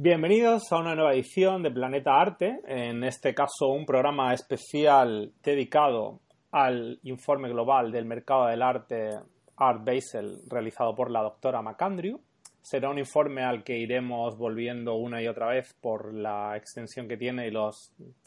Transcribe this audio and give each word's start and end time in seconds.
Bienvenidos 0.00 0.70
a 0.70 0.78
una 0.78 0.94
nueva 0.94 1.12
edición 1.12 1.60
de 1.60 1.72
Planeta 1.72 2.20
Arte, 2.20 2.60
en 2.68 3.02
este 3.02 3.34
caso 3.34 3.66
un 3.66 3.84
programa 3.84 4.32
especial 4.32 5.32
dedicado 5.42 6.20
al 6.52 7.00
informe 7.02 7.48
global 7.48 7.90
del 7.90 8.04
mercado 8.04 8.46
del 8.46 8.62
arte 8.62 9.18
Art 9.56 9.84
Basel 9.84 10.38
realizado 10.48 10.94
por 10.94 11.10
la 11.10 11.22
doctora 11.22 11.62
McAndrew. 11.62 12.20
Será 12.62 12.90
un 12.90 12.98
informe 13.00 13.42
al 13.42 13.64
que 13.64 13.76
iremos 13.76 14.38
volviendo 14.38 14.94
una 14.94 15.20
y 15.20 15.26
otra 15.26 15.48
vez 15.48 15.74
por 15.80 16.14
la 16.14 16.56
extensión 16.56 17.08
que 17.08 17.16
tiene 17.16 17.48
y 17.48 17.50
la 17.50 17.68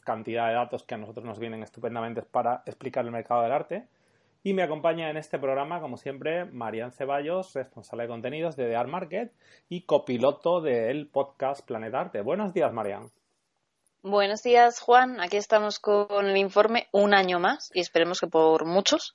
cantidad 0.04 0.48
de 0.48 0.54
datos 0.56 0.84
que 0.84 0.94
a 0.94 0.98
nosotros 0.98 1.24
nos 1.24 1.38
vienen 1.38 1.62
estupendamente 1.62 2.20
para 2.20 2.62
explicar 2.66 3.06
el 3.06 3.12
mercado 3.12 3.44
del 3.44 3.52
arte. 3.52 3.86
Y 4.44 4.54
me 4.54 4.64
acompaña 4.64 5.08
en 5.08 5.16
este 5.16 5.38
programa, 5.38 5.80
como 5.80 5.96
siempre, 5.96 6.44
Marian 6.46 6.90
Ceballos, 6.90 7.54
responsable 7.54 8.04
de 8.04 8.08
contenidos 8.08 8.56
de 8.56 8.66
The 8.66 8.74
Art 8.74 8.88
Market 8.88 9.32
y 9.68 9.82
copiloto 9.82 10.60
del 10.60 11.06
podcast 11.06 11.64
Planeta 11.64 12.00
Arte. 12.00 12.22
Buenos 12.22 12.52
días, 12.52 12.72
Marian. 12.72 13.10
Buenos 14.02 14.42
días, 14.42 14.80
Juan. 14.80 15.20
Aquí 15.20 15.36
estamos 15.36 15.78
con 15.78 16.26
el 16.26 16.36
informe 16.36 16.88
un 16.90 17.14
año 17.14 17.38
más 17.38 17.70
y 17.72 17.80
esperemos 17.80 18.18
que 18.18 18.26
por 18.26 18.66
muchos. 18.66 19.14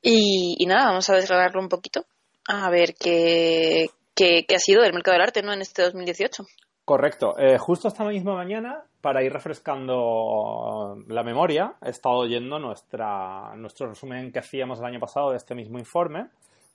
Y, 0.00 0.64
nada, 0.66 0.86
vamos 0.86 1.10
a 1.10 1.16
desgrabarlo 1.16 1.60
un 1.60 1.68
poquito, 1.68 2.06
a 2.46 2.70
ver 2.70 2.94
qué, 2.94 3.88
qué, 4.14 4.46
ha 4.54 4.58
sido 4.60 4.84
el 4.84 4.92
mercado 4.92 5.14
del 5.16 5.22
arte 5.22 5.42
¿no? 5.42 5.52
en 5.52 5.62
este 5.62 5.82
2018. 5.82 6.44
Correcto. 6.84 7.36
Eh, 7.38 7.58
justo 7.58 7.88
esta 7.88 8.04
misma 8.04 8.34
mañana, 8.34 8.84
para 9.00 9.22
ir 9.22 9.32
refrescando 9.32 11.02
la 11.08 11.22
memoria, 11.22 11.74
he 11.82 11.90
estado 11.90 12.16
oyendo 12.16 12.58
nuestra, 12.58 13.54
nuestro 13.56 13.88
resumen 13.88 14.32
que 14.32 14.40
hacíamos 14.40 14.78
el 14.78 14.84
año 14.84 15.00
pasado 15.00 15.30
de 15.30 15.36
este 15.36 15.54
mismo 15.54 15.78
informe, 15.78 16.26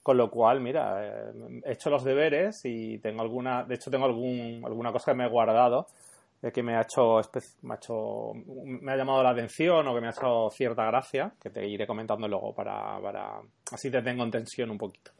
con 0.01 0.17
lo 0.17 0.29
cual, 0.29 0.61
mira, 0.61 1.03
eh, 1.03 1.31
he 1.65 1.73
hecho 1.73 1.89
los 1.89 2.03
deberes 2.03 2.61
y 2.63 2.97
tengo 2.99 3.21
alguna, 3.21 3.63
de 3.63 3.75
hecho 3.75 3.91
tengo 3.91 4.05
algún, 4.05 4.61
alguna 4.65 4.91
cosa 4.91 5.11
que 5.11 5.17
me 5.17 5.25
he 5.25 5.29
guardado 5.29 5.87
eh, 6.41 6.51
que 6.51 6.61
me 6.61 6.75
ha 6.75 6.81
hecho, 6.81 7.21
me 7.63 7.73
ha 7.73 7.77
hecho, 7.77 8.33
me 8.65 8.91
ha 8.91 8.97
llamado 8.97 9.23
la 9.23 9.31
atención 9.31 9.87
o 9.87 9.95
que 9.95 10.01
me 10.01 10.07
ha 10.07 10.11
hecho 10.11 10.49
cierta 10.51 10.85
gracia, 10.85 11.31
que 11.41 11.49
te 11.49 11.65
iré 11.67 11.87
comentando 11.87 12.27
luego 12.27 12.53
para, 12.53 12.99
para 13.01 13.39
así 13.71 13.89
te 13.89 14.01
tengo 14.01 14.23
en 14.23 14.31
tensión 14.31 14.69
un 14.69 14.77
poquito. 14.77 15.11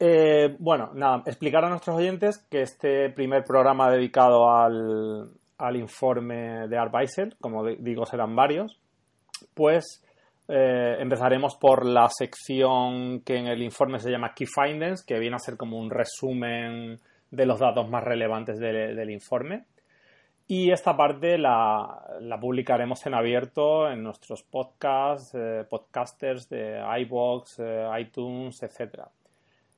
Eh, 0.00 0.56
bueno, 0.58 0.90
nada, 0.94 1.22
explicar 1.26 1.64
a 1.64 1.68
nuestros 1.68 1.96
oyentes 1.96 2.38
que 2.50 2.62
este 2.62 3.10
primer 3.10 3.44
programa 3.44 3.88
dedicado 3.88 4.50
al, 4.50 5.30
informe 5.74 6.68
de 6.68 6.78
Art 6.78 6.92
como 7.40 7.64
digo, 7.64 8.04
serán 8.06 8.34
varios, 8.34 8.80
pues 9.54 10.02
eh, 10.48 10.96
empezaremos 10.98 11.56
por 11.56 11.86
la 11.86 12.08
sección 12.08 13.20
que 13.20 13.36
en 13.36 13.46
el 13.46 13.62
informe 13.62 13.98
se 13.98 14.10
llama 14.10 14.34
Key 14.34 14.46
Findings, 14.46 15.04
que 15.04 15.18
viene 15.18 15.36
a 15.36 15.38
ser 15.38 15.56
como 15.56 15.78
un 15.78 15.90
resumen 15.90 16.98
de 17.30 17.46
los 17.46 17.60
datos 17.60 17.88
más 17.88 18.04
relevantes 18.04 18.58
del 18.58 19.10
informe. 19.10 19.64
Y 20.48 20.70
esta 20.70 20.96
parte 20.96 21.38
la, 21.38 22.38
publicaremos 22.40 23.06
en 23.06 23.14
abierto 23.14 23.88
en 23.88 24.02
nuestros 24.02 24.42
podcasts, 24.42 25.34
eh, 25.34 25.64
podcasters 25.68 26.48
de 26.48 26.82
iBox, 27.00 27.60
iTunes, 27.98 28.62
etcétera. 28.62 29.08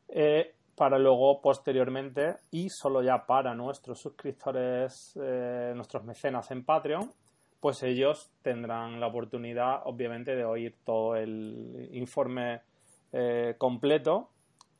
Eh, 0.08 0.53
para 0.76 0.98
luego 0.98 1.40
posteriormente 1.40 2.36
y 2.50 2.68
solo 2.68 3.02
ya 3.02 3.26
para 3.26 3.54
nuestros 3.54 4.00
suscriptores, 4.00 5.18
eh, 5.22 5.72
nuestros 5.74 6.04
mecenas 6.04 6.50
en 6.50 6.64
Patreon, 6.64 7.10
pues 7.60 7.82
ellos 7.82 8.30
tendrán 8.42 9.00
la 9.00 9.06
oportunidad 9.06 9.82
obviamente 9.84 10.36
de 10.36 10.44
oír 10.44 10.74
todo 10.84 11.16
el 11.16 11.88
informe 11.92 12.60
eh, 13.12 13.54
completo 13.58 14.30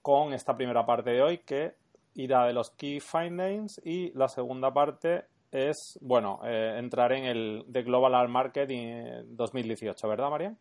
con 0.03 0.35
esta 0.35 0.57
primera 0.57 0.85
parte 0.85 1.11
de 1.11 1.23
hoy 1.23 1.39
que 1.39 1.75
irá 2.15 2.47
de 2.47 2.53
los 2.53 2.71
key 2.71 3.01
findings 3.01 3.81
y 3.85 4.13
la 4.13 4.29
segunda 4.29 4.73
parte 4.73 5.25
es, 5.51 5.99
bueno, 6.03 6.41
entrar 6.45 7.13
en 7.13 7.25
el 7.25 7.65
The 7.73 7.85
Global 7.85 8.15
Art 8.15 8.29
Market 8.29 8.69
en 8.71 9.37
2018, 9.37 10.09
¿verdad, 10.09 10.31
María? 10.31 10.57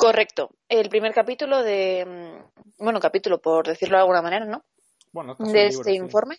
Correcto. 0.00 0.50
El 0.66 0.88
primer 0.88 1.12
capítulo 1.12 1.62
de. 1.62 2.06
Mm, 2.06 2.82
bueno, 2.82 3.00
capítulo, 3.00 3.38
por 3.40 3.66
decirlo 3.66 3.98
de 3.98 4.00
alguna 4.00 4.22
manera, 4.22 4.46
¿no? 4.46 4.64
Bueno, 5.12 5.36
de 5.38 5.66
este 5.66 5.92
informe. 5.92 6.38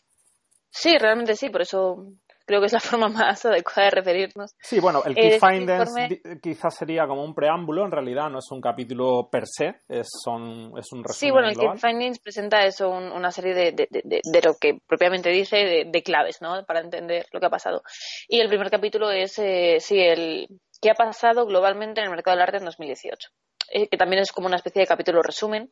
Sí, 0.72 0.98
realmente 0.98 1.36
sí, 1.36 1.50
por 1.50 1.62
eso 1.62 2.08
creo 2.46 2.60
que 2.60 2.66
es 2.66 2.74
la 2.74 2.80
forma 3.00 3.10
más 3.10 3.46
adecuada 3.46 3.84
de 3.84 3.92
referirnos. 3.92 4.56
Sí, 4.60 4.80
bueno, 4.80 5.04
el 5.06 5.14
Key 5.14 5.40
Findings 5.40 5.94
quizás 6.42 6.76
sería 6.76 7.06
como 7.06 7.24
un 7.24 7.36
preámbulo, 7.36 7.86
en 7.86 7.92
realidad 7.92 8.32
no 8.32 8.40
es 8.40 8.50
un 8.50 8.62
capítulo 8.62 9.30
per 9.32 9.44
se, 9.46 9.82
es, 9.88 10.08
son, 10.24 10.74
es 10.78 10.92
un 10.92 11.04
resumen. 11.04 11.14
Sí, 11.14 11.30
bueno, 11.30 11.50
el 11.50 11.56
Key 11.56 11.78
Findings 11.78 12.20
presenta 12.20 12.66
eso, 12.66 12.90
una 12.90 13.32
serie 13.32 13.54
de, 13.54 13.72
de, 13.74 13.88
de, 14.24 14.42
lo 14.42 14.56
que 14.56 14.80
propiamente 14.88 15.30
dice, 15.30 15.86
de, 15.86 16.04
claves, 16.04 16.42
¿no? 16.42 16.66
Para 16.66 16.80
entender 16.80 17.28
lo 17.32 17.40
que 17.40 17.46
ha 17.46 17.52
pasado. 17.52 17.84
Y 18.28 18.40
el 18.40 18.48
primer 18.48 18.72
capítulo 18.72 19.12
es, 19.12 19.38
eh, 19.38 19.78
sí, 19.80 20.00
el 20.00 20.48
qué 20.82 20.90
ha 20.90 20.96
pasado 20.96 21.46
globalmente 21.46 22.02
en 22.02 22.06
el 22.06 22.12
mercado 22.12 22.36
del 22.36 22.44
arte 22.44 22.58
en 22.58 22.66
2018. 22.66 23.30
Eh, 23.70 23.88
que 23.88 23.98
también 23.98 24.22
es 24.22 24.32
como 24.32 24.48
una 24.48 24.58
especie 24.58 24.82
de 24.82 24.88
capítulo 24.88 25.22
resumen, 25.22 25.70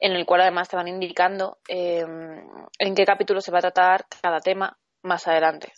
en 0.00 0.12
el 0.12 0.26
cual 0.26 0.42
además 0.42 0.68
te 0.68 0.76
van 0.76 0.88
indicando 0.88 1.58
em, 1.68 2.42
en 2.78 2.94
qué 2.94 3.04
capítulo 3.04 3.40
se 3.40 3.52
va 3.52 3.58
a 3.58 3.62
tratar 3.62 4.06
cada 4.20 4.40
tema 4.40 4.76
más 5.02 5.26
adelante. 5.28 5.72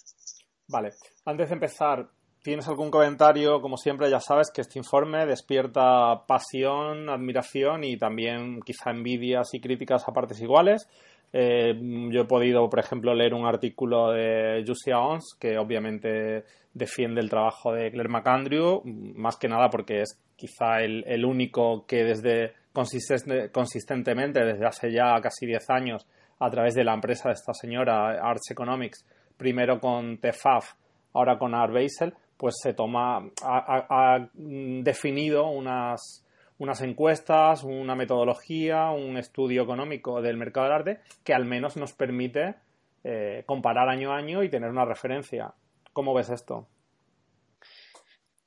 Vale, 0.66 0.92
antes 1.24 1.48
de 1.48 1.54
empezar, 1.54 2.08
¿tienes 2.42 2.68
algún 2.68 2.90
comentario? 2.90 3.60
Como 3.60 3.76
siempre, 3.76 4.10
ya 4.10 4.20
sabes 4.20 4.50
que 4.50 4.62
este 4.62 4.78
informe 4.78 5.26
despierta 5.26 6.24
pasión, 6.26 7.10
admiración 7.10 7.84
y 7.84 7.98
también 7.98 8.60
quizá 8.62 8.90
envidias 8.90 9.52
y 9.52 9.60
críticas 9.60 10.08
a 10.08 10.12
partes 10.12 10.40
iguales. 10.40 10.88
Eh, 11.32 11.74
yo 12.10 12.22
he 12.22 12.24
podido, 12.24 12.68
por 12.70 12.78
ejemplo, 12.78 13.14
leer 13.14 13.34
un 13.34 13.46
artículo 13.46 14.12
de 14.12 14.64
Jussi 14.66 14.92
Ons 14.92 15.36
que 15.38 15.58
obviamente 15.58 16.44
defiende 16.72 17.20
el 17.20 17.28
trabajo 17.28 17.72
de 17.72 17.90
Claire 17.90 18.08
McAndrew, 18.08 18.82
más 18.84 19.36
que 19.36 19.48
nada 19.48 19.68
porque 19.68 20.00
es 20.00 20.18
quizá 20.38 20.80
el, 20.80 21.24
único 21.24 21.84
que 21.84 22.04
desde 22.04 22.54
consistentemente, 22.72 24.44
desde 24.44 24.66
hace 24.66 24.92
ya 24.92 25.20
casi 25.20 25.46
10 25.46 25.70
años, 25.70 26.06
a 26.38 26.48
través 26.48 26.74
de 26.74 26.84
la 26.84 26.94
empresa 26.94 27.28
de 27.28 27.34
esta 27.34 27.52
señora, 27.52 28.10
Arts 28.22 28.52
Economics, 28.52 29.04
primero 29.36 29.80
con 29.80 30.18
TEFAF, 30.18 30.74
ahora 31.12 31.36
con 31.38 31.54
Art 31.54 31.72
Basel, 31.74 32.14
pues 32.36 32.54
se 32.62 32.72
toma, 32.72 33.28
ha, 33.42 34.28
definido 34.34 35.48
unas, 35.48 36.24
unas 36.58 36.80
encuestas, 36.82 37.64
una 37.64 37.96
metodología, 37.96 38.90
un 38.90 39.16
estudio 39.16 39.64
económico 39.64 40.22
del 40.22 40.36
mercado 40.36 40.66
del 40.66 40.74
arte 40.74 41.00
que 41.24 41.34
al 41.34 41.46
menos 41.46 41.76
nos 41.76 41.92
permite 41.94 42.54
eh, 43.02 43.42
comparar 43.44 43.88
año 43.88 44.12
a 44.12 44.18
año 44.18 44.44
y 44.44 44.50
tener 44.50 44.70
una 44.70 44.84
referencia. 44.84 45.52
¿Cómo 45.92 46.14
ves 46.14 46.30
esto? 46.30 46.68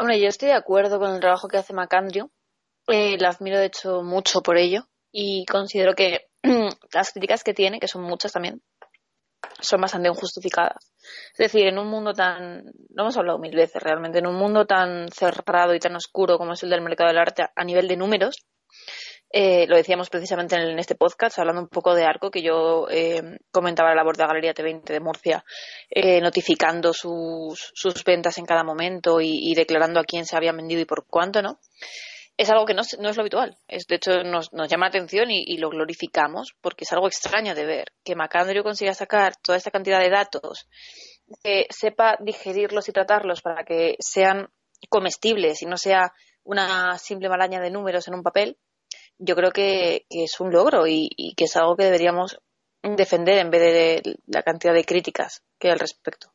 Hombre, 0.02 0.20
yo 0.20 0.30
estoy 0.30 0.48
de 0.48 0.56
acuerdo 0.56 0.98
con 0.98 1.14
el 1.14 1.20
trabajo 1.20 1.48
que 1.48 1.58
hace 1.58 1.74
McAndrew. 1.74 2.32
Eh, 2.88 3.20
la 3.20 3.30
admiro, 3.30 3.60
de 3.60 3.68
hecho, 3.68 4.02
mucho 4.02 4.42
por 4.42 4.58
ello. 4.58 4.88
Y 5.12 5.46
considero 5.46 5.94
que 5.94 6.26
las 6.92 7.12
críticas 7.12 7.44
que 7.44 7.54
tiene, 7.54 7.80
que 7.80 7.88
son 7.88 8.02
muchas 8.02 8.32
también, 8.32 8.64
son 9.60 9.80
bastante 9.80 10.10
injustificadas. 10.10 10.92
Es 11.34 11.38
decir, 11.38 11.68
en 11.68 11.78
un 11.78 11.88
mundo 11.88 12.14
tan, 12.14 12.64
lo 12.90 13.04
hemos 13.04 13.16
hablado 13.16 13.38
mil 13.38 13.56
veces 13.56 13.80
realmente, 13.80 14.18
en 14.18 14.26
un 14.26 14.38
mundo 14.38 14.66
tan 14.66 15.08
cerrado 15.12 15.76
y 15.76 15.80
tan 15.80 15.96
oscuro 15.96 16.40
como 16.40 16.54
es 16.54 16.64
el 16.64 16.72
del 16.72 16.82
mercado 16.82 17.10
del 17.10 17.20
arte 17.20 17.46
a 17.56 17.64
nivel 17.64 17.88
de 17.88 17.98
números, 17.98 18.48
eh, 19.34 19.66
lo 19.68 19.78
decíamos 19.78 20.10
precisamente 20.10 20.56
en, 20.56 20.78
este 20.78 20.96
podcast, 20.96 21.40
hablando 21.40 21.62
un 21.62 21.70
poco 21.70 21.96
de 21.96 22.04
Arco, 22.04 22.30
que 22.30 22.42
yo 22.42 22.88
eh, 22.90 23.40
comentaba 23.50 23.90
la 23.90 23.96
labor 23.96 24.18
de 24.18 24.24
la 24.24 24.28
Galería 24.28 24.54
T20 24.54 24.84
de 24.84 25.00
Murcia, 25.00 25.46
eh, 25.90 26.20
notificando 26.20 26.92
sus, 26.92 27.72
sus, 27.74 28.04
ventas 28.04 28.38
en 28.38 28.46
cada 28.46 28.64
momento 28.64 29.22
y, 29.22 29.54
declarando 29.56 30.02
a 30.02 30.04
quién 30.04 30.26
se 30.26 30.36
habían 30.36 30.58
vendido 30.58 30.82
y 30.82 30.86
por 30.86 31.06
cuánto, 31.08 31.42
¿no? 31.42 31.60
Es 32.36 32.50
algo 32.50 32.66
que 32.66 32.74
no, 32.74 32.82
no 33.00 33.10
es 33.10 33.16
lo 33.16 33.22
habitual. 33.22 33.58
De 33.68 33.96
hecho, 33.96 34.24
nos, 34.24 34.52
nos 34.52 34.68
llama 34.68 34.88
la 34.88 34.90
atención 34.90 35.30
y, 35.32 35.58
lo 35.58 35.70
glorificamos 35.70 36.54
porque 36.60 36.84
es 36.84 36.92
algo 36.92 37.08
extraño 37.08 37.56
de 37.56 37.66
ver. 37.66 37.94
Que 38.04 38.16
Macandrio 38.16 38.64
consiga 38.64 38.94
sacar 38.94 39.36
toda 39.42 39.58
esta 39.58 39.72
cantidad 39.72 40.00
de 40.00 40.10
datos, 40.10 40.68
que 41.42 41.68
sepa 41.70 42.18
digerirlos 42.20 42.90
y 42.90 42.92
tratarlos 42.92 43.42
para 43.42 43.64
que 43.64 43.96
sean 44.00 44.50
comestibles 44.90 45.62
y 45.62 45.68
no 45.68 45.78
sea 45.78 46.12
una 46.44 46.98
simple 46.98 47.30
maraña 47.30 47.62
de 47.62 47.70
números 47.70 48.08
en 48.08 48.16
un 48.16 48.24
papel, 48.24 48.58
yo 49.18 49.36
creo 49.36 49.52
que, 49.52 50.06
es 50.10 50.40
un 50.40 50.52
logro 50.52 50.88
y, 50.88 51.34
que 51.36 51.46
es 51.46 51.56
algo 51.56 51.76
que 51.76 51.86
deberíamos 51.86 52.40
defender 52.84 53.38
en 53.38 53.52
vez 53.52 53.62
de 53.62 54.16
la 54.28 54.44
cantidad 54.44 54.74
de 54.74 54.86
críticas 54.86 55.44
que 55.60 55.68
hay 55.68 55.74
al 55.74 55.80
respecto. 55.80 56.32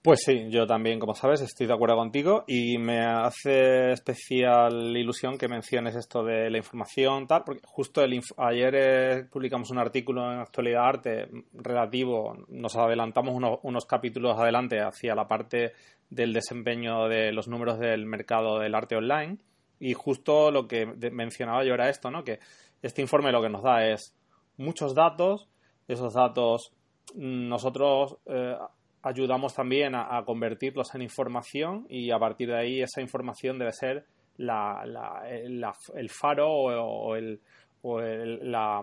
Pues 0.00 0.20
sí, 0.24 0.46
yo 0.48 0.66
también, 0.66 1.00
como 1.00 1.14
sabes, 1.14 1.40
estoy 1.40 1.66
de 1.66 1.74
acuerdo 1.74 1.96
contigo 1.96 2.44
y 2.46 2.78
me 2.78 3.04
hace 3.04 3.92
especial 3.92 4.96
ilusión 4.96 5.36
que 5.36 5.48
menciones 5.48 5.96
esto 5.96 6.22
de 6.22 6.48
la 6.48 6.56
información, 6.56 7.26
tal, 7.26 7.42
porque 7.44 7.60
justo 7.66 8.02
el 8.02 8.18
ayer 8.36 8.74
eh, 8.74 9.24
publicamos 9.30 9.70
un 9.70 9.78
artículo 9.78 10.32
en 10.32 10.38
Actualidad 10.38 10.86
Arte 10.86 11.28
relativo, 11.52 12.38
nos 12.48 12.76
adelantamos 12.76 13.34
unos 13.62 13.86
capítulos 13.86 14.38
adelante 14.38 14.80
hacia 14.80 15.16
la 15.16 15.26
parte 15.26 15.72
del 16.08 16.32
desempeño 16.32 17.08
de 17.08 17.32
los 17.32 17.48
números 17.48 17.78
del 17.78 18.06
mercado 18.06 18.60
del 18.60 18.74
arte 18.76 18.96
online 18.96 19.38
y 19.80 19.94
justo 19.94 20.50
lo 20.50 20.66
que 20.66 20.86
mencionaba 21.12 21.64
yo 21.64 21.74
era 21.74 21.88
esto, 21.88 22.10
¿no? 22.10 22.24
Que 22.24 22.40
este 22.82 23.02
informe 23.02 23.32
lo 23.32 23.42
que 23.42 23.48
nos 23.48 23.62
da 23.62 23.86
es 23.86 24.14
muchos 24.56 24.94
datos, 24.94 25.48
esos 25.86 26.14
datos 26.14 26.72
mm, 27.14 27.48
nosotros 27.48 28.18
eh, 28.26 28.56
ayudamos 29.02 29.54
también 29.54 29.94
a, 29.94 30.22
convertirlos 30.24 30.94
en 30.94 31.02
información 31.02 31.86
y 31.88 32.10
a 32.10 32.18
partir 32.18 32.48
de 32.48 32.58
ahí 32.58 32.82
esa 32.82 33.00
información 33.00 33.58
debe 33.58 33.72
ser 33.72 34.04
la, 34.36 34.82
el 35.26 36.10
faro 36.10 36.48
o, 36.50 37.16
el, 37.16 37.40
o 37.82 38.00
la, 38.00 38.82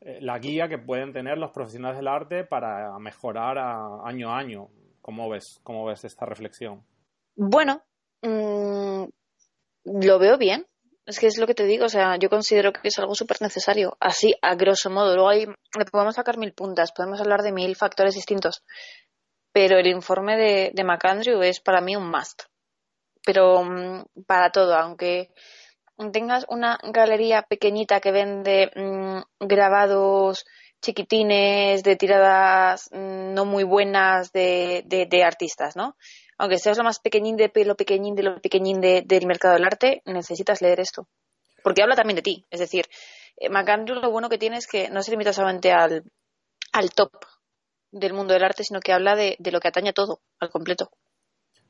la, 0.00 0.38
guía 0.38 0.68
que 0.68 0.78
pueden 0.78 1.12
tener 1.12 1.38
los 1.38 1.50
profesionales 1.52 1.98
del 1.98 2.08
arte 2.08 2.44
para 2.44 2.98
mejorar 2.98 3.58
año 4.04 4.30
a 4.30 4.38
año. 4.38 4.68
¿Cómo 5.00 5.28
ves, 5.28 5.60
cómo 5.62 5.84
ves 5.84 6.04
esta 6.04 6.26
reflexión? 6.26 6.82
Bueno, 7.36 7.82
mm, 8.22 9.04
lo 9.86 10.18
veo 10.18 10.36
bien. 10.36 10.66
Es 11.06 11.20
que 11.20 11.28
es 11.28 11.38
lo 11.38 11.46
que 11.46 11.54
te 11.54 11.64
digo, 11.64 11.84
o 11.84 11.88
sea, 11.88 12.16
yo 12.16 12.28
considero 12.28 12.72
que 12.72 12.88
es 12.88 12.98
algo 12.98 13.14
súper 13.14 13.40
necesario. 13.40 13.96
Así, 14.00 14.34
a 14.42 14.56
grosso 14.56 14.90
modo. 14.90 15.14
Luego 15.14 15.28
ahí 15.28 15.46
le 15.46 15.84
podemos 15.84 16.16
sacar 16.16 16.36
mil 16.36 16.52
puntas, 16.52 16.92
podemos 16.92 17.20
hablar 17.20 17.42
de 17.42 17.52
mil 17.52 17.76
factores 17.76 18.14
distintos. 18.14 18.64
Pero 19.52 19.78
el 19.78 19.86
informe 19.86 20.36
de, 20.36 20.72
de 20.74 20.84
McAndrew 20.84 21.42
es 21.42 21.60
para 21.60 21.80
mí 21.80 21.94
un 21.94 22.10
must. 22.10 22.42
Pero 23.24 23.62
mm, 23.62 24.04
para 24.26 24.50
todo, 24.50 24.74
aunque 24.74 25.30
tengas 26.12 26.44
una 26.48 26.78
galería 26.82 27.42
pequeñita 27.42 28.00
que 28.00 28.12
vende 28.12 28.70
mm, 28.74 29.46
grabados 29.46 30.44
chiquitines 30.82 31.82
de 31.82 31.96
tiradas 31.96 32.88
mm, 32.92 33.34
no 33.34 33.44
muy 33.44 33.64
buenas 33.64 34.32
de, 34.32 34.84
de, 34.86 35.24
artistas, 35.24 35.76
¿no? 35.76 35.96
Aunque 36.38 36.58
seas 36.58 36.78
lo 36.78 36.84
más 36.84 37.00
pequeñín 37.00 37.36
de 37.36 37.50
lo 37.64 37.76
pequeñín 37.76 38.14
de 38.14 38.22
lo 38.22 38.40
pequeñín 38.40 38.80
del 38.80 39.26
mercado 39.26 39.54
del 39.54 39.64
arte, 39.64 40.02
necesitas 40.04 40.60
leer 40.60 40.80
esto. 40.80 41.08
Porque 41.62 41.82
habla 41.82 41.96
también 41.96 42.16
de 42.16 42.22
ti. 42.22 42.44
Es 42.50 42.60
decir, 42.60 42.86
eh, 43.36 43.48
McAndrew 43.48 44.00
lo 44.00 44.10
bueno 44.10 44.28
que 44.28 44.38
tiene 44.38 44.56
es 44.56 44.66
que 44.66 44.88
no 44.90 45.02
se 45.02 45.10
limita 45.10 45.32
solamente 45.32 45.72
al, 45.72 46.04
al 46.72 46.90
top 46.90 47.12
del 47.90 48.12
mundo 48.12 48.34
del 48.34 48.44
arte, 48.44 48.64
sino 48.64 48.80
que 48.80 48.92
habla 48.92 49.14
de, 49.14 49.36
de 49.38 49.50
lo 49.50 49.60
que 49.60 49.68
atañe 49.68 49.92
todo, 49.92 50.20
al 50.38 50.50
completo. 50.50 50.90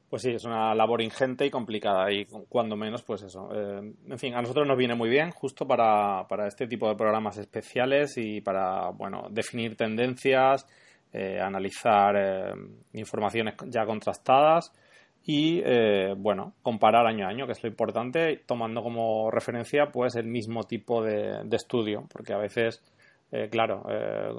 Pues 0.09 0.23
sí, 0.23 0.31
es 0.31 0.45
una 0.45 0.73
labor 0.75 1.03
ingente 1.03 1.45
y 1.45 1.51
complicada 1.51 2.12
y 2.12 2.27
cuando 2.49 2.77
menos, 2.77 3.03
pues 3.03 3.23
eso. 3.23 3.49
Eh, 3.53 3.93
en 4.09 4.19
fin, 4.19 4.35
a 4.35 4.41
nosotros 4.41 4.67
nos 4.67 4.77
viene 4.77 4.95
muy 4.95 5.09
bien 5.09 5.33
justo 5.33 5.67
para, 5.67 6.27
para 6.29 6.47
este 6.47 6.69
tipo 6.69 6.89
de 6.89 6.95
programas 6.95 7.39
especiales 7.39 8.17
y 8.17 8.41
para, 8.41 8.91
bueno, 8.91 9.27
definir 9.31 9.77
tendencias, 9.77 10.65
eh, 11.12 11.41
analizar 11.41 12.17
eh, 12.17 12.55
informaciones 12.93 13.55
ya 13.69 13.85
contrastadas 13.87 14.73
y, 15.29 15.61
bueno, 16.19 16.55
comparar 16.62 17.05
año 17.05 17.26
a 17.26 17.31
año, 17.31 17.47
que 17.47 17.53
es 17.53 17.62
lo 17.62 17.69
importante, 17.69 18.44
tomando 18.47 18.81
como 18.81 19.29
referencia, 19.29 19.91
pues, 19.91 20.14
el 20.14 20.29
mismo 20.29 20.62
tipo 20.62 21.03
de 21.03 21.49
estudio, 21.50 22.05
porque 22.12 22.32
a 22.32 22.38
veces 22.38 22.85
eh, 23.32 23.49
claro, 23.50 23.84
eh, 23.90 24.31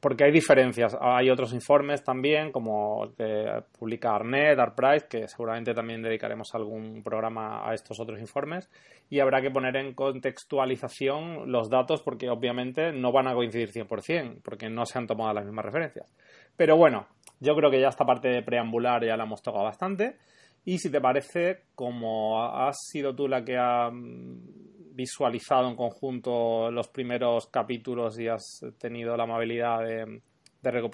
porque 0.00 0.24
hay 0.24 0.30
diferencias. 0.30 0.96
Hay 1.00 1.30
otros 1.30 1.54
informes 1.54 2.04
también, 2.04 2.52
como 2.52 3.10
que 3.16 3.62
publica 3.78 4.14
Arnet, 4.14 4.58
Artprice, 4.58 5.06
que 5.08 5.28
seguramente 5.28 5.72
también 5.72 6.02
dedicaremos 6.02 6.54
algún 6.54 7.02
programa 7.02 7.68
a 7.68 7.72
estos 7.72 7.98
otros 8.00 8.20
informes. 8.20 8.70
Y 9.08 9.20
habrá 9.20 9.40
que 9.40 9.50
poner 9.50 9.76
en 9.76 9.94
contextualización 9.94 11.50
los 11.50 11.70
datos 11.70 12.02
porque 12.02 12.28
obviamente 12.28 12.92
no 12.92 13.12
van 13.12 13.28
a 13.28 13.34
coincidir 13.34 13.70
100%, 13.70 14.42
porque 14.42 14.68
no 14.68 14.84
se 14.84 14.98
han 14.98 15.06
tomado 15.06 15.32
las 15.32 15.46
mismas 15.46 15.64
referencias. 15.64 16.14
Pero 16.56 16.76
bueno, 16.76 17.08
yo 17.40 17.54
creo 17.54 17.70
que 17.70 17.80
ya 17.80 17.88
esta 17.88 18.04
parte 18.04 18.28
de 18.28 18.42
preambular 18.42 19.04
ya 19.04 19.16
la 19.16 19.24
hemos 19.24 19.42
tocado 19.42 19.64
bastante. 19.64 20.16
Y 20.64 20.78
si 20.78 20.90
te 20.90 21.00
parece, 21.00 21.64
como 21.74 22.42
has 22.42 22.76
sido 22.90 23.14
tú 23.14 23.26
la 23.26 23.44
que 23.44 23.56
ha 23.56 23.90
visualizado 24.98 25.68
en 25.68 25.76
conjunto 25.76 26.70
los 26.70 26.88
primeros 26.88 27.46
capítulos 27.46 28.18
y 28.18 28.28
has 28.28 28.60
tenido 28.78 29.16
la 29.16 29.24
amabilidad 29.24 29.78
de, 29.84 30.20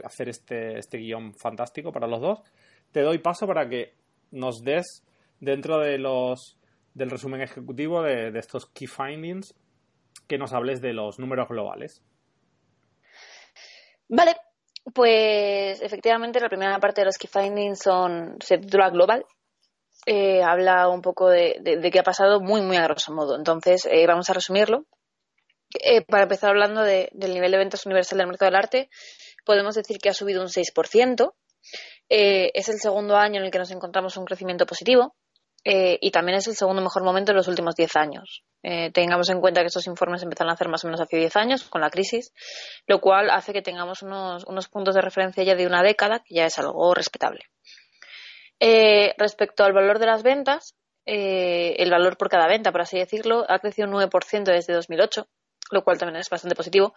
hacer 0.04 0.28
este, 0.28 0.78
este 0.78 0.98
guion 0.98 1.34
fantástico 1.34 1.90
para 1.90 2.06
los 2.06 2.20
dos, 2.20 2.40
te 2.92 3.00
doy 3.00 3.18
paso 3.18 3.46
para 3.46 3.68
que 3.68 3.94
nos 4.30 4.62
des 4.62 5.04
dentro 5.40 5.78
de 5.78 5.98
los 5.98 6.58
del 6.92 7.10
resumen 7.10 7.40
ejecutivo 7.40 8.02
de, 8.02 8.30
de 8.30 8.38
estos 8.38 8.66
key 8.66 8.86
findings 8.86 9.54
que 10.28 10.38
nos 10.38 10.52
hables 10.52 10.80
de 10.80 10.92
los 10.92 11.18
números 11.18 11.48
globales. 11.48 12.02
Vale, 14.08 14.36
pues 14.92 15.80
efectivamente 15.80 16.40
la 16.40 16.48
primera 16.48 16.78
parte 16.78 17.00
de 17.00 17.06
los 17.06 17.16
key 17.16 17.28
findings 17.32 17.80
son 17.80 18.36
se 18.40 18.58
titula 18.58 18.90
global 18.90 19.24
eh, 20.06 20.42
habla 20.42 20.88
un 20.88 21.00
poco 21.00 21.28
de, 21.30 21.60
qué 21.90 21.98
ha 21.98 22.02
pasado 22.02 22.40
muy, 22.40 22.60
muy 22.60 22.76
a 22.76 22.84
grosso 22.84 23.12
modo. 23.12 23.36
Entonces, 23.36 23.86
eh, 23.90 24.06
vamos 24.06 24.28
a 24.28 24.34
resumirlo. 24.34 24.84
Eh, 25.80 26.02
para 26.02 26.24
empezar 26.24 26.50
hablando 26.50 26.82
del 26.82 27.10
nivel 27.12 27.50
de 27.50 27.58
ventas 27.58 27.84
universal 27.86 28.18
del 28.18 28.28
mercado 28.28 28.50
del 28.50 28.58
arte, 28.58 28.90
podemos 29.44 29.74
decir 29.74 29.98
que 29.98 30.08
ha 30.08 30.14
subido 30.14 30.42
un 30.42 30.48
6%. 30.48 31.34
es 32.08 32.68
el 32.68 32.78
segundo 32.78 33.16
año 33.16 33.40
en 33.40 33.46
el 33.46 33.50
que 33.50 33.58
nos 33.58 33.70
encontramos 33.70 34.16
un 34.16 34.24
crecimiento 34.24 34.66
positivo. 34.66 35.16
y 35.64 36.10
también 36.10 36.36
es 36.38 36.46
el 36.46 36.54
segundo 36.54 36.82
mejor 36.82 37.02
momento 37.02 37.32
en 37.32 37.36
los 37.36 37.48
últimos 37.48 37.74
10 37.74 37.96
años. 37.96 38.44
tengamos 38.92 39.30
en 39.30 39.40
cuenta 39.40 39.62
que 39.62 39.68
estos 39.68 39.86
informes 39.86 40.22
empezaron 40.22 40.50
a 40.50 40.54
hacer 40.54 40.68
más 40.68 40.84
o 40.84 40.88
menos 40.88 41.00
hace 41.00 41.16
10 41.16 41.36
años 41.36 41.64
con 41.64 41.80
la 41.80 41.90
crisis, 41.90 42.32
lo 42.86 43.00
cual 43.00 43.30
hace 43.30 43.52
que 43.52 43.62
tengamos 43.62 44.02
unos, 44.02 44.44
unos 44.44 44.68
puntos 44.68 44.94
de 44.94 45.00
referencia 45.00 45.42
ya 45.42 45.54
de 45.54 45.66
una 45.66 45.82
década, 45.82 46.20
que 46.20 46.34
ya 46.34 46.44
es 46.44 46.58
algo 46.58 46.94
respetable. 46.94 47.40
Eh, 48.66 49.14
respecto 49.18 49.62
al 49.62 49.74
valor 49.74 49.98
de 49.98 50.06
las 50.06 50.22
ventas, 50.22 50.74
eh, 51.04 51.76
el 51.80 51.90
valor 51.90 52.16
por 52.16 52.30
cada 52.30 52.48
venta, 52.48 52.72
por 52.72 52.80
así 52.80 52.98
decirlo, 52.98 53.44
ha 53.46 53.58
crecido 53.58 53.86
un 53.86 53.92
9% 53.92 54.44
desde 54.44 54.72
2008, 54.72 55.28
lo 55.70 55.84
cual 55.84 55.98
también 55.98 56.18
es 56.18 56.30
bastante 56.30 56.56
positivo. 56.56 56.94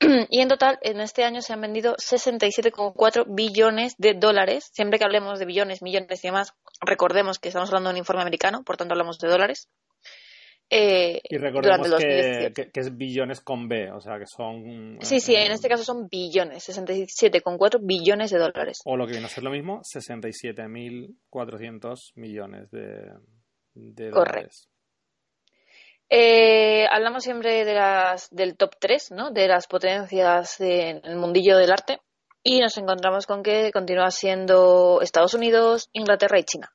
y 0.30 0.40
en 0.40 0.48
total, 0.48 0.78
en 0.80 0.98
este 1.02 1.24
año 1.24 1.42
se 1.42 1.52
han 1.52 1.60
vendido 1.60 1.94
67,4 1.96 3.26
billones 3.28 3.96
de 3.98 4.14
dólares. 4.14 4.70
Siempre 4.72 4.98
que 4.98 5.04
hablemos 5.04 5.38
de 5.38 5.44
billones, 5.44 5.82
millones 5.82 6.24
y 6.24 6.28
demás, 6.28 6.54
recordemos 6.80 7.38
que 7.38 7.48
estamos 7.48 7.68
hablando 7.68 7.90
de 7.90 7.96
un 7.96 7.98
informe 7.98 8.22
americano, 8.22 8.62
por 8.64 8.78
tanto 8.78 8.94
hablamos 8.94 9.18
de 9.18 9.28
dólares. 9.28 9.68
Eh, 10.72 11.20
y 11.24 11.36
recordemos 11.36 11.92
que, 11.98 12.52
es 12.72 12.96
billones 12.96 13.40
con 13.40 13.68
B, 13.68 13.90
o 13.90 14.00
sea 14.00 14.20
que 14.20 14.26
son... 14.26 14.98
Sí, 15.00 15.18
sí, 15.18 15.34
en 15.34 15.50
este 15.50 15.68
caso 15.68 15.82
son 15.82 16.06
billones, 16.08 16.68
67,4 16.68 17.80
billones 17.82 18.30
de 18.30 18.38
dólares. 18.38 18.80
O 18.84 18.96
lo 18.96 19.04
que 19.06 19.10
viene 19.12 19.26
a 19.26 19.30
ser 19.30 19.42
lo 19.42 19.50
mismo, 19.50 19.80
67.400 19.80 22.12
millones 22.14 22.70
de, 22.70 23.10
de 23.74 24.10
dólares. 24.10 24.68
Eh, 26.08 26.86
hablamos 26.88 27.24
siempre 27.24 27.64
de 27.64 27.74
las, 27.74 28.30
del 28.30 28.56
top 28.56 28.76
3, 28.78 29.10
¿no? 29.10 29.32
de 29.32 29.48
las 29.48 29.66
potencias 29.66 30.60
en 30.60 31.00
el 31.04 31.16
mundillo 31.16 31.56
del 31.56 31.72
arte 31.72 31.98
y 32.42 32.60
nos 32.60 32.78
encontramos 32.78 33.26
con 33.26 33.42
que 33.42 33.70
continúa 33.72 34.10
siendo 34.10 35.02
Estados 35.02 35.34
Unidos, 35.34 35.90
Inglaterra 35.92 36.38
y 36.38 36.44
China. 36.44 36.72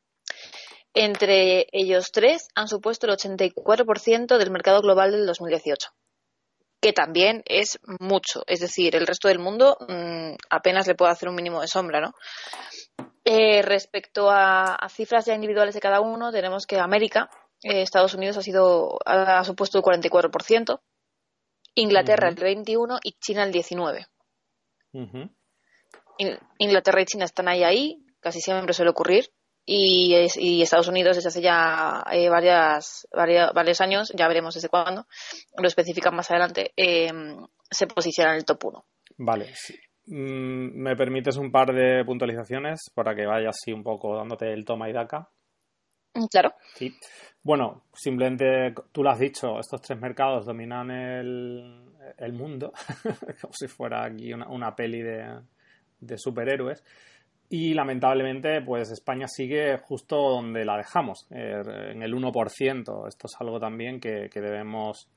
Entre 0.98 1.68
ellos 1.74 2.10
tres 2.14 2.48
han 2.56 2.70
supuesto 2.70 3.06
el 3.06 3.18
84% 3.18 4.38
del 4.38 4.50
mercado 4.50 4.82
global 4.82 5.12
del 5.12 5.25
2018, 5.25 5.90
que 6.82 6.94
también 6.94 7.44
es 7.46 7.80
mucho. 8.00 8.44
Es 8.48 8.62
decir, 8.62 8.96
el 8.96 9.06
resto 9.06 9.28
del 9.28 9.40
mundo 9.40 9.78
mm, 9.82 10.36
apenas 10.50 10.88
le 10.88 10.96
puede 10.96 11.12
hacer 11.12 11.28
un 11.28 11.36
mínimo 11.36 11.60
de 11.60 11.68
sombra, 11.68 12.00
¿no? 12.00 12.14
Eh, 13.25 13.62
respecto 13.62 14.30
a, 14.32 14.78
cifras 14.90 15.25
ya 15.25 15.36
individuales 15.36 15.75
de 15.75 15.82
cada 15.82 16.00
uno, 16.00 16.32
tenemos 16.32 16.66
que 16.66 16.80
América, 16.80 17.30
eh, 17.62 17.82
Estados 17.82 18.14
Unidos 18.14 18.38
ha 18.38 18.42
sido 18.42 18.98
ha, 19.06 19.44
supuesto 19.44 19.78
el 19.78 19.84
44%, 19.84 20.80
Inglaterra 21.74 22.30
el 22.30 22.38
21% 22.38 23.00
y 23.04 23.12
China 23.20 23.44
el 23.44 23.52
19%. 23.52 24.08
Inglaterra 26.58 27.02
y 27.02 27.06
China 27.06 27.25
están 27.25 27.50
ahí 27.50 27.66
ahí, 27.66 28.06
casi 28.22 28.40
siempre 28.40 28.74
suele 28.74 28.92
ocurrir 28.92 29.30
y, 29.66 30.62
Estados 30.62 30.88
Unidos 30.88 31.16
desde 31.16 31.30
hace 31.30 31.42
ya 31.42 32.04
eh, 32.12 32.30
varias, 32.30 33.08
varios 33.12 33.82
años, 33.82 34.12
ya 34.16 34.28
veremos 34.28 34.54
desde 34.54 34.70
cuándo, 34.70 35.08
lo 35.58 35.68
especifican 35.68 36.16
más 36.16 36.30
adelante, 36.30 36.74
eh, 36.78 37.12
se 37.70 37.88
posiciona 37.88 38.32
en 38.32 38.38
el 38.38 38.46
top 38.46 38.66
1. 38.66 38.86
Vale, 39.18 39.54
mm, 40.08 40.82
¿Me 40.82 40.96
permites 40.96 41.38
un 41.38 41.52
par 41.52 41.74
de 41.74 42.04
puntualizaciones 42.06 42.92
para 42.94 43.16
que 43.16 43.26
vaya 43.26 43.50
así 43.50 43.72
un 43.72 43.84
poco 43.84 44.16
dándote 44.16 44.54
el 44.54 44.66
toma 44.66 44.90
y 44.90 44.94
daca? 44.94 45.30
Mm, 46.14 46.26
claro. 46.26 46.54
Sí. 46.76 46.96
Bueno, 47.42 47.86
simplemente 47.94 48.74
tú 48.92 49.04
lo 49.04 49.10
has 49.10 49.20
dicho, 49.20 49.60
estos 49.60 49.82
tres 49.82 50.00
mercados 50.00 50.46
dominan 50.46 50.92
el, 50.92 51.92
el 52.18 52.34
mundo, 52.34 52.72
como 53.42 53.54
si 53.54 53.68
fuera 53.68 54.06
aquí 54.06 54.34
una, 54.34 54.48
una 54.48 54.76
peli 54.76 55.02
de, 55.02 55.40
de 56.00 56.18
superhéroes. 56.18 56.84
Y 57.50 57.74
lamentablemente, 57.74 58.62
pues 58.62 58.90
España 58.92 59.28
sigue 59.28 59.78
justo 59.78 60.16
donde 60.16 60.66
la 60.66 60.78
dejamos, 60.78 61.28
eh, 61.30 61.62
en 61.92 62.02
el 62.02 62.14
1%. 62.14 63.08
Esto 63.08 63.28
es 63.28 63.36
algo 63.40 63.60
también 63.60 64.00
que, 64.00 64.30
debemos 64.34 65.08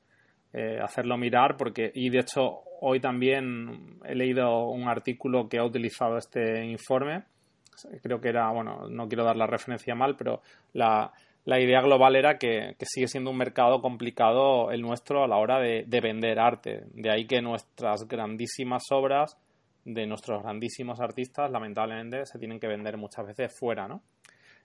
eh, 0.52 0.78
hacerlo 0.82 1.16
mirar, 1.16 1.56
porque, 1.56 1.90
y 1.94 2.10
de 2.10 2.20
hecho, 2.20 2.60
hoy 2.80 3.00
también 3.00 3.98
he 4.04 4.14
leído 4.14 4.68
un 4.68 4.88
artículo 4.88 5.48
que 5.48 5.58
ha 5.58 5.64
utilizado 5.64 6.18
este 6.18 6.64
informe. 6.66 7.24
Creo 8.02 8.20
que 8.20 8.28
era, 8.28 8.50
bueno, 8.50 8.88
no 8.90 9.08
quiero 9.08 9.24
dar 9.24 9.36
la 9.36 9.46
referencia 9.46 9.94
mal, 9.94 10.14
pero 10.16 10.42
la, 10.74 11.10
idea 11.46 11.80
global 11.80 12.14
era 12.14 12.36
que, 12.36 12.76
sigue 12.82 13.08
siendo 13.08 13.30
un 13.30 13.38
mercado 13.38 13.80
complicado 13.80 14.70
el 14.70 14.82
nuestro 14.82 15.24
a 15.24 15.28
la 15.28 15.38
hora 15.38 15.60
de, 15.60 15.84
de 15.86 16.00
vender 16.02 16.38
arte. 16.38 16.82
De 16.92 17.10
ahí 17.10 17.26
que 17.26 17.40
nuestras 17.40 18.06
grandísimas 18.06 18.82
obras 18.90 19.38
de 19.84 20.06
nuestros 20.06 20.42
grandísimos 20.42 21.00
artistas, 21.00 21.50
lamentablemente, 21.50 22.26
se 22.26 22.38
tienen 22.38 22.60
que 22.60 22.66
vender 22.66 22.96
muchas 22.96 23.26
veces 23.26 23.52
fuera, 23.52 23.88
¿no? 23.88 24.02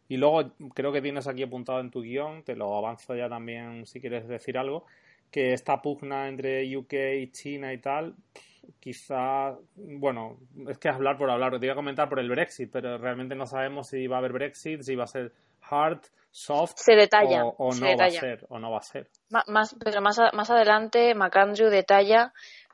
Y 0.07 0.17
luego 0.17 0.51
creo 0.73 0.91
que 0.91 1.01
tienes 1.01 1.27
aquí 1.27 1.43
apuntado 1.43 1.79
en 1.79 1.89
tu 1.89 2.01
guion, 2.01 2.43
te 2.43 2.55
lo 2.55 2.75
avanzo 2.75 3.15
ya 3.15 3.29
también 3.29 3.85
si 3.85 4.01
quieres 4.01 4.27
decir 4.27 4.57
algo, 4.57 4.85
que 5.31 5.53
esta 5.53 5.81
pugna 5.81 6.27
entre 6.27 6.75
UK 6.75 6.93
y 7.19 7.31
China 7.31 7.73
y 7.73 7.79
tal, 7.79 8.15
quizá, 8.79 9.57
bueno, 9.75 10.37
es 10.67 10.77
que 10.77 10.89
hablar 10.89 11.17
por 11.17 11.29
hablar, 11.29 11.59
te 11.59 11.65
iba 11.65 11.73
a 11.73 11.75
comentar 11.75 12.09
por 12.09 12.19
el 12.19 12.29
Brexit, 12.29 12.69
pero 12.71 12.97
realmente 12.97 13.35
no 13.35 13.45
sabemos 13.45 13.87
si 13.87 14.07
va 14.07 14.17
a 14.17 14.19
haber 14.19 14.33
Brexit, 14.33 14.81
si 14.81 14.95
va 14.95 15.05
a 15.05 15.07
ser 15.07 15.33
hard, 15.69 16.01
soft 16.29 16.73
se 16.77 16.95
detalla, 16.95 17.45
o, 17.45 17.73
no 17.73 17.97
va 17.97 18.05
a 18.05 18.09
ser 18.09 18.45
o 18.49 18.59
no 18.59 18.71
va 18.71 18.79
a 18.79 18.83
ser. 18.83 19.07
Más, 19.47 19.75
pero 19.83 20.01
más, 20.01 20.19
más 20.33 20.49
adelante 20.49 21.13
McAndrew 21.15 21.69
detalla 21.69 22.33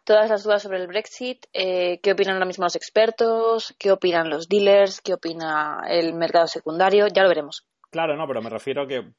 todas 0.09 0.27
las 0.27 0.43
dudas 0.43 0.63
sobre 0.63 0.79
el 0.79 0.87
Brexit, 0.87 1.45
eh, 1.53 1.99
qué 2.01 2.13
opinan 2.13 2.33
ahora 2.33 2.47
mismo 2.47 2.63
los 2.63 2.75
expertos, 2.75 3.75
qué 3.77 3.91
opinan 3.91 4.27
los 4.27 4.49
dealers, 4.49 5.01
qué 5.01 5.13
opina 5.13 5.83
el 5.87 6.15
mercado 6.15 6.47
secundario, 6.47 7.05
ya 7.13 7.21
lo 7.21 7.29
veremos. 7.29 7.63
Claro, 7.91 8.17
no, 8.17 8.25
pero 8.27 8.41
me 8.41 8.49
refiero 8.49 8.87
que 8.87 9.11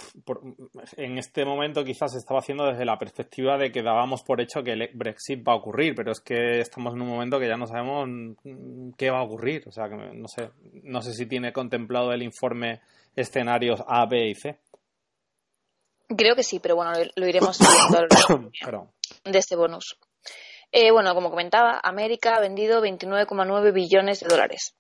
en 0.97 1.17
este 1.17 1.45
momento 1.45 1.85
quizás 1.85 2.11
se 2.11 2.19
estaba 2.19 2.41
haciendo 2.41 2.67
desde 2.67 2.85
la 2.85 2.99
perspectiva 2.99 3.57
de 3.57 3.71
que 3.71 3.85
dábamos 3.85 4.25
por 4.25 4.41
hecho 4.41 4.65
que 4.65 4.73
el 4.73 4.91
Brexit 4.93 5.47
va 5.47 5.53
a 5.53 5.57
ocurrir, 5.59 5.95
pero 5.95 6.11
es 6.11 6.21
que 6.21 6.59
estamos 6.59 6.93
en 6.95 7.03
un 7.03 7.09
momento 7.09 7.39
que 7.39 7.47
ya 7.47 7.57
no 7.57 7.69
sabemos 7.69 8.09
qué 8.99 9.11
va 9.11 9.21
a 9.21 9.25
ocurrir. 9.25 9.63
O 9.69 9.71
sea, 9.71 9.89
que 9.89 9.95
no 9.95 10.27
sé, 10.27 10.51
no 10.83 11.03
sé 11.03 11.13
si 11.13 11.27
tiene 11.27 11.53
contemplado 11.53 12.13
el 12.13 12.25
informe 12.25 12.81
escenarios 13.15 13.81
A, 13.87 14.07
B 14.07 14.29
y 14.29 14.35
C. 14.35 14.59
Creo 16.17 16.35
que 16.35 16.43
sí, 16.43 16.59
pero 16.59 16.75
bueno, 16.75 16.93
lo, 17.15 17.29
iremos 17.29 17.59
viendo 17.61 18.91
de 19.25 19.39
este 19.39 19.55
bonus. 19.55 19.97
Eh, 20.73 20.91
bueno, 20.93 21.15
como 21.15 21.31
comentaba, 21.31 21.81
América 21.83 22.37
ha 22.37 22.41
vendido 22.41 22.81
29,9 22.81 23.73
billones 23.73 24.21
de 24.21 24.29
dólares, 24.29 24.77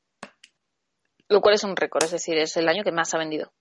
lo 1.28 1.40
cual 1.40 1.54
es 1.54 1.64
un 1.64 1.74
récord, 1.74 2.04
es 2.04 2.12
decir, 2.12 2.38
es 2.38 2.56
el 2.56 2.68
año 2.68 2.84
que 2.84 2.92
más 2.92 3.12
ha 3.14 3.18
vendido. 3.18 3.52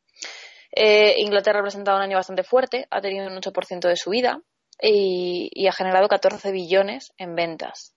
Eh, 0.71 1.15
Inglaterra 1.17 1.59
ha 1.59 1.63
presentado 1.63 1.97
un 1.97 2.03
año 2.03 2.17
bastante 2.17 2.43
fuerte, 2.43 2.85
ha 2.91 3.01
tenido 3.01 3.25
un 3.25 3.41
8% 3.41 3.87
de 3.87 3.95
subida 3.95 4.41
y, 4.79 5.67
ha 5.67 5.71
generado 5.71 6.07
14 6.07 6.51
billones 6.51 7.11
en 7.17 7.35
ventas. 7.35 7.95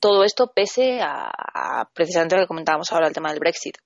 Todo 0.00 0.24
esto 0.24 0.52
pese 0.52 1.00
a, 1.00 1.88
precisamente 1.94 2.34
lo 2.34 2.42
que 2.42 2.48
comentábamos 2.48 2.92
ahora, 2.92 3.06
el 3.06 3.14
tema 3.14 3.30
del 3.30 3.40
Brexit, 3.40 3.78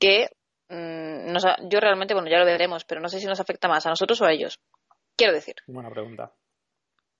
que 0.00 0.28
mm, 0.70 1.36
yo 1.68 1.80
realmente, 1.80 2.14
bueno, 2.14 2.30
ya 2.30 2.38
lo 2.38 2.46
veremos, 2.46 2.84
pero 2.84 3.00
no 3.00 3.08
sé 3.08 3.20
si 3.20 3.26
nos 3.26 3.40
afecta 3.40 3.68
más 3.68 3.84
a 3.86 3.90
nosotros 3.90 4.20
o 4.22 4.24
a 4.24 4.32
ellos. 4.32 4.58
Quiero 5.16 5.34
decir. 5.34 5.56
Buena 5.66 5.90
pregunta. 5.90 6.32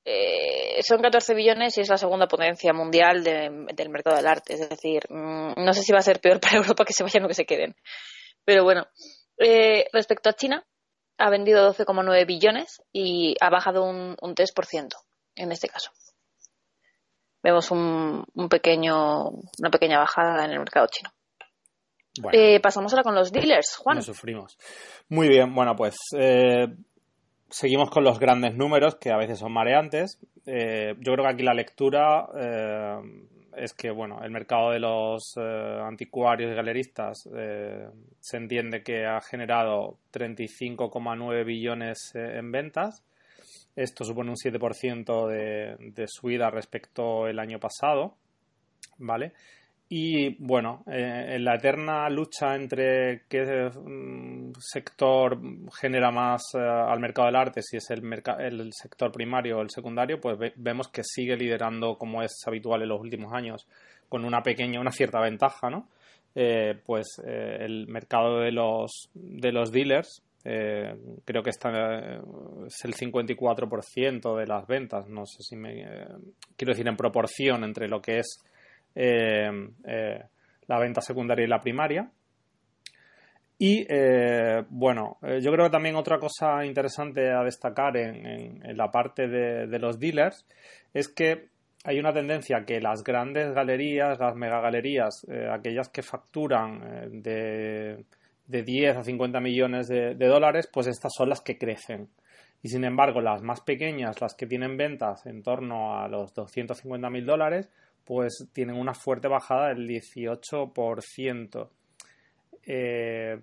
Eh, 0.04 0.82
son 0.82 1.00
14 1.00 1.34
billones 1.34 1.78
y 1.78 1.80
es 1.80 1.88
la 1.88 1.96
segunda 1.96 2.26
potencia 2.26 2.72
mundial 2.72 3.22
del 3.22 3.88
mercado 3.88 4.16
del 4.16 4.26
arte. 4.26 4.54
Es 4.54 4.68
decir, 4.68 5.02
mm, 5.08 5.54
no 5.56 5.72
sé 5.72 5.82
si 5.82 5.92
va 5.92 5.98
a 5.98 6.02
ser 6.02 6.20
peor 6.20 6.40
para 6.40 6.56
Europa 6.56 6.84
que 6.84 6.92
se 6.92 7.02
vayan 7.02 7.24
o 7.24 7.28
que 7.28 7.34
se 7.34 7.46
queden. 7.46 7.74
Pero 8.44 8.64
bueno, 8.64 8.86
eh, 9.38 9.86
respecto 9.92 10.28
a 10.28 10.34
China, 10.34 10.66
ha 11.18 11.30
vendido 11.30 11.72
12,9 11.72 12.26
billones 12.26 12.82
y 12.92 13.36
ha 13.40 13.50
bajado 13.50 13.84
un, 13.84 14.16
un 14.20 14.34
3% 14.34 14.88
en 15.36 15.52
este 15.52 15.68
caso. 15.68 15.90
Vemos 17.42 17.70
un, 17.72 18.24
pequeño, 18.48 19.28
una 19.58 19.70
pequeña 19.70 19.98
bajada 19.98 20.44
en 20.44 20.52
el 20.52 20.58
mercado 20.60 20.86
chino. 20.86 21.10
Eh, 22.32 22.60
pasamos 22.60 22.92
ahora 22.92 23.02
con 23.02 23.14
los 23.14 23.32
dealers, 23.32 23.76
Juan. 23.76 23.96
No 23.96 24.02
sufrimos. 24.02 24.56
Muy 25.08 25.28
bien, 25.28 25.52
bueno, 25.54 25.74
pues 25.74 25.96
eh, 26.16 26.68
seguimos 27.52 27.90
con 27.90 28.02
los 28.02 28.18
grandes 28.18 28.56
números 28.56 28.96
que 28.96 29.12
a 29.12 29.16
veces 29.16 29.38
son 29.38 29.52
mareantes. 29.52 30.18
yo 30.44 31.12
creo 31.12 31.24
que 31.24 31.28
aquí 31.28 31.42
la 31.44 31.54
lectura 31.54 32.28
es 33.56 33.74
que 33.74 33.90
bueno, 33.90 34.22
el 34.22 34.30
mercado 34.30 34.70
de 34.70 34.80
los 34.80 35.34
eh, 35.36 35.80
anticuarios 35.82 36.52
y 36.52 36.54
galeristas 36.54 37.28
eh, 37.34 37.86
se 38.20 38.36
entiende 38.36 38.82
que 38.82 39.06
ha 39.06 39.20
generado 39.20 39.98
35,9 40.12 41.44
billones 41.44 42.12
eh, 42.14 42.38
en 42.38 42.50
ventas. 42.50 43.04
Esto 43.76 44.04
supone 44.04 44.30
un 44.30 44.36
7% 44.36 45.28
de, 45.28 45.76
de 45.92 46.06
subida 46.06 46.50
respecto 46.50 47.24
al 47.24 47.38
año 47.38 47.58
pasado, 47.58 48.16
¿vale? 48.98 49.32
Y 49.94 50.36
bueno, 50.42 50.82
eh, 50.90 51.34
en 51.34 51.44
la 51.44 51.56
eterna 51.56 52.08
lucha 52.08 52.54
entre 52.54 53.24
qué 53.28 53.68
mm, 53.68 54.52
sector 54.58 55.38
genera 55.78 56.10
más 56.10 56.40
eh, 56.54 56.58
al 56.60 56.98
mercado 56.98 57.26
del 57.26 57.36
arte, 57.36 57.60
si 57.60 57.76
es 57.76 57.90
el, 57.90 58.02
el 58.38 58.70
sector 58.72 59.12
primario 59.12 59.58
o 59.58 59.60
el 59.60 59.68
secundario, 59.68 60.18
pues 60.18 60.38
vemos 60.56 60.88
que 60.88 61.04
sigue 61.04 61.36
liderando 61.36 61.98
como 61.98 62.22
es 62.22 62.32
habitual 62.46 62.80
en 62.80 62.88
los 62.88 63.02
últimos 63.02 63.34
años, 63.34 63.66
con 64.08 64.24
una 64.24 64.42
pequeña, 64.42 64.80
una 64.80 64.92
cierta 64.92 65.20
ventaja, 65.20 65.68
¿no? 65.68 65.88
Eh, 66.34 66.80
pues 66.86 67.20
el 67.22 67.86
mercado 67.86 68.40
de 68.40 68.50
los, 68.50 69.10
de 69.12 69.52
los 69.52 69.70
dealers, 69.70 70.22
creo 70.42 71.42
que 71.42 71.50
está, 71.50 71.70
es 72.66 72.82
el 72.84 72.94
54% 72.94 74.38
de 74.38 74.46
las 74.46 74.66
ventas, 74.66 75.06
no 75.10 75.26
sé 75.26 75.42
si 75.42 75.54
me 75.54 75.84
quiero 76.56 76.72
decir 76.72 76.88
en 76.88 76.96
proporción 76.96 77.62
entre 77.62 77.88
lo 77.88 78.00
que 78.00 78.20
es 78.20 78.42
eh, 78.42 78.42
eh, 78.42 78.51
la 78.94 80.78
venta 80.78 81.00
secundaria 81.00 81.44
y 81.44 81.48
la 81.48 81.60
primaria. 81.60 82.10
Y 83.58 83.86
eh, 83.88 84.64
bueno, 84.70 85.18
yo 85.40 85.52
creo 85.52 85.66
que 85.66 85.70
también 85.70 85.94
otra 85.94 86.18
cosa 86.18 86.64
interesante 86.64 87.30
a 87.30 87.44
destacar 87.44 87.96
en, 87.96 88.76
la 88.76 88.90
parte 88.90 89.28
de, 89.28 89.78
los 89.78 90.00
dealers 90.00 90.44
es 90.92 91.08
que 91.08 91.48
hay 91.84 92.00
una 92.00 92.12
tendencia 92.12 92.64
que 92.66 92.80
las 92.80 93.04
grandes 93.04 93.54
galerías, 93.54 94.18
las 94.18 94.34
megagalerías, 94.34 95.24
aquellas 95.52 95.88
que 95.90 96.02
facturan 96.02 97.22
de, 97.22 98.04
de, 98.46 98.62
10 98.64 98.96
a 98.96 99.04
50 99.04 99.40
millones 99.40 99.86
de, 99.86 100.16
de, 100.16 100.26
dólares, 100.26 100.68
pues 100.72 100.88
estas 100.88 101.12
son 101.16 101.28
las 101.28 101.40
que 101.40 101.56
crecen. 101.56 102.08
Y 102.62 102.68
sin 102.68 102.84
embargo, 102.84 103.20
las 103.20 103.42
más 103.42 103.60
pequeñas, 103.60 104.20
las 104.20 104.34
que 104.34 104.46
tienen 104.46 104.76
ventas 104.76 105.26
en 105.26 105.42
torno 105.42 105.98
a 105.98 106.08
los 106.08 106.32
250 106.34 107.10
mil 107.10 107.26
dólares, 107.26 107.68
pues 108.04 108.46
tienen 108.52 108.76
una 108.76 108.94
fuerte 108.94 109.28
bajada 109.28 109.68
del 109.68 109.88
18%. 109.88 111.68
Eh, 112.64 113.38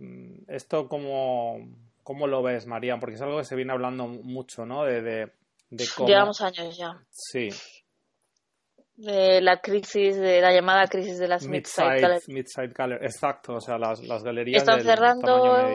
¿Esto 0.48 0.88
cómo, 0.88 1.58
cómo, 2.04 2.28
lo 2.28 2.42
ves, 2.42 2.66
María? 2.66 2.98
Porque 3.00 3.16
es 3.16 3.22
algo 3.22 3.38
que 3.38 3.46
se 3.46 3.56
viene 3.56 3.74
hablando 3.74 4.08
mucho, 4.08 4.66
¿no? 4.66 4.84
De, 4.84 5.02
de, 5.02 5.32
cómo... 5.96 6.08
Llevamos 6.08 6.42
años 6.42 6.78
ya. 6.78 7.02
Sí. 7.10 7.50
De 8.96 9.42
la 9.42 9.62
crisis, 9.62 10.18
de 10.18 10.42
la 10.42 10.54
llamada 10.54 10.86
crisis 10.88 11.20
de 11.20 11.28
las 11.30 11.48
mid-side 11.48 12.02
galleries. 12.74 13.16
Exacto, 13.16 13.56
o 13.56 13.62
sea, 13.62 13.78
las, 13.78 14.04
las 14.04 14.24
galerías 14.24 14.62
Están 14.62 14.82
cerrando, 14.84 15.68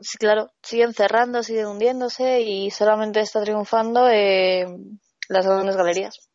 sí, 0.00 0.18
claro, 0.18 0.50
siguen 0.60 0.92
cerrando, 0.92 1.44
siguen 1.44 1.66
hundiéndose 1.66 2.40
y 2.40 2.70
solamente 2.70 3.20
está 3.20 3.42
triunfando 3.42 4.08
eh, 4.08 4.66
las 5.28 5.46
grandes 5.46 5.76
galerías. 5.76 6.28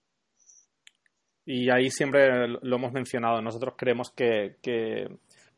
Y 1.46 1.70
ahí 1.70 1.90
siempre 1.90 2.48
lo 2.48 2.76
hemos 2.76 2.92
mencionado. 2.92 3.42
Nosotros 3.42 3.74
creemos 3.78 4.12
que, 4.12 4.56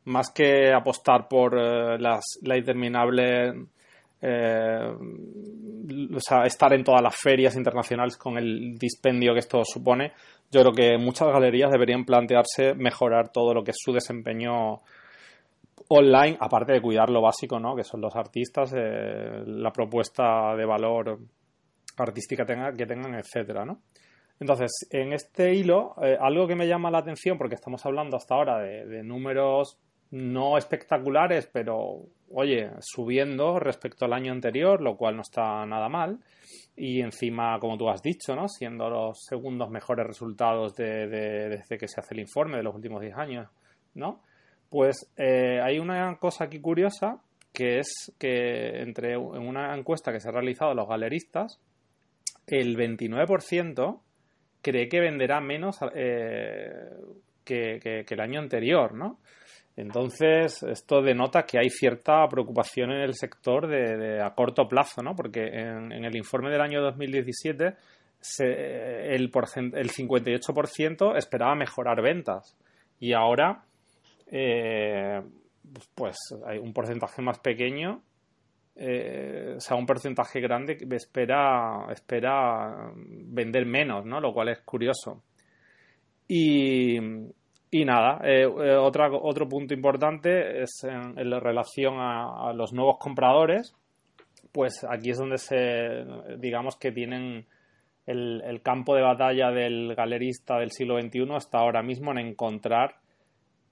más 0.04 0.30
que 0.30 0.72
apostar 0.72 1.28
por 1.28 1.58
eh, 1.58 1.98
las, 1.98 2.24
la 2.42 2.56
interminable 2.56 3.66
eh, 4.26 4.88
o 6.14 6.20
sea, 6.20 6.44
estar 6.44 6.72
en 6.72 6.82
todas 6.82 7.02
las 7.02 7.14
ferias 7.14 7.56
internacionales 7.56 8.16
con 8.16 8.38
el 8.38 8.78
dispendio 8.78 9.34
que 9.34 9.40
esto 9.40 9.62
supone, 9.64 10.12
yo 10.50 10.62
creo 10.62 10.72
que 10.72 10.96
muchas 10.98 11.28
galerías 11.28 11.70
deberían 11.70 12.06
plantearse 12.06 12.74
mejorar 12.74 13.30
todo 13.30 13.52
lo 13.52 13.62
que 13.62 13.72
es 13.72 13.76
su 13.78 13.92
desempeño 13.92 14.80
online, 15.88 16.38
aparte 16.40 16.72
de 16.72 16.80
cuidar 16.80 17.10
lo 17.10 17.20
básico, 17.20 17.60
¿no? 17.60 17.76
que 17.76 17.84
son 17.84 18.00
los 18.00 18.16
artistas, 18.16 18.72
eh, 18.74 19.42
la 19.44 19.70
propuesta 19.70 20.54
de 20.56 20.64
valor 20.64 21.18
artística 21.98 22.46
que 22.46 22.86
tengan, 22.86 23.14
etcétera, 23.14 23.64
¿no? 23.64 23.80
Entonces, 24.40 24.72
en 24.90 25.12
este 25.12 25.54
hilo, 25.54 25.94
eh, 26.02 26.16
algo 26.20 26.46
que 26.46 26.56
me 26.56 26.66
llama 26.66 26.90
la 26.90 26.98
atención, 26.98 27.38
porque 27.38 27.54
estamos 27.54 27.84
hablando 27.86 28.16
hasta 28.16 28.34
ahora 28.34 28.58
de, 28.58 29.02
números 29.02 29.78
no 30.10 30.58
espectaculares, 30.58 31.48
pero 31.52 32.02
oye, 32.30 32.70
subiendo 32.80 33.58
respecto 33.58 34.04
al 34.04 34.12
año 34.12 34.32
anterior, 34.32 34.80
lo 34.80 34.96
cual 34.96 35.16
no 35.16 35.22
está 35.22 35.64
nada 35.66 35.88
mal. 35.88 36.20
Y 36.76 37.00
encima, 37.00 37.58
como 37.58 37.76
tú 37.76 37.88
has 37.88 38.02
dicho, 38.02 38.34
¿no? 38.34 38.48
siendo 38.48 38.88
los 38.90 39.24
segundos 39.28 39.70
mejores 39.70 40.06
resultados 40.06 40.74
de, 40.74 41.08
desde 41.08 41.78
que 41.78 41.88
se 41.88 42.00
hace 42.00 42.14
el 42.14 42.20
informe 42.20 42.56
de 42.56 42.64
los 42.64 42.74
últimos 42.74 43.00
10 43.00 43.16
años, 43.16 43.48
¿no? 43.94 44.22
Pues 44.68 45.12
eh, 45.16 45.60
hay 45.62 45.78
una 45.78 46.16
cosa 46.18 46.44
aquí 46.44 46.60
curiosa, 46.60 47.20
que 47.52 47.78
es 47.78 48.12
que 48.18 48.82
entre 48.82 49.12
en 49.14 49.46
una 49.46 49.76
encuesta 49.76 50.12
que 50.12 50.20
se 50.20 50.28
ha 50.28 50.32
realizado 50.32 50.72
a 50.72 50.74
los 50.74 50.88
galeristas, 50.88 51.60
el 52.46 52.76
29% 52.76 54.00
cree 54.64 54.88
que 54.88 55.00
venderá 55.00 55.40
menos 55.40 55.78
eh, 55.94 56.72
que, 57.44 58.04
el 58.08 58.20
año 58.20 58.40
anterior, 58.40 58.94
¿no? 58.94 59.20
Entonces, 59.76 60.62
esto 60.62 61.02
denota 61.02 61.44
que 61.44 61.58
hay 61.58 61.68
cierta 61.68 62.26
preocupación 62.28 62.92
en 62.92 63.02
el 63.02 63.14
sector 63.14 63.66
de, 63.66 64.22
a 64.22 64.32
corto 64.34 64.66
plazo, 64.66 65.02
¿no? 65.02 65.14
Porque 65.14 65.46
en, 65.46 65.92
el 65.92 66.16
informe 66.16 66.50
del 66.50 66.60
año 66.60 66.80
2017 66.80 67.74
el, 68.38 69.30
el 69.30 69.30
58% 69.30 71.16
esperaba 71.16 71.54
mejorar 71.54 72.00
ventas 72.00 72.56
y 72.98 73.12
ahora 73.12 73.64
eh, 74.28 75.20
pues 75.94 76.16
hay 76.46 76.58
un 76.58 76.72
porcentaje 76.72 77.20
más 77.20 77.38
pequeño 77.40 78.02
eh, 78.76 79.54
o 79.56 79.60
sea, 79.60 79.76
un 79.76 79.86
porcentaje 79.86 80.40
grande 80.40 80.76
espera, 80.90 81.86
espera 81.90 82.92
vender 82.96 83.66
menos, 83.66 84.04
¿no? 84.04 84.20
Lo 84.20 84.32
cual 84.32 84.48
es 84.48 84.60
curioso. 84.60 85.22
Y, 86.26 86.98
y 87.70 87.84
nada, 87.84 88.20
eh, 88.24 88.46
otro 88.46 89.48
punto 89.48 89.74
importante 89.74 90.62
es 90.62 90.84
en, 90.84 91.14
relación 91.40 91.96
a, 91.98 92.52
los 92.52 92.72
nuevos 92.72 92.98
compradores. 92.98 93.74
Pues 94.50 94.84
aquí 94.88 95.10
es 95.10 95.18
donde 95.18 95.38
se, 95.38 95.56
digamos 96.38 96.76
que 96.76 96.92
tienen 96.92 97.46
el, 98.06 98.42
el 98.44 98.62
campo 98.62 98.94
de 98.94 99.02
batalla 99.02 99.50
del 99.50 99.94
galerista 99.94 100.58
del 100.58 100.70
siglo 100.70 101.00
XXI 101.00 101.26
está 101.36 101.58
ahora 101.58 101.82
mismo 101.82 102.12
en 102.12 102.18
encontrar 102.18 102.96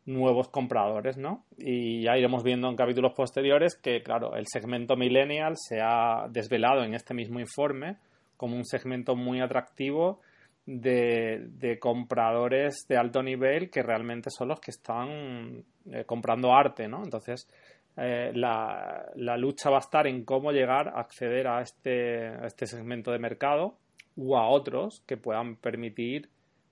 nuevos 0.05 0.49
compradores, 0.49 1.17
¿no? 1.17 1.45
Y 1.57 2.03
ya 2.03 2.17
iremos 2.17 2.43
viendo 2.43 2.69
en 2.69 2.77
capítulos 2.77 3.13
posteriores 3.15 3.77
que, 3.77 4.03
claro, 4.03 4.35
el 4.37 4.47
segmento 4.47 4.97
millennial 4.97 5.55
se 5.57 5.81
ha 5.81 6.27
desvelado 6.29 6.83
en 6.83 6.95
este 6.95 7.15
mismo 7.15 7.39
informe 7.39 7.97
como 8.37 8.57
un 8.57 8.65
segmento 8.65 9.15
muy 9.15 9.41
atractivo 9.41 10.21
de, 10.67 11.79
compradores 11.81 12.85
de 12.89 12.97
alto 12.97 13.23
nivel 13.23 13.71
que 13.71 13.83
realmente 13.83 14.31
son 14.31 14.49
los 14.49 14.61
que 14.61 14.71
están 14.73 15.65
eh, 15.91 16.05
comprando 16.05 16.53
arte, 16.53 16.89
¿no? 16.89 17.03
Entonces, 17.05 17.49
eh, 17.97 18.33
la, 18.35 19.05
la, 19.17 19.37
lucha 19.37 19.71
va 19.71 19.77
a 19.77 19.81
estar 19.81 20.07
en 20.07 20.25
cómo 20.25 20.51
llegar 20.51 20.89
a 20.89 21.01
acceder 21.01 21.47
a 21.47 21.61
este, 21.61 22.47
este 22.47 22.67
segmento 22.67 23.13
de 23.13 23.19
mercado 23.19 23.77
u 24.17 24.37
a 24.37 24.49
otros 24.49 25.03
que 25.07 25.17
puedan 25.17 25.57
permitir 25.57 26.29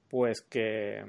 pues 0.08 0.40
que, 0.40 1.04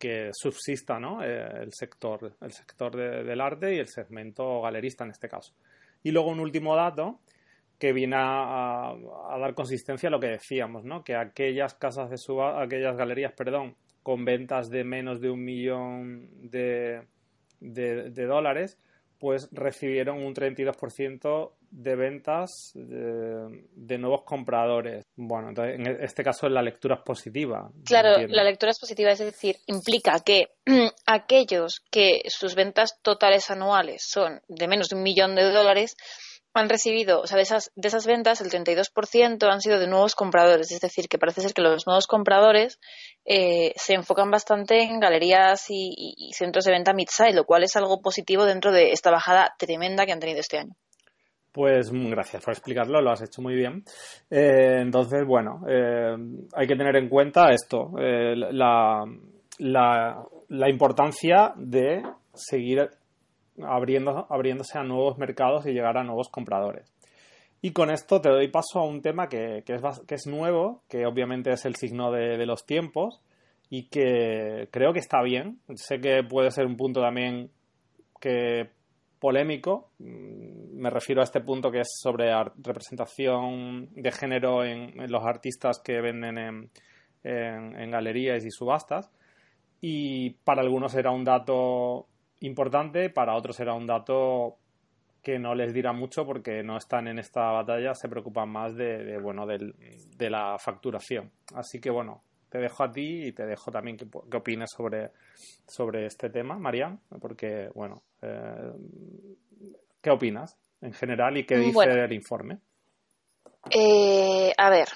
que 0.00 0.30
subsista 0.32 0.98
¿no? 0.98 1.22
Eh, 1.22 1.62
el 1.62 1.72
sector, 1.72 2.34
el 2.40 2.52
sector 2.52 2.96
del 2.96 3.40
arte 3.40 3.74
y 3.76 3.78
el 3.78 3.86
segmento 3.86 4.62
galerista 4.62 5.04
en 5.04 5.10
este 5.10 5.28
caso. 5.28 5.54
Y 6.02 6.10
luego 6.10 6.30
un 6.30 6.40
último 6.40 6.74
dato 6.74 7.20
que 7.78 7.92
viene 7.92 8.16
a, 8.18 8.94
dar 9.38 9.54
consistencia 9.54 10.08
a 10.08 10.10
lo 10.10 10.18
que 10.18 10.28
decíamos, 10.28 10.84
¿no? 10.84 11.04
que 11.04 11.14
aquellas 11.14 11.74
casas 11.74 12.10
de 12.10 12.18
suba, 12.18 12.62
aquellas 12.62 12.96
galerías, 12.96 13.32
perdón, 13.32 13.76
con 14.02 14.24
ventas 14.24 14.70
de 14.70 14.82
menos 14.82 15.20
de 15.20 15.30
un 15.30 15.44
millón 15.44 16.28
de, 16.50 17.06
de 17.60 18.26
dólares, 18.26 18.78
pues 19.18 19.50
recibieron 19.52 20.22
un 20.22 20.34
32% 20.34 21.52
de 21.70 21.96
ventas 21.96 22.72
de, 22.74 23.98
nuevos 23.98 24.22
compradores. 24.24 25.04
Bueno, 25.16 25.50
entonces 25.50 25.78
en 25.78 25.86
este 26.02 26.22
caso 26.22 26.48
la 26.48 26.62
lectura 26.62 26.96
es 26.96 27.02
positiva. 27.02 27.70
Claro, 27.84 28.26
la 28.28 28.44
lectura 28.44 28.72
es 28.72 28.78
positiva, 28.78 29.10
es 29.12 29.18
decir, 29.18 29.56
implica 29.66 30.20
que 30.20 30.48
aquellos 31.06 31.80
que 31.90 32.22
sus 32.28 32.54
ventas 32.54 33.00
totales 33.02 33.50
anuales 33.50 34.02
son 34.06 34.40
de 34.48 34.68
menos 34.68 34.88
de 34.88 34.96
un 34.96 35.02
millón 35.02 35.34
de 35.34 35.50
dólares 35.50 35.96
han 36.52 36.68
recibido, 36.68 37.20
o 37.20 37.26
sea, 37.26 37.36
de 37.36 37.44
esas, 37.44 37.70
de 37.76 37.88
esas 37.88 38.06
ventas, 38.06 38.40
el 38.40 38.50
32% 38.50 39.48
han 39.48 39.60
sido 39.60 39.78
de 39.78 39.86
nuevos 39.86 40.16
compradores. 40.16 40.72
Es 40.72 40.80
decir, 40.80 41.08
que 41.08 41.18
parece 41.18 41.42
ser 41.42 41.54
que 41.54 41.62
los 41.62 41.86
nuevos 41.86 42.08
compradores 42.08 42.80
eh, 43.24 43.72
se 43.76 43.94
enfocan 43.94 44.30
bastante 44.30 44.82
en 44.82 44.98
galerías 44.98 45.66
y, 45.68 46.32
centros 46.36 46.64
de 46.64 46.72
venta 46.72 46.92
mid-size, 46.92 47.34
lo 47.34 47.44
cual 47.44 47.62
es 47.62 47.76
algo 47.76 48.02
positivo 48.02 48.46
dentro 48.46 48.72
de 48.72 48.90
esta 48.90 49.10
bajada 49.10 49.54
tremenda 49.58 50.06
que 50.06 50.12
han 50.12 50.20
tenido 50.20 50.40
este 50.40 50.58
año. 50.58 50.74
Pues 51.52 51.92
mm, 51.92 52.10
gracias 52.10 52.44
por 52.44 52.52
explicarlo, 52.52 53.00
lo 53.00 53.10
has 53.10 53.22
hecho 53.22 53.42
muy 53.42 53.54
bien. 53.54 53.82
Eh, 54.30 54.78
entonces, 54.80 55.26
bueno, 55.26 55.62
eh, 55.68 56.16
hay 56.54 56.66
que 56.66 56.76
tener 56.76 56.96
en 56.96 57.08
cuenta 57.08 57.52
esto, 57.52 57.92
la, 57.96 59.04
la, 59.58 60.70
importancia 60.70 61.52
de 61.56 62.02
seguir 62.32 62.88
abriendo, 63.62 64.26
abriéndose 64.30 64.78
a 64.78 64.84
nuevos 64.84 65.18
mercados 65.18 65.66
y 65.66 65.72
llegar 65.72 65.98
a 65.98 66.04
nuevos 66.04 66.28
compradores. 66.28 66.92
Y 67.62 67.72
con 67.72 67.90
esto 67.90 68.20
te 68.20 68.30
doy 68.30 68.48
paso 68.48 68.78
a 68.78 68.86
un 68.86 69.02
tema 69.02 69.28
que, 69.28 69.62
que, 69.66 69.74
es, 69.74 69.82
que 70.06 70.14
es, 70.14 70.26
nuevo, 70.26 70.82
que 70.88 71.04
obviamente 71.04 71.50
es 71.50 71.66
el 71.66 71.74
signo 71.76 72.10
de, 72.10 72.38
de, 72.38 72.46
los 72.46 72.64
tiempos 72.64 73.20
y 73.68 73.88
que 73.88 74.68
creo 74.70 74.94
que 74.94 75.00
está 75.00 75.20
bien. 75.22 75.58
Sé 75.74 76.00
que 76.00 76.22
puede 76.22 76.50
ser 76.52 76.64
un 76.64 76.76
punto 76.76 77.02
también 77.02 77.50
que 78.18 78.70
polémico. 79.20 79.90
Mm, 79.98 80.80
me 80.80 80.90
refiero 80.90 81.20
a 81.20 81.24
este 81.24 81.40
punto 81.40 81.70
que 81.70 81.80
es 81.80 81.98
sobre 82.02 82.32
representación 82.56 83.90
de 83.94 84.10
género 84.10 84.64
en, 84.64 85.10
los 85.10 85.24
artistas 85.24 85.78
que 85.78 86.00
venden 86.00 86.38
en, 86.38 86.70
en 87.22 87.90
galerías 87.90 88.44
y 88.44 88.50
subastas. 88.50 89.12
Y 89.80 90.30
para 90.30 90.62
algunos 90.62 90.94
era 90.94 91.10
un 91.10 91.24
dato 91.24 92.08
importante, 92.40 93.10
para 93.10 93.34
otros 93.34 93.56
será 93.56 93.74
un 93.74 93.86
dato 93.86 94.56
que 95.22 95.38
no 95.38 95.54
les 95.54 95.74
dirá 95.74 95.92
mucho 95.92 96.26
porque 96.26 96.62
no 96.62 96.76
están 96.76 97.06
en 97.08 97.18
esta 97.18 97.50
batalla, 97.52 97.94
se 97.94 98.08
preocupan 98.08 98.48
más 98.48 98.74
de, 98.74 99.18
bueno 99.18 99.46
de 99.46 100.30
la 100.30 100.58
facturación. 100.58 101.30
Así 101.54 101.80
que 101.80 101.90
bueno, 101.90 102.22
te 102.50 102.58
dejo 102.58 102.82
a 102.82 102.90
ti 102.90 103.26
y 103.26 103.32
te 103.32 103.46
dejo 103.46 103.70
también 103.70 103.96
que, 103.96 104.36
opines 104.36 104.70
sobre, 104.70 105.12
sobre 105.66 106.06
este 106.06 106.30
tema, 106.30 106.58
Marian, 106.58 107.00
porque 107.20 107.70
bueno, 107.74 108.02
eh, 108.20 108.72
¿qué 110.02 110.10
opinas 110.10 110.56
en 110.80 110.92
general 110.92 111.36
y 111.36 111.46
qué 111.46 111.56
dice 111.56 111.84
el 111.84 112.12
informe? 112.12 112.58
Eh, 113.70 114.52
a 114.56 114.70
ver, 114.70 114.88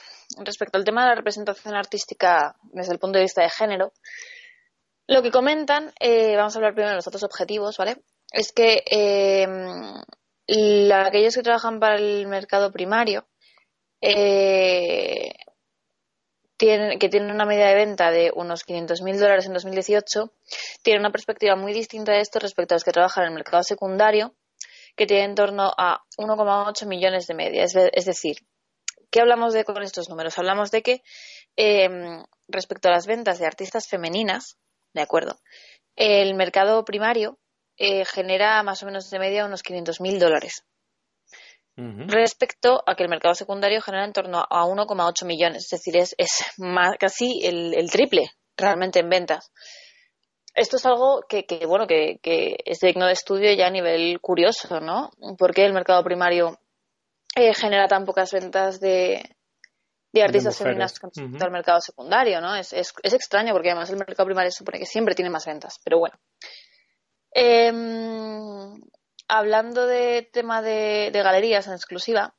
respecto 0.45 0.79
al 0.79 0.85
tema 0.85 1.03
de 1.03 1.11
la 1.11 1.15
representación 1.15 1.75
artística 1.75 2.57
desde 2.73 2.93
el 2.93 2.99
punto 2.99 3.19
de 3.19 3.25
vista 3.25 3.43
de 3.43 3.51
género, 3.51 3.93
lo 5.07 5.23
que 5.23 5.31
comentan, 5.31 5.93
eh, 6.01 6.35
vamos 6.37 6.55
a 6.55 6.59
hablar 6.59 6.73
primero 6.73 6.91
de 6.91 6.97
los 6.97 7.05
datos 7.05 7.23
objetivos, 7.23 7.77
¿vale? 7.77 7.99
Es 8.33 8.53
que 8.53 8.83
eh, 8.91 9.47
aquellos 10.93 11.35
que 11.35 11.43
trabajan 11.43 11.79
para 11.79 11.97
el 11.97 12.27
mercado 12.27 12.73
primario 12.73 13.27
eh, 14.01 15.35
que 16.99 17.09
tienen 17.09 17.31
una 17.31 17.45
media 17.45 17.67
de 17.69 17.75
venta 17.75 18.11
de 18.11 18.33
unos 18.35 18.67
500.000 18.67 19.19
dólares 19.19 19.47
en 19.47 19.53
2018, 19.53 20.33
tienen 20.83 21.01
una 21.01 21.13
perspectiva 21.13 21.57
muy 21.57 21.73
distinta 21.73 22.13
de 22.13 22.21
esto 22.21 22.39
respecto 22.39 22.75
a 22.75 22.77
los 22.77 22.85
que 22.85 22.93
trabajan 22.93 23.25
en 23.25 23.29
el 23.29 23.35
mercado 23.35 23.63
secundario, 23.63 24.35
que 24.97 25.07
tienen 25.07 25.31
en 25.31 25.35
torno 25.35 25.73
a 25.77 26.03
1,8 26.19 26.87
millones 26.87 27.27
de 27.27 27.35
media. 27.35 27.65
Es, 27.65 28.05
decir, 28.05 28.37
¿qué 29.11 29.21
hablamos 29.21 29.53
de 29.53 29.65
con 29.65 29.83
estos 29.83 30.09
números? 30.09 30.39
Hablamos 30.39 30.71
de 30.71 30.83
que 30.83 31.03
respecto 32.49 32.89
a 32.89 32.93
las 32.93 33.07
ventas 33.07 33.39
de 33.39 33.47
artistas 33.47 33.89
femeninas, 33.89 34.57
¿de 34.93 35.03
acuerdo? 35.03 35.39
El 35.97 36.35
mercado 36.35 36.85
primario 36.85 37.39
eh, 37.77 38.05
genera 38.05 38.63
más 38.63 38.83
o 38.83 38.87
menos 38.87 39.11
de 39.11 39.19
media 39.19 39.45
unos 39.45 39.63
500.000 39.63 40.19
dólares. 40.19 40.65
Respecto 41.77 42.85
a 42.87 42.95
que 42.95 43.03
el 43.03 43.09
mercado 43.09 43.35
secundario 43.35 43.83
genera 43.83 44.05
en 44.05 44.13
torno 44.13 44.39
a 44.49 44.65
1,8 44.65 45.25
millones, 45.25 45.65
es 45.65 45.71
decir, 45.71 45.97
es, 45.97 46.45
más, 46.59 46.97
casi 46.99 47.45
el, 47.45 47.91
triple 47.91 48.31
realmente 48.57 49.01
en 49.01 49.09
ventas. 49.09 49.51
Esto 50.55 50.77
es 50.77 50.87
algo 50.87 51.23
que, 51.29 51.45
bueno, 51.67 51.89
que, 51.89 52.21
es 52.65 52.79
digno 52.79 53.07
de 53.07 53.13
estudio 53.13 53.53
ya 53.55 53.67
a 53.67 53.71
nivel 53.71 54.21
curioso, 54.21 54.81
¿no? 54.81 55.11
¿Por 55.37 55.53
qué 55.53 55.65
el 55.65 55.73
mercado 55.73 56.05
primario 56.05 56.61
eh, 57.35 57.53
genera 57.55 57.89
tan 57.89 58.05
pocas 58.05 58.31
ventas 58.31 58.79
de, 58.79 59.21
de 60.15 60.23
artistas 60.23 60.57
femeninas 60.57 61.01
con 61.01 61.11
respecto 61.11 61.45
al 61.45 61.51
mercado 61.51 61.81
secundario, 61.81 62.41
¿no? 62.41 62.55
Es, 62.55 62.73
es, 62.73 62.95
extraño 63.03 63.53
porque 63.53 63.71
además 63.71 63.91
el 63.91 63.97
mercado 63.97 64.27
primario 64.27 64.53
supone 64.53 64.79
que 64.79 64.87
siempre 64.87 65.17
tiene 65.17 65.29
más 65.29 65.45
ventas, 65.45 65.81
pero 65.83 65.99
bueno. 65.99 66.17
Em, 67.33 68.81
hablando 69.29 69.87
de 69.87 70.29
tema 70.33 70.63
de, 70.63 71.11
galerías 71.13 71.67
en 71.67 71.75
exclusiva, 71.75 72.35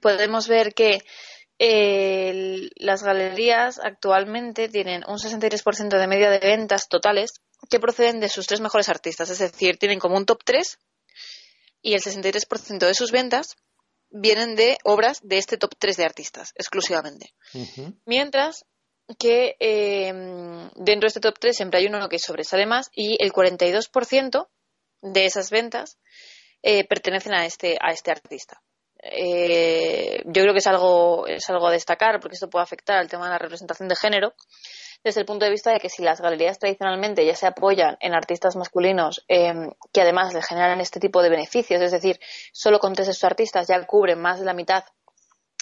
podemos 0.00 0.48
ver 0.48 0.74
que 0.74 1.02
las 2.76 3.02
galerías 3.02 3.80
actualmente 3.82 4.68
tienen 4.68 5.02
un 5.08 5.18
63% 5.18 5.98
de 5.98 6.06
media 6.06 6.30
de 6.30 6.38
ventas 6.38 6.88
totales 6.88 7.40
que 7.68 7.80
proceden 7.80 8.20
de 8.20 8.28
sus 8.28 8.46
tres 8.46 8.60
mejores 8.60 8.88
artistas, 8.88 9.30
es 9.30 9.38
decir, 9.38 9.76
tienen 9.78 9.98
como 9.98 10.16
un 10.16 10.26
top 10.26 10.42
3 10.44 10.78
y 11.82 11.94
el 11.94 12.00
63% 12.00 12.86
de 12.86 12.94
sus 12.94 13.10
ventas 13.10 13.56
vienen 14.10 14.54
de 14.54 14.78
obras 14.84 15.20
de 15.22 15.38
este 15.38 15.58
top 15.58 15.74
3 15.78 15.96
de 15.96 16.04
artistas, 16.04 16.52
exclusivamente. 16.54 17.34
Mientras 18.04 18.64
que 19.18 19.56
eh, 19.58 20.12
dentro 20.76 21.06
de 21.06 21.08
este 21.08 21.20
top 21.20 21.38
3 21.38 21.56
siempre 21.56 21.80
hay 21.80 21.86
uno 21.86 22.08
que 22.08 22.18
sobresale 22.18 22.66
más 22.66 22.90
y 22.94 23.22
el 23.22 23.32
42% 23.32 24.48
de 25.02 25.26
esas 25.26 25.50
ventas 25.50 25.98
eh, 26.62 26.84
pertenecen 26.84 27.34
a 27.34 27.46
este, 27.46 27.76
a 27.80 27.92
este 27.92 28.10
artista. 28.10 28.60
Eh, 29.00 30.22
yo 30.24 30.42
creo 30.42 30.52
que 30.52 30.58
es 30.58 30.66
algo, 30.66 31.26
es 31.28 31.48
algo 31.50 31.68
a 31.68 31.72
destacar 31.72 32.18
porque 32.20 32.34
esto 32.34 32.50
puede 32.50 32.64
afectar 32.64 32.98
al 32.98 33.08
tema 33.08 33.26
de 33.26 33.32
la 33.32 33.38
representación 33.38 33.88
de 33.88 33.94
género 33.94 34.34
desde 35.04 35.20
el 35.20 35.26
punto 35.26 35.44
de 35.44 35.52
vista 35.52 35.72
de 35.72 35.78
que 35.78 35.88
si 35.88 36.02
las 36.02 36.20
galerías 36.20 36.58
tradicionalmente 36.58 37.24
ya 37.24 37.36
se 37.36 37.46
apoyan 37.46 37.96
en 38.00 38.14
artistas 38.14 38.56
masculinos 38.56 39.24
em, 39.28 39.70
que 39.92 40.00
además 40.00 40.34
le 40.34 40.42
generan 40.42 40.80
este 40.80 40.98
tipo 40.98 41.22
de 41.22 41.30
beneficios, 41.30 41.80
es 41.80 41.92
decir, 41.92 42.18
solo 42.52 42.80
con 42.80 42.94
tres 42.94 43.06
de 43.06 43.14
sus 43.14 43.24
artistas 43.24 43.68
ya 43.68 43.80
cubren 43.86 44.20
más 44.20 44.40
de 44.40 44.46
la 44.46 44.54
mitad 44.54 44.84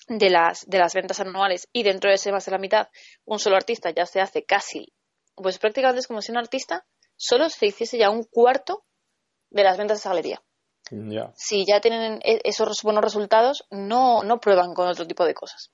de 0.09 0.31
las, 0.31 0.64
de 0.66 0.79
las 0.79 0.94
ventas 0.94 1.20
anuales 1.20 1.68
y 1.72 1.83
dentro 1.83 2.09
de 2.09 2.16
ese 2.16 2.33
más 2.33 2.46
de 2.46 2.53
la 2.53 2.59
mitad, 2.59 2.88
un 3.25 3.38
solo 3.38 3.57
artista 3.57 3.90
ya 3.90 4.07
se 4.07 4.20
hace 4.20 4.44
casi, 4.44 4.94
pues 5.35 5.59
prácticamente 5.59 6.01
es 6.01 6.07
como 6.07 6.22
si 6.22 6.33
un 6.33 6.38
artista 6.38 6.87
solo 7.16 7.51
se 7.51 7.66
hiciese 7.66 7.99
ya 7.99 8.09
un 8.09 8.25
cuarto 8.25 8.85
de 9.50 9.62
las 9.62 9.76
ventas 9.76 9.98
de 9.98 10.00
esa 10.00 10.11
galería. 10.11 10.42
Si 11.37 11.64
ya 11.66 11.80
tienen 11.80 12.20
e, 12.22 12.40
esos 12.44 12.82
buenos 12.82 13.02
resultados, 13.02 13.64
no, 13.70 14.22
no 14.22 14.38
prueban 14.38 14.74
con 14.74 14.88
otro 14.88 15.06
tipo 15.06 15.24
de 15.24 15.35
cosas. 15.35 15.72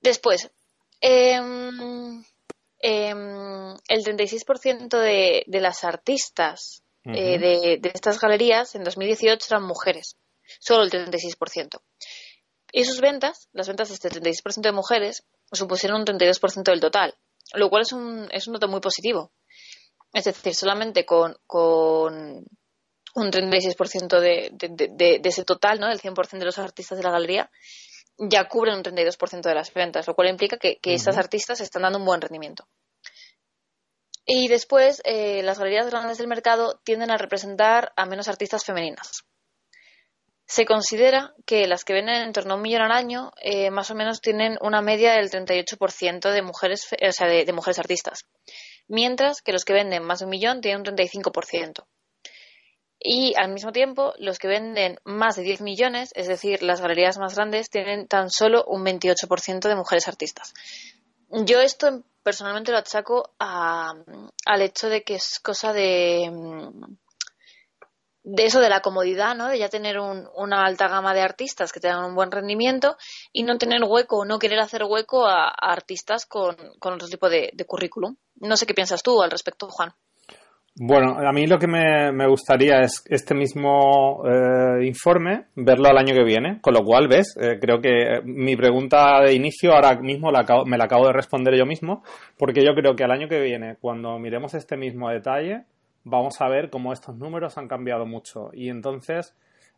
Después, 0.00 0.50
em, 1.00 2.24
em, 2.78 3.76
el 3.88 4.04
36% 4.04 4.98
de, 4.98 5.44
de 5.46 5.60
las 5.60 5.84
artistas 5.84 6.82
eh, 7.04 7.38
de, 7.38 7.78
de, 7.80 7.90
estas 7.92 8.20
galerías 8.20 8.74
en 8.74 8.84
2018 8.84 9.46
eran 9.50 9.64
mujeres, 9.64 10.16
solo 10.60 10.84
el 10.84 10.90
36%. 10.90 11.82
Y 12.72 12.84
sus 12.84 13.00
ventas, 13.00 13.48
las 13.52 13.68
ventas 13.68 13.88
de 13.88 13.94
este 13.94 14.08
36% 14.08 14.62
de 14.62 14.72
mujeres, 14.72 15.24
supusieron 15.52 16.00
un 16.00 16.06
32% 16.06 16.62
del 16.62 16.80
total, 16.80 17.14
lo 17.54 17.68
cual 17.68 17.82
es 17.82 17.92
un, 17.92 18.28
es 18.32 18.46
un 18.46 18.54
dato 18.54 18.68
muy 18.68 18.80
positivo. 18.80 19.32
Es 20.12 20.24
decir, 20.24 20.54
solamente 20.54 21.04
con, 21.06 21.36
con 21.46 22.44
un 23.14 23.30
36% 23.30 24.20
de, 24.20 24.50
de, 24.52 24.68
de, 24.68 25.18
de, 25.20 25.28
ese 25.28 25.44
total, 25.44 25.80
¿no? 25.80 25.88
del 25.88 26.00
100% 26.00 26.38
de 26.38 26.44
los 26.44 26.58
artistas 26.58 26.98
de 26.98 27.04
la 27.04 27.10
galería, 27.10 27.50
ya 28.18 28.48
cubren 28.48 28.76
un 28.76 28.82
32% 28.82 29.42
de 29.42 29.54
las 29.54 29.72
ventas, 29.72 30.06
lo 30.06 30.14
cual 30.14 30.28
implica 30.28 30.58
que, 30.58 30.78
que 30.78 30.94
estas 30.94 31.16
artistas 31.16 31.60
están 31.60 31.82
dando 31.82 31.98
un 31.98 32.04
buen 32.04 32.20
rendimiento. 32.20 32.66
Y 34.24 34.48
después, 34.48 35.02
eh, 35.04 35.42
las 35.42 35.58
galerías 35.58 35.90
grandes 35.90 36.18
del 36.18 36.28
mercado 36.28 36.80
tienden 36.84 37.10
a 37.10 37.16
representar 37.16 37.92
a 37.96 38.06
menos 38.06 38.28
artistas 38.28 38.64
femeninas. 38.64 39.24
Se 40.46 40.64
considera 40.64 41.34
que 41.46 41.66
las 41.66 41.84
que 41.84 41.94
venden 41.94 42.22
en 42.22 42.32
torno 42.32 42.54
a 42.54 42.56
un 42.56 42.62
millón 42.62 42.82
al 42.82 42.92
año 42.92 43.32
eh, 43.40 43.70
más 43.70 43.90
o 43.90 43.94
menos 43.94 44.20
tienen 44.20 44.58
una 44.60 44.82
media 44.82 45.14
del 45.14 45.30
38% 45.30 46.30
de 46.30 46.42
mujeres, 46.42 46.88
o 46.92 47.12
sea, 47.12 47.26
de, 47.26 47.52
mujeres 47.52 47.78
artistas, 47.78 48.26
mientras 48.92 49.40
que 49.40 49.52
los 49.52 49.64
que 49.64 49.72
venden 49.72 50.04
más 50.04 50.18
de 50.18 50.26
un 50.26 50.30
millón 50.30 50.60
tienen 50.60 50.80
un 50.80 50.96
35%. 50.96 51.84
Y 53.00 53.32
al 53.36 53.50
mismo 53.50 53.72
tiempo, 53.72 54.12
los 54.18 54.38
que 54.38 54.48
venden 54.48 55.00
más 55.04 55.34
de 55.34 55.42
10 55.42 55.62
millones, 55.62 56.10
es 56.14 56.28
decir, 56.28 56.62
las 56.62 56.80
galerías 56.80 57.18
más 57.18 57.34
grandes, 57.34 57.70
tienen 57.70 58.06
tan 58.06 58.30
solo 58.30 58.64
un 58.66 58.84
28% 58.84 59.66
de 59.66 59.74
mujeres 59.74 60.06
artistas. 60.08 60.52
Yo 61.30 61.60
esto 61.60 62.02
personalmente 62.22 62.70
lo 62.70 62.78
achaco 62.78 63.30
al 63.38 64.62
hecho 64.62 64.90
de 64.90 65.02
que 65.02 65.14
es 65.14 65.40
cosa 65.40 65.72
de 65.72 66.30
de 68.24 68.44
eso 68.44 68.60
de 68.60 68.68
la 68.68 68.80
comodidad, 68.80 69.34
¿no? 69.34 69.48
De 69.48 69.58
ya 69.58 69.68
tener 69.68 69.98
una 69.98 70.64
alta 70.64 70.88
gama 70.88 71.14
de 71.14 71.22
artistas 71.22 71.72
que 71.72 71.80
tengan 71.80 72.04
un 72.04 72.14
buen 72.14 72.30
rendimiento 72.30 72.96
y 73.32 73.42
no 73.42 73.58
tener 73.58 73.82
hueco 73.84 74.24
no 74.24 74.38
querer 74.38 74.60
hacer 74.60 74.84
hueco 74.84 75.26
a, 75.26 75.48
artistas 75.48 76.26
con, 76.26 76.56
otro 76.80 77.08
tipo 77.08 77.28
de, 77.28 77.52
currículum. 77.66 78.16
No 78.36 78.56
sé 78.56 78.66
qué 78.66 78.74
piensas 78.74 79.02
tú 79.02 79.22
al 79.22 79.30
respecto, 79.30 79.68
Juan. 79.68 79.92
Bueno, 80.74 81.18
a 81.18 81.32
mí 81.32 81.46
lo 81.46 81.58
que 81.58 81.66
me, 81.66 82.26
gustaría 82.28 82.80
es 82.80 83.04
este 83.06 83.34
mismo 83.34 84.22
eh, 84.26 84.86
informe 84.86 85.48
verlo 85.54 85.88
al 85.88 85.98
año 85.98 86.14
que 86.14 86.24
viene, 86.24 86.60
con 86.62 86.72
lo 86.72 86.82
cual, 86.82 87.08
ves, 87.08 87.36
eh, 87.38 87.58
creo 87.60 87.80
que 87.82 88.22
mi 88.24 88.56
pregunta 88.56 89.20
de 89.20 89.34
inicio 89.34 89.74
ahora 89.74 90.00
mismo 90.00 90.30
me 90.64 90.78
la 90.78 90.84
acabo 90.84 91.06
de 91.06 91.12
responder 91.12 91.58
yo 91.58 91.66
mismo, 91.66 92.02
porque 92.38 92.64
yo 92.64 92.74
creo 92.74 92.96
que 92.96 93.04
al 93.04 93.10
año 93.10 93.28
que 93.28 93.40
viene, 93.40 93.76
cuando 93.82 94.18
miremos 94.18 94.54
este 94.54 94.78
mismo 94.78 95.10
detalle, 95.10 95.66
vamos 96.04 96.40
a 96.40 96.48
ver 96.48 96.70
cómo 96.70 96.92
estos 96.92 97.16
números 97.16 97.58
han 97.58 97.68
cambiado 97.68 98.06
mucho 98.06 98.50
y 98.52 98.68
entonces 98.68 99.34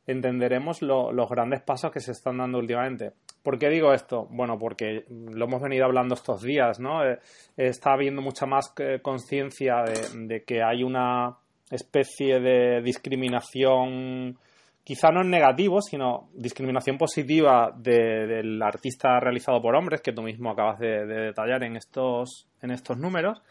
entenderemos 0.06 0.82
los 0.82 1.28
grandes 1.30 1.62
pasos 1.62 1.90
que 1.90 2.00
se 2.00 2.12
están 2.12 2.38
dando 2.38 2.58
últimamente. 2.58 3.12
¿Por 3.42 3.58
qué 3.58 3.68
digo 3.68 3.92
esto? 3.92 4.26
Bueno, 4.30 4.58
porque 4.58 5.04
lo 5.08 5.46
hemos 5.46 5.62
venido 5.62 5.84
hablando 5.84 6.14
estos 6.14 6.42
días, 6.42 6.78
¿no? 6.80 7.04
Eh, 7.04 7.18
está 7.56 7.92
habiendo 7.92 8.22
mucha 8.22 8.46
más 8.46 8.72
eh, 8.78 9.00
conciencia 9.02 9.82
de, 9.82 10.44
que 10.44 10.62
hay 10.62 10.82
una 10.82 11.36
especie 11.70 12.40
de 12.40 12.82
discriminación, 12.82 14.38
quizá 14.82 15.10
no 15.10 15.22
en 15.22 15.30
negativo, 15.30 15.80
sino 15.80 16.28
discriminación 16.34 16.98
positiva 16.98 17.72
del 17.74 18.62
artista 18.62 19.18
realizado 19.20 19.60
por 19.60 19.74
hombres, 19.74 20.02
que 20.02 20.12
tú 20.12 20.22
mismo 20.22 20.50
acabas 20.50 20.78
de, 20.78 21.06
de 21.06 21.20
detallar 21.26 21.64
en 21.64 21.76
estos, 21.76 22.46
en 22.62 22.70
estos 22.70 22.98
números 22.98 23.42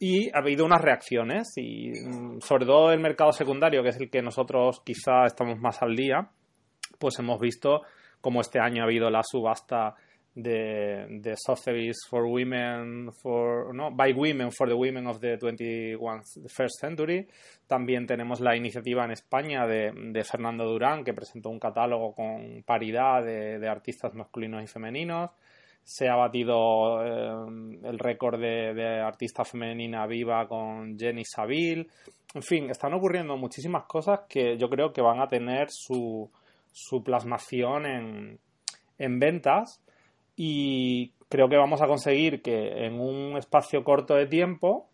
y 0.00 0.30
ha 0.30 0.38
habido 0.38 0.64
unas 0.64 0.80
reacciones 0.80 1.52
y 1.56 1.90
mm, 1.90 2.40
sobre 2.40 2.66
todo 2.66 2.92
el 2.92 3.00
mercado 3.00 3.32
secundario, 3.32 3.82
que 3.82 3.90
es 3.90 4.00
el 4.00 4.10
que 4.10 4.22
nosotros 4.22 4.82
quizá 4.84 5.26
estamos 5.26 5.58
más 5.58 5.82
al 5.82 5.96
día, 5.96 6.30
pues 6.98 7.18
hemos 7.18 7.40
visto 7.40 7.82
como 8.20 8.40
este 8.40 8.60
año 8.60 8.82
ha 8.82 8.86
habido 8.86 9.10
la 9.10 9.22
subasta 9.22 9.94
de, 10.34 11.06
de 11.20 11.34
for 12.08 12.24
Women, 12.24 13.10
for, 13.12 13.72
by 13.92 14.12
Women 14.12 14.52
for 14.52 14.68
the 14.68 14.74
Women 14.74 15.06
of 15.06 15.20
the 15.20 15.36
21st 15.36 16.70
Century. 16.80 17.26
También 17.66 18.06
tenemos 18.06 18.40
la 18.40 18.56
iniciativa 18.56 19.04
en 19.04 19.12
España 19.12 19.66
de, 19.66 19.92
de 19.92 20.24
Fernando 20.24 20.64
Durán, 20.64 21.02
que 21.02 21.12
presentó 21.12 21.48
un 21.50 21.58
catálogo 21.58 22.14
con 22.14 22.62
paridad 22.64 23.24
de 23.24 23.68
artistas 23.68 24.14
masculinos 24.14 24.62
y 24.62 24.66
femeninos 24.66 25.30
se 25.84 26.08
ha 26.08 26.16
batido 26.16 27.02
eh, 27.04 27.80
el 27.84 27.98
récord 27.98 28.38
de, 28.40 29.00
artista 29.00 29.44
femenina 29.44 30.06
viva 30.06 30.46
con 30.46 30.98
Jenny 30.98 31.24
Saville. 31.24 31.88
En 32.34 32.42
fin, 32.42 32.70
están 32.70 32.94
ocurriendo 32.94 33.36
muchísimas 33.36 33.84
cosas 33.84 34.20
que 34.28 34.58
yo 34.58 34.68
creo 34.68 34.92
que 34.92 35.00
van 35.00 35.20
a 35.20 35.28
tener 35.28 35.68
su, 35.70 36.30
su 36.72 37.02
plasmación 37.02 37.86
en, 37.86 38.38
en 38.98 39.18
ventas 39.18 39.82
y 40.36 41.10
creo 41.28 41.48
que 41.48 41.56
vamos 41.56 41.82
a 41.82 41.86
conseguir 41.86 42.42
que 42.42 42.86
en 42.86 43.00
un 43.00 43.36
espacio 43.36 43.82
corto 43.82 44.14
de 44.14 44.26
tiempo 44.26 44.88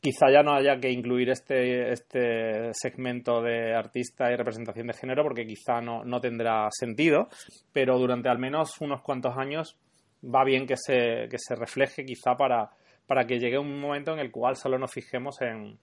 quizá 0.00 0.30
ya 0.30 0.42
no 0.42 0.54
haya 0.54 0.78
que 0.78 0.90
incluir 0.90 1.30
este, 1.30 1.92
este 1.92 2.70
segmento 2.72 3.42
de 3.42 3.74
artista 3.74 4.30
y 4.30 4.36
representación 4.36 4.86
de 4.86 4.94
género 4.94 5.22
porque 5.22 5.46
quizá 5.46 5.80
no, 5.80 6.04
no 6.04 6.20
tendrá 6.20 6.68
sentido, 6.70 7.28
pero 7.72 7.98
durante 7.98 8.28
al 8.28 8.38
menos 8.38 8.80
unos 8.80 9.02
cuantos 9.02 9.36
años 9.36 9.76
va 10.22 10.44
bien 10.44 10.66
que 10.66 10.76
se, 10.76 11.28
que 11.30 11.38
se 11.38 11.54
refleje 11.54 12.04
quizá 12.04 12.36
para, 12.36 12.70
para 13.06 13.26
que 13.26 13.38
llegue 13.38 13.58
un 13.58 13.80
momento 13.80 14.12
en 14.12 14.18
el 14.18 14.30
cual 14.30 14.56
solo 14.56 14.78
nos 14.78 14.92
fijemos 14.92 15.40
en, 15.40 15.78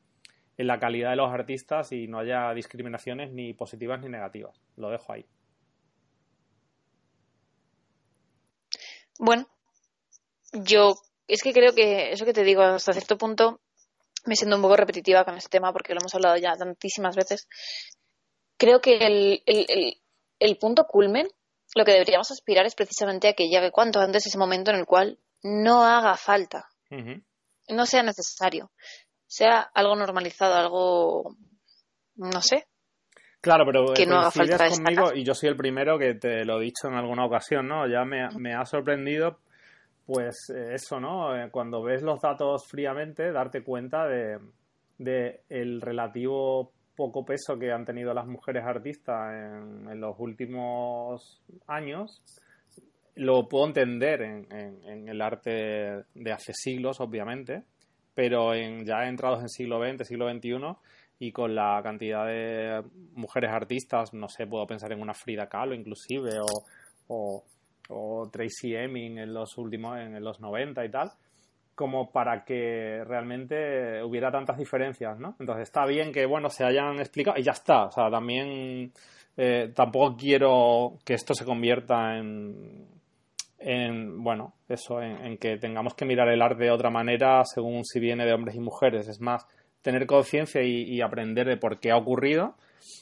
en 0.57 0.67
la 0.67 0.79
calidad 0.79 1.11
de 1.11 1.17
los 1.17 1.31
artistas 1.31 1.91
y 1.91 2.07
no 2.07 2.19
haya 2.19 2.53
discriminaciones 2.53 3.31
ni 3.31 3.53
positivas 3.53 4.01
ni 4.01 4.09
negativas. 4.09 4.59
Lo 4.77 4.89
dejo 4.89 5.13
ahí. 5.13 5.25
Bueno, 9.17 9.47
yo 10.53 10.95
es 11.27 11.41
que 11.41 11.53
creo 11.53 11.73
que 11.73 12.11
eso 12.11 12.25
que 12.25 12.33
te 12.33 12.43
digo 12.43 12.61
hasta 12.61 12.93
cierto 12.93 13.17
punto 13.17 13.61
me 14.25 14.35
siento 14.35 14.55
un 14.55 14.61
poco 14.61 14.75
repetitiva 14.75 15.23
con 15.23 15.37
este 15.37 15.49
tema 15.49 15.71
porque 15.71 15.93
lo 15.93 15.99
hemos 16.01 16.13
hablado 16.15 16.37
ya 16.37 16.55
tantísimas 16.55 17.15
veces. 17.15 17.47
Creo 18.57 18.81
que 18.81 18.97
el, 18.97 19.43
el, 19.45 19.65
el, 19.67 19.97
el 20.39 20.57
punto 20.57 20.85
culmen 20.85 21.27
lo 21.75 21.83
que 21.83 21.91
deberíamos 21.91 22.31
aspirar 22.31 22.65
es 22.65 22.73
precisamente 22.73 23.27
a 23.27 23.33
que 23.33 23.49
llegue 23.49 23.71
cuanto 23.71 23.99
antes 23.99 24.25
ese 24.25 24.37
momento 24.37 24.71
en 24.71 24.77
el 24.77 24.85
cual 24.85 25.19
no 25.43 25.83
haga 25.83 26.15
falta, 26.15 26.69
no 27.69 27.85
sea 27.85 28.01
necesario, 28.01 28.71
sea 29.27 29.59
algo 29.73 29.95
normalizado, 29.95 30.55
algo, 30.55 31.35
no 32.15 32.41
sé. 32.41 32.65
Claro, 33.41 33.65
pero 33.65 33.93
que 33.93 34.07
no 34.07 34.17
haga 34.17 34.31
falta 34.31 34.69
conmigo 34.69 35.13
y 35.13 35.23
yo 35.23 35.35
soy 35.35 35.49
el 35.49 35.57
primero 35.57 35.99
que 35.99 36.15
te 36.15 36.45
lo 36.45 36.59
he 36.59 36.63
dicho 36.63 36.87
en 36.87 36.95
alguna 36.95 37.25
ocasión, 37.25 37.67
¿no? 37.67 37.87
Ya 37.87 38.05
me, 38.05 38.27
me 38.39 38.55
ha 38.55 38.65
sorprendido, 38.65 39.39
pues 40.05 40.49
eh, 40.55 40.75
eso, 40.75 40.99
¿no? 40.99 41.35
Eh, 41.35 41.49
cuando 41.51 41.83
ves 41.83 42.01
los 42.01 42.21
datos 42.21 42.65
fríamente, 42.67 43.31
darte 43.31 43.63
cuenta 43.63 44.07
de, 44.07 44.39
de 44.97 45.41
el 45.49 45.81
relativo 45.81 46.71
poco 46.95 47.25
peso 47.25 47.57
que 47.59 47.71
han 47.71 47.85
tenido 47.85 48.13
las 48.13 48.27
mujeres 48.27 48.63
artistas 48.65 49.33
en, 49.33 49.99
los 49.99 50.15
últimos 50.19 51.41
años, 51.67 52.21
lo 53.15 53.47
puedo 53.47 53.67
entender 53.67 54.21
en, 54.21 55.07
el 55.07 55.21
arte 55.21 56.03
de 56.13 56.31
hace 56.31 56.53
siglos, 56.53 56.99
obviamente, 56.99 57.63
pero 58.13 58.53
en, 58.53 58.85
ya 58.85 59.07
entrados 59.07 59.41
en 59.41 59.49
siglo 59.49 59.79
XX, 59.79 60.07
siglo 60.07 60.31
XXI, 60.31 60.57
y 61.19 61.31
con 61.31 61.55
la 61.55 61.79
cantidad 61.81 62.25
de 62.25 62.83
mujeres 63.13 63.51
artistas, 63.51 64.13
no 64.13 64.27
sé, 64.27 64.47
puedo 64.47 64.67
pensar 64.67 64.91
en 64.91 65.01
una 65.01 65.13
Frida 65.13 65.47
Kahlo 65.47 65.73
inclusive, 65.73 66.39
o, 67.07 67.43
o, 67.89 68.29
Tracy 68.29 68.75
Emin 68.75 69.17
en 69.19 69.33
los 69.33 69.57
últimos, 69.57 69.97
en 69.97 70.21
los 70.23 70.39
90 70.41 70.83
y 70.83 70.91
tal, 70.91 71.11
como 71.75 72.11
para 72.11 72.43
que 72.45 73.03
realmente 73.05 74.01
hubiera 74.01 74.31
tantas 74.31 74.57
diferencias, 74.57 75.19
¿no? 75.19 75.35
Entonces 75.39 75.63
está 75.63 75.85
bien 75.85 76.11
que, 76.11 76.25
bueno, 76.25 76.49
se 76.49 76.63
hayan 76.63 76.99
explicado 76.99 77.37
y 77.37 77.43
ya 77.43 77.51
está. 77.51 77.85
O 77.85 77.91
sea, 77.91 78.09
también 78.09 78.91
eh, 79.37 79.71
tampoco 79.75 80.15
quiero 80.17 80.97
que 81.03 81.13
esto 81.13 81.33
se 81.33 81.45
convierta 81.45 82.17
en, 82.17 82.87
en 83.59 84.23
bueno, 84.23 84.53
eso, 84.69 85.01
en, 85.01 85.37
que 85.37 85.57
tengamos 85.57 85.93
que 85.93 86.05
mirar 86.05 86.29
el 86.29 86.41
arte 86.41 86.63
de 86.63 86.71
otra 86.71 86.89
manera 86.89 87.43
según 87.43 87.83
si 87.83 87.99
viene 87.99 88.25
de 88.25 88.33
hombres 88.33 88.55
y 88.55 88.59
mujeres. 88.59 89.07
Es 89.07 89.19
más, 89.19 89.45
tener 89.81 90.05
conciencia 90.07 90.63
y, 90.63 91.01
aprender 91.01 91.47
de 91.47 91.57
por 91.57 91.79
qué 91.79 91.91
ha 91.91 91.97
ocurrido 91.97 92.55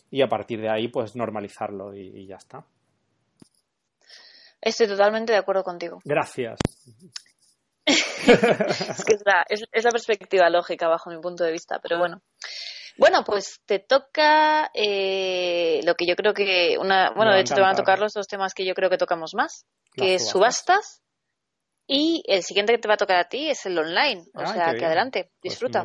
y 0.09 0.21
a 0.21 0.27
partir 0.27 0.59
de 0.61 0.69
ahí, 0.69 0.87
pues 0.87 1.15
normalizarlo 1.15 1.95
y 1.95 2.25
ya 2.27 2.35
está. 2.35 2.65
Estoy 4.63 4.87
totalmente 4.87 5.33
de 5.33 5.39
acuerdo 5.39 5.61
contigo. 5.61 5.99
Gracias. 6.05 6.57
es 8.97 9.05
que 9.05 9.13
es 9.13 9.23
la, 9.25 9.45
es 9.47 9.83
la, 9.83 9.91
perspectiva 9.91 10.49
lógica 10.49 10.87
bajo 10.87 11.09
mi 11.09 11.19
punto 11.19 11.43
de 11.43 11.51
vista, 11.51 11.79
pero 11.81 11.97
bueno. 11.99 12.21
Bueno, 12.95 13.23
pues 13.25 13.59
te 13.65 13.79
toca 13.79 14.69
eh, 14.73 15.81
lo 15.83 15.95
que 15.95 16.05
yo 16.05 16.15
creo 16.15 16.33
que 16.33 16.77
una, 16.79 17.11
bueno, 17.15 17.33
de 17.33 17.41
hecho 17.41 17.55
te 17.55 17.61
van 17.61 17.71
a 17.71 17.75
tocar 17.75 17.97
los 17.97 18.13
dos 18.13 18.27
temas 18.27 18.53
que 18.53 18.65
yo 18.65 18.75
creo 18.75 18.89
que 18.89 18.97
tocamos 18.97 19.33
más, 19.33 19.65
que 19.93 20.15
es 20.15 20.29
subastas 20.29 21.03
y 21.85 22.23
el 22.27 22.43
siguiente 22.43 22.73
que 22.73 22.79
te 22.79 22.87
va 22.87 22.93
a 22.93 22.97
tocar 22.97 23.17
a 23.17 23.27
ti 23.27 23.49
es 23.49 23.65
el 23.65 23.77
online. 23.77 24.23
O 24.33 24.45
sea, 24.45 24.73
que 24.73 24.85
adelante, 24.85 25.31
pues 25.41 25.53
disfruta. 25.53 25.83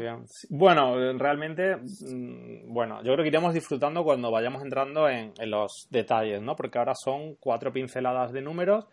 bueno, 0.49 0.95
realmente, 1.19 1.77
mm, 1.77 2.73
bueno, 2.73 2.99
yo 3.03 3.13
creo 3.15 3.25
que 3.25 3.29
iremos 3.29 3.53
disfrutando 3.53 4.05
cuando 4.05 4.31
vayamos 4.31 4.63
entrando 4.63 5.09
en, 5.09 5.33
los 5.51 5.89
detalles, 5.91 6.41
¿no? 6.41 6.55
Porque 6.55 6.79
ahora 6.79 6.95
son 6.95 7.35
cuatro 7.37 7.73
pinceladas 7.73 8.33
de 8.33 8.43
números 8.43 8.87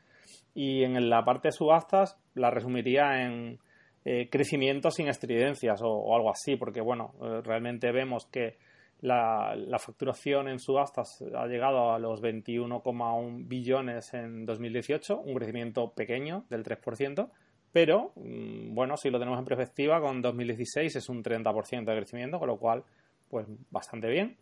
y 0.56 0.84
en 0.84 1.10
la 1.10 1.24
parte 1.24 1.50
de 1.50 1.52
subastas 1.52 2.18
la 2.34 2.50
resumiría 2.50 3.24
en 3.24 3.60
eh, 4.06 4.30
crecimiento 4.30 4.90
sin 4.90 5.10
estridencias 5.10 5.82
o, 5.84 6.16
algo 6.16 6.32
así, 6.32 6.56
porque, 6.56 6.80
bueno, 6.80 7.14
eh, 7.22 7.42
realmente 7.44 7.92
vemos 7.92 8.26
que 8.28 8.58
la, 9.02 9.56
facturación 9.80 10.48
en 10.48 10.60
subastas 10.60 11.24
ha 11.36 11.46
llegado 11.46 11.92
a 11.92 12.00
los 12.00 12.22
21,1 12.22 13.48
billones 13.48 14.14
en 14.14 14.46
2018, 14.46 15.20
un 15.20 15.36
crecimiento 15.36 15.92
pequeño 15.92 16.46
del 16.50 16.64
3%, 16.64 17.30
pero 17.74 18.14
mm, 18.16 18.74
bueno, 18.74 18.96
si 18.96 19.10
lo 19.10 19.20
tenemos 19.20 19.40
en 19.40 19.46
perspectiva, 19.46 20.00
con 20.00 20.22
2016 20.22 20.96
es 20.96 21.10
un 21.10 21.22
30% 21.22 21.84
de 21.84 21.98
crecimiento, 21.98 22.40
con 22.40 22.48
lo 22.48 22.58
cual, 22.58 22.84
pues 23.30 23.46
bastante 23.70 24.08
bien. 24.08 24.38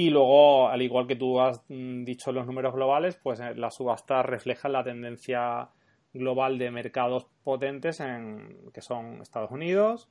Y 0.00 0.10
luego, 0.10 0.68
al 0.68 0.80
igual 0.80 1.08
que 1.08 1.16
tú 1.16 1.40
has 1.40 1.60
mm, 1.68 2.04
dicho 2.04 2.30
los 2.30 2.46
números 2.46 2.72
globales, 2.72 3.18
pues 3.20 3.40
eh, 3.40 3.56
las 3.56 3.74
subastas 3.74 4.24
reflejan 4.24 4.70
la 4.70 4.84
tendencia 4.84 5.70
global 6.14 6.56
de 6.56 6.70
mercados 6.70 7.26
potentes 7.42 7.98
en, 7.98 8.70
que 8.72 8.80
son 8.80 9.20
Estados 9.20 9.50
Unidos, 9.50 10.08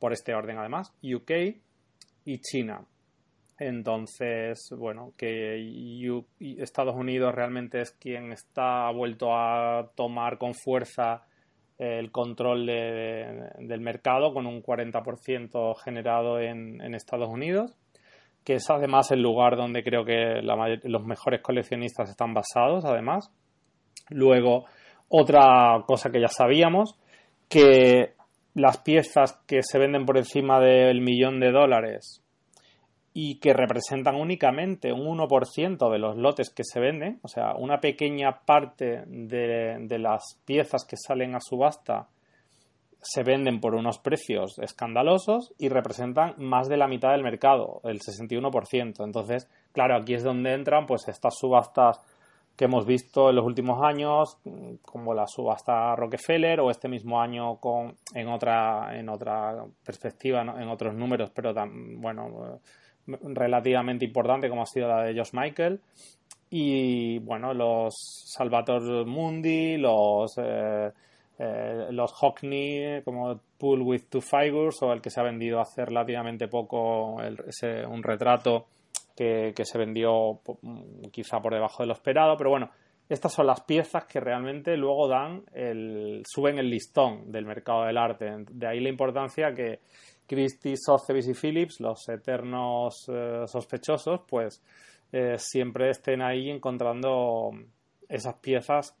por 0.00 0.12
este 0.12 0.34
orden 0.34 0.58
además, 0.58 0.92
UK 1.04 1.30
y 2.24 2.40
China. 2.40 2.84
Entonces, 3.56 4.74
bueno, 4.76 5.12
que 5.16 6.24
Estados 6.40 6.96
Unidos 6.96 7.32
realmente 7.32 7.82
es 7.82 7.92
quien 7.92 8.32
está 8.32 8.90
vuelto 8.90 9.32
a 9.32 9.92
tomar 9.94 10.38
con 10.38 10.54
fuerza 10.54 11.22
el 11.78 12.10
control 12.10 12.66
del 12.66 13.80
mercado 13.80 14.34
con 14.34 14.46
un 14.46 14.60
40% 14.60 15.76
generado 15.76 16.40
en, 16.40 16.94
Estados 16.96 17.30
Unidos, 17.30 17.78
que 18.44 18.54
es 18.54 18.70
además 18.70 19.10
el 19.10 19.22
lugar 19.22 19.56
donde 19.56 19.82
creo 19.82 20.04
que 20.04 20.40
los 20.42 21.04
mejores 21.04 21.42
coleccionistas 21.42 22.10
están 22.10 22.34
basados, 22.34 22.84
además. 22.84 23.30
Luego, 24.08 24.64
otra 25.08 25.82
cosa 25.86 26.10
que 26.10 26.20
ya 26.20 26.28
sabíamos, 26.28 26.98
que 27.48 28.14
las 28.54 28.78
piezas 28.78 29.40
que 29.46 29.62
se 29.62 29.78
venden 29.78 30.06
por 30.06 30.18
encima 30.18 30.60
del 30.60 31.00
millón 31.00 31.40
de 31.40 31.52
dólares 31.52 32.22
y 33.12 33.40
que 33.40 33.52
representan 33.52 34.14
únicamente 34.14 34.92
un 34.92 35.18
1% 35.18 35.90
de 35.90 35.98
los 35.98 36.16
lotes 36.16 36.50
que 36.50 36.62
se 36.64 36.80
venden, 36.80 37.18
o 37.22 37.28
sea, 37.28 37.54
una 37.54 37.80
pequeña 37.80 38.40
parte 38.46 39.02
de, 39.06 39.98
las 39.98 40.40
piezas 40.44 40.84
que 40.84 40.96
salen 40.96 41.34
a 41.34 41.40
subasta 41.40 42.08
se 43.02 43.22
venden 43.22 43.60
por 43.60 43.74
unos 43.74 43.98
precios 43.98 44.58
escandalosos 44.58 45.54
y 45.58 45.68
representan 45.68 46.34
más 46.38 46.68
de 46.68 46.76
la 46.76 46.88
mitad 46.88 47.12
del 47.12 47.22
mercado, 47.22 47.80
el 47.84 48.00
61%. 48.00 49.04
Entonces, 49.04 49.48
claro, 49.72 49.96
aquí 49.96 50.14
es 50.14 50.22
donde 50.22 50.52
entran 50.52 50.86
pues 50.86 51.08
estas 51.08 51.34
subastas 51.38 52.00
que 52.56 52.66
hemos 52.66 52.84
visto 52.84 53.30
en 53.30 53.36
los 53.36 53.46
últimos 53.46 53.82
años, 53.82 54.36
como 54.82 55.14
la 55.14 55.26
subasta 55.26 55.96
Rockefeller 55.96 56.60
o 56.60 56.70
este 56.70 56.88
mismo 56.88 57.18
año 57.18 57.56
con 57.56 57.96
en 58.14 58.28
otra 58.28 58.98
en 58.98 59.08
otra 59.08 59.64
perspectiva, 59.82 60.42
en 60.42 60.68
otros 60.68 60.94
números, 60.94 61.30
pero 61.34 61.54
tan, 61.54 61.98
bueno, 62.02 62.60
relativamente 63.06 64.04
importante 64.04 64.50
como 64.50 64.62
ha 64.62 64.66
sido 64.66 64.88
la 64.88 65.04
de 65.04 65.16
Josh 65.16 65.30
Michael 65.32 65.80
y 66.50 67.18
bueno 67.20 67.54
los 67.54 67.94
Salvatore 68.26 69.04
Mundi 69.04 69.76
los 69.78 70.36
eh, 70.36 70.90
eh, 71.42 71.86
los 71.90 72.12
Hockney 72.12 73.02
como 73.02 73.40
Pool 73.56 73.80
with 73.80 74.02
Two 74.10 74.20
Figures 74.20 74.82
o 74.82 74.92
el 74.92 75.00
que 75.00 75.08
se 75.08 75.20
ha 75.20 75.22
vendido 75.22 75.58
hace 75.58 75.86
relativamente 75.86 76.48
poco 76.48 77.14
un 77.14 78.02
retrato 78.02 78.66
que, 79.16 79.54
se 79.56 79.78
vendió 79.78 80.40
quizá 81.10 81.40
por 81.40 81.54
debajo 81.54 81.82
de 81.82 81.86
lo 81.86 81.94
esperado 81.94 82.36
pero 82.36 82.50
bueno 82.50 82.70
estas 83.08 83.32
son 83.32 83.46
las 83.46 83.62
piezas 83.62 84.04
que 84.04 84.20
realmente 84.20 84.76
luego 84.76 85.08
dan 85.08 85.42
el, 85.52 86.22
suben 86.26 86.58
el 86.58 86.68
listón 86.68 87.32
del 87.32 87.44
mercado 87.44 87.84
del 87.84 87.96
arte. 87.96 88.44
De 88.52 88.68
ahí 88.68 88.78
la 88.78 88.88
importancia 88.88 89.52
que 89.52 89.80
Christie, 90.28 90.76
Sotheby's 90.76 91.26
y 91.26 91.34
Phillips, 91.34 91.80
los 91.80 92.08
eternos 92.08 93.10
eh, 93.12 93.42
sospechosos, 93.46 94.20
pues 94.28 94.62
eh, 95.10 95.34
siempre 95.38 95.90
estén 95.90 96.22
ahí 96.22 96.50
encontrando 96.50 97.50
esas 98.08 98.36
piezas 98.36 98.96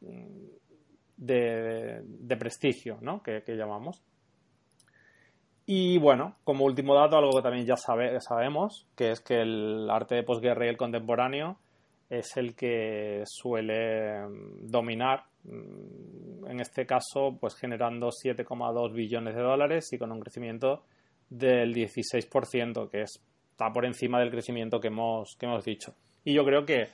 de, 1.20 2.36
prestigio, 2.38 2.98
¿no? 3.02 3.22
Que, 3.22 3.42
llamamos. 3.46 4.02
Y 5.66 5.98
bueno, 5.98 6.36
como 6.42 6.64
último 6.64 6.94
dato, 6.94 7.16
algo 7.16 7.36
que 7.36 7.42
también 7.42 7.66
ya 7.66 7.76
sabemos, 7.76 8.88
que 8.96 9.12
es 9.12 9.20
que 9.20 9.40
el 9.40 9.88
arte 9.88 10.16
de 10.16 10.22
posguerra 10.24 10.66
y 10.66 10.70
el 10.70 10.76
contemporáneo 10.76 11.58
es 12.08 12.36
el 12.36 12.56
que 12.56 13.22
suele 13.24 14.24
dominar, 14.62 15.24
mm, 15.44 16.48
en 16.48 16.60
este 16.60 16.86
caso, 16.86 17.36
pues 17.40 17.54
generando 17.54 18.10
7,2 18.10 18.92
billones 18.92 19.36
de 19.36 19.42
dólares 19.42 19.92
y 19.92 19.98
con 19.98 20.10
un 20.10 20.18
crecimiento 20.18 20.82
del 21.28 21.72
16%, 21.72 22.90
que 22.90 23.02
está 23.02 23.72
por 23.72 23.84
encima 23.84 24.18
del 24.18 24.32
crecimiento 24.32 24.80
que 24.80 24.88
hemos, 24.88 25.36
que 25.38 25.46
hemos 25.46 25.64
dicho. 25.64 25.94
Y 26.24 26.34
yo 26.34 26.44
creo 26.44 26.64
que, 26.64 26.88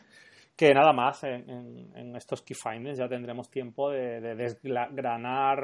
que 0.57 0.73
nada 0.73 0.93
más 0.93 1.23
en, 1.25 2.17
estos 2.17 2.43
key 2.43 2.57
findings 2.57 2.99
ya 2.99 3.09
tendremos 3.09 3.51
tiempo 3.51 3.91
de, 3.91 4.35
desgranar 4.35 5.63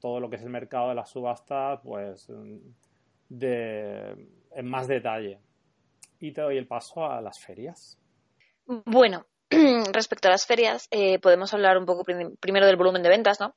todo 0.00 0.20
lo 0.20 0.28
que 0.28 0.36
es 0.36 0.42
el 0.42 0.50
mercado 0.50 0.90
de 0.90 0.94
las 0.94 1.10
subastas 1.10 1.80
pues 1.82 2.30
de, 3.28 4.28
en 4.54 4.66
más 4.70 4.86
detalle. 4.86 5.40
Y 6.20 6.32
te 6.32 6.42
doy 6.42 6.58
el 6.58 6.66
paso 6.66 7.06
a 7.06 7.20
las 7.20 7.38
ferias. 7.40 7.98
Bueno, 8.66 9.24
respecto 9.92 10.28
a 10.28 10.32
las 10.32 10.46
ferias, 10.46 10.88
eh, 10.90 11.18
podemos 11.18 11.54
hablar 11.54 11.78
un 11.78 11.86
poco 11.86 12.04
primero 12.04 12.66
del 12.66 12.76
volumen 12.76 13.02
de 13.02 13.08
ventas, 13.08 13.40
¿no? 13.40 13.54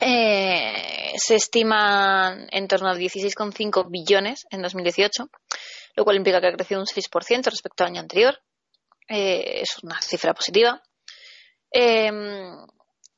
Eh, 0.00 1.12
se 1.16 1.34
estiman 1.34 2.46
en 2.50 2.68
torno 2.68 2.88
a 2.88 2.94
16,5 2.94 3.90
billones 3.90 4.46
en 4.50 4.62
2018, 4.62 5.28
lo 5.96 6.04
cual 6.04 6.16
implica 6.16 6.40
que 6.40 6.46
ha 6.46 6.52
crecido 6.52 6.80
un 6.80 6.86
6% 6.86 7.44
respecto 7.44 7.82
al 7.82 7.90
año 7.90 8.00
anterior. 8.00 8.38
Eh, 9.10 9.62
es 9.62 9.82
una 9.82 10.00
cifra 10.00 10.32
positiva. 10.34 10.80
Em, 11.72 12.56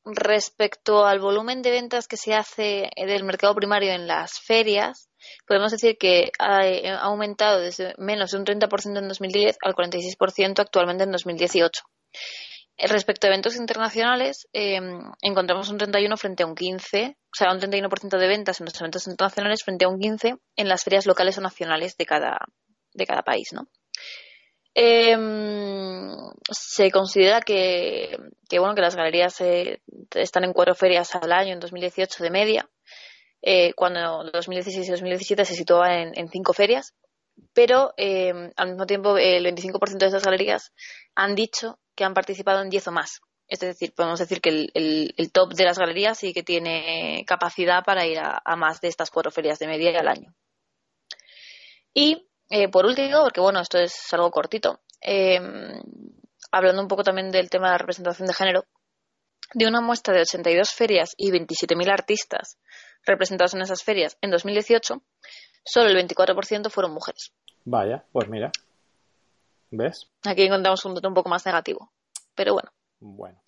respecto 0.05 1.05
al 1.05 1.19
volumen 1.19 1.61
de 1.61 1.69
ventas 1.69 2.07
que 2.07 2.17
se 2.17 2.33
hace 2.33 2.89
del 2.97 3.23
mercado 3.23 3.53
primario 3.55 3.91
en 3.93 4.07
las 4.07 4.39
ferias, 4.39 5.07
podemos 5.47 5.71
decir 5.71 5.97
que 5.97 6.31
ha 6.39 6.97
aumentado 7.01 7.59
desde 7.59 7.93
menos 7.99 8.31
de 8.31 8.37
un 8.39 8.45
30% 8.45 8.99
en 8.99 9.07
2010 9.07 9.57
al 9.61 9.75
46% 9.75 10.59
actualmente 10.59 11.03
en 11.03 11.11
2018. 11.11 11.83
Respecto 12.77 13.27
a 13.27 13.29
eventos 13.29 13.55
internacionales, 13.55 14.47
em, 14.51 14.99
encontramos 15.21 15.69
un 15.69 15.77
31 15.77 16.17
frente 16.17 16.41
a 16.41 16.47
un 16.47 16.55
15, 16.55 17.17
o 17.31 17.35
sea, 17.35 17.51
un 17.51 17.59
31% 17.59 18.17
de 18.17 18.27
ventas 18.27 18.59
en 18.59 18.65
los 18.65 18.81
eventos 18.81 19.07
internacionales 19.07 19.63
frente 19.63 19.85
a 19.85 19.89
un 19.89 19.99
15 19.99 20.37
en 20.55 20.67
las 20.67 20.83
ferias 20.83 21.05
locales 21.05 21.37
o 21.37 21.41
nacionales 21.41 21.95
de 21.97 22.05
cada, 22.07 22.39
de 22.93 23.05
cada 23.05 23.21
país, 23.21 23.53
¿no? 23.53 23.67
Em, 24.75 26.09
se 26.49 26.89
considera 26.91 27.41
que, 27.41 28.17
bueno 28.51 28.73
que 28.73 28.81
las 28.81 28.95
galerías 28.95 29.39
eh, 29.41 29.81
están 30.15 30.43
en 30.43 30.53
cuatro 30.53 30.73
ferias 30.73 31.13
al 31.15 31.31
año 31.31 31.53
en 31.53 31.59
2018 31.59 32.23
de 32.23 32.29
media, 32.31 32.69
eh, 33.41 33.73
cuando 33.75 34.23
en 34.23 34.31
2016 34.31 34.87
y 34.87 34.91
2017 34.91 35.45
se 35.45 35.53
situaba 35.53 36.01
en, 36.01 36.29
cinco 36.29 36.53
ferias, 36.53 36.93
pero 37.53 37.93
em, 37.97 38.51
al 38.55 38.69
mismo 38.69 38.85
tiempo 38.85 39.17
el 39.17 39.45
25% 39.45 39.97
de 39.97 40.07
esas 40.07 40.23
galerías 40.23 40.73
han 41.15 41.35
dicho 41.35 41.79
que 41.95 42.03
han 42.03 42.13
participado 42.13 42.61
en 42.61 42.69
10 42.69 42.87
o 42.87 42.91
más. 42.91 43.21
Es 43.47 43.59
decir, 43.59 43.93
podemos 43.93 44.19
decir 44.19 44.41
que 44.41 44.49
el, 44.73 45.31
top 45.31 45.53
de 45.53 45.65
las 45.65 45.77
galerías 45.77 46.17
sí 46.17 46.33
que 46.33 46.43
tiene 46.43 47.23
capacidad 47.27 47.83
para 47.83 48.05
ir 48.07 48.19
a, 48.19 48.55
más 48.55 48.81
de 48.81 48.87
estas 48.87 49.11
cuatro 49.11 49.31
ferias 49.31 49.59
de 49.59 49.67
media 49.67 49.99
al 49.99 50.07
año. 50.07 50.33
Y 51.93 52.27
eh, 52.55 52.69
por 52.69 52.85
último, 52.85 53.23
porque 53.23 53.41
bueno, 53.41 53.59
esto 53.61 53.79
es 53.79 54.13
algo 54.13 54.29
cortito, 54.29 54.79
em, 55.01 55.81
hablando 56.51 56.83
un 56.83 56.87
poco 56.87 57.03
también 57.03 57.31
del 57.31 57.49
tema 57.49 57.65
de 57.65 57.71
la 57.71 57.77
representación 57.79 58.27
de 58.27 58.33
género, 58.35 58.65
de 59.55 59.65
una 59.65 59.81
muestra 59.81 60.13
de 60.13 60.21
82 60.21 60.69
ferias 60.69 61.15
y 61.17 61.31
27.000 61.31 61.91
artistas 61.91 62.59
representados 63.07 63.55
en 63.55 63.61
esas 63.61 63.83
ferias 63.83 64.19
en 64.21 64.29
2018, 64.29 65.01
solo 65.65 65.89
el 65.89 65.97
24% 66.07 66.69
fueron 66.69 66.93
mujeres. 66.93 67.33
Vaya, 67.65 68.05
pues 68.11 68.29
mira. 68.29 68.51
¿Ves? 69.71 70.07
Aquí 70.23 70.43
encontramos 70.43 70.85
un 70.85 70.93
dato 70.93 71.07
un 71.07 71.15
poco 71.15 71.29
más 71.29 71.47
negativo. 71.47 71.91
Pero 72.35 72.53
bueno. 72.53 72.71
Bueno. 72.99 73.41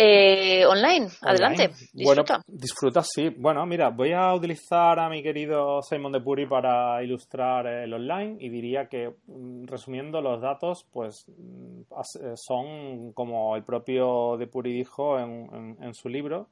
Eh, 0.00 0.64
online. 0.64 1.08
Adelante, 1.22 1.70
disfruta. 1.92 2.34
Bueno, 2.34 2.44
disfruta, 2.46 3.02
sí. 3.02 3.30
Bueno, 3.30 3.66
mira, 3.66 3.90
voy 3.90 4.12
a 4.12 4.32
utilizar 4.32 4.96
a 5.00 5.08
mi 5.08 5.24
querido 5.24 5.82
Simon 5.82 6.12
de 6.12 6.20
Puri 6.20 6.46
para 6.46 7.02
ilustrar 7.02 7.66
el 7.66 7.92
online 7.92 8.36
y 8.38 8.48
diría 8.48 8.88
que, 8.88 9.16
mm, 9.26 9.64
resumiendo 9.64 10.20
los 10.20 10.40
datos, 10.40 10.86
pues 10.92 11.26
mm, 11.26 11.80
eh, 11.80 12.32
son 12.36 13.12
como 13.12 13.56
el 13.56 13.64
propio 13.64 14.36
de 14.36 14.46
Puri 14.46 14.72
dijo 14.72 15.18
en, 15.18 15.76
en 15.80 15.94
su 15.94 16.08
libro, 16.08 16.48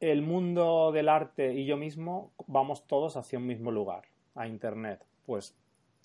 el 0.00 0.22
mundo 0.22 0.92
del 0.92 1.10
arte 1.10 1.52
y 1.52 1.66
yo 1.66 1.76
mismo 1.76 2.32
vamos 2.46 2.86
todos 2.86 3.18
hacia 3.18 3.38
un 3.38 3.46
mismo 3.46 3.70
lugar, 3.70 4.04
a 4.34 4.46
Internet. 4.46 5.04
Pues 5.26 5.54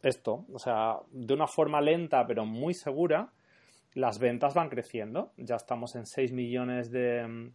esto, 0.03 0.45
o 0.51 0.59
sea, 0.59 0.97
de 1.11 1.33
una 1.33 1.47
forma 1.47 1.79
lenta 1.79 2.25
pero 2.27 2.45
muy 2.45 2.73
segura, 2.73 3.31
las 3.93 4.19
ventas 4.19 4.53
van 4.53 4.69
creciendo. 4.69 5.31
Ya 5.37 5.55
estamos 5.55 5.95
en 5.95 6.05
6 6.05 6.31
millones 6.33 6.91
de, 6.91 7.51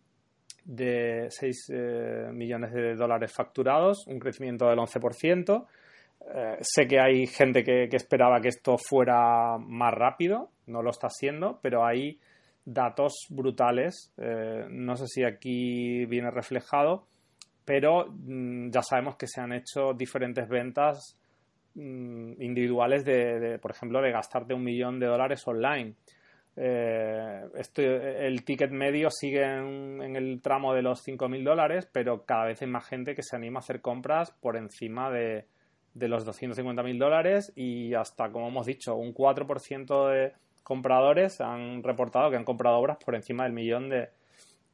de 0.65 1.27
6 1.31 1.71
eh, 1.73 2.29
millones 2.33 2.73
de 2.73 2.95
dólares 2.95 3.33
facturados, 3.33 4.07
un 4.07 4.19
crecimiento 4.19 4.67
del 4.69 4.79
11%. 4.79 5.67
Eh, 6.35 6.57
sé 6.61 6.87
que 6.87 6.99
hay 6.99 7.27
gente 7.27 7.63
que, 7.63 7.89
esperaba 7.93 8.41
que 8.41 8.49
esto 8.49 8.77
fuera 8.77 9.59
más 9.59 9.95
rápido, 9.95 10.51
no 10.67 10.83
lo 10.83 10.91
está 10.91 11.09
siendo, 11.09 11.61
pero 11.63 11.87
hay 11.87 12.19
datos 12.65 13.27
brutales. 13.31 14.13
Eh, 14.19 14.67
no 14.69 14.97
sé 14.97 15.07
si 15.07 15.25
aquí 15.25 16.05
viene 16.07 16.31
reflejado, 16.31 17.07
pero 17.65 18.07
mm, 18.09 18.71
ya 18.71 18.83
sabemos 18.83 19.17
que 19.17 19.29
se 19.29 19.41
han 19.41 19.53
hecho 19.53 19.93
diferentes 19.95 20.49
ventas 20.49 21.17
mm, 21.75 22.43
individuales 22.43 23.05
de, 23.05 23.59
por 23.61 23.71
ejemplo, 23.71 24.03
de 24.03 24.11
gastarte 24.11 24.53
un 24.53 24.65
millón 24.65 24.99
de 24.99 25.07
dólares 25.07 25.47
online. 25.47 25.95
Eh, 26.59 27.45
el 27.85 28.45
ticket 28.45 28.71
medio 28.71 29.11
sigue 29.11 29.45
en, 29.45 30.17
el 30.17 30.41
tramo 30.41 30.73
de 30.73 30.83
los 30.83 31.07
5.000 31.07 31.45
dólares, 31.45 31.89
pero 31.93 32.25
cada 32.25 32.47
vez 32.47 32.63
hay 32.63 32.69
más 32.69 32.87
gente 32.87 33.15
que 33.15 33.23
se 33.23 33.37
anima 33.37 33.59
a 33.59 33.63
hacer 33.63 33.83
compras 33.83 34.31
por 34.31 34.57
encima 34.57 35.11
de, 35.11 35.47
de 35.93 36.09
los 36.09 36.27
250.000 36.27 36.99
dólares 36.99 37.53
y 37.55 37.93
hasta, 37.95 38.31
como 38.31 38.49
hemos 38.49 38.67
dicho, 38.67 38.97
un 38.97 39.13
4% 39.13 40.09
de 40.11 40.33
compradores 40.63 41.41
han 41.41 41.83
reportado 41.83 42.31
que 42.31 42.37
han 42.37 42.45
comprado 42.45 42.79
obras 42.79 42.97
por 43.05 43.15
encima 43.15 43.45
del 43.45 43.53
millón 43.53 43.91
de, 43.91 44.09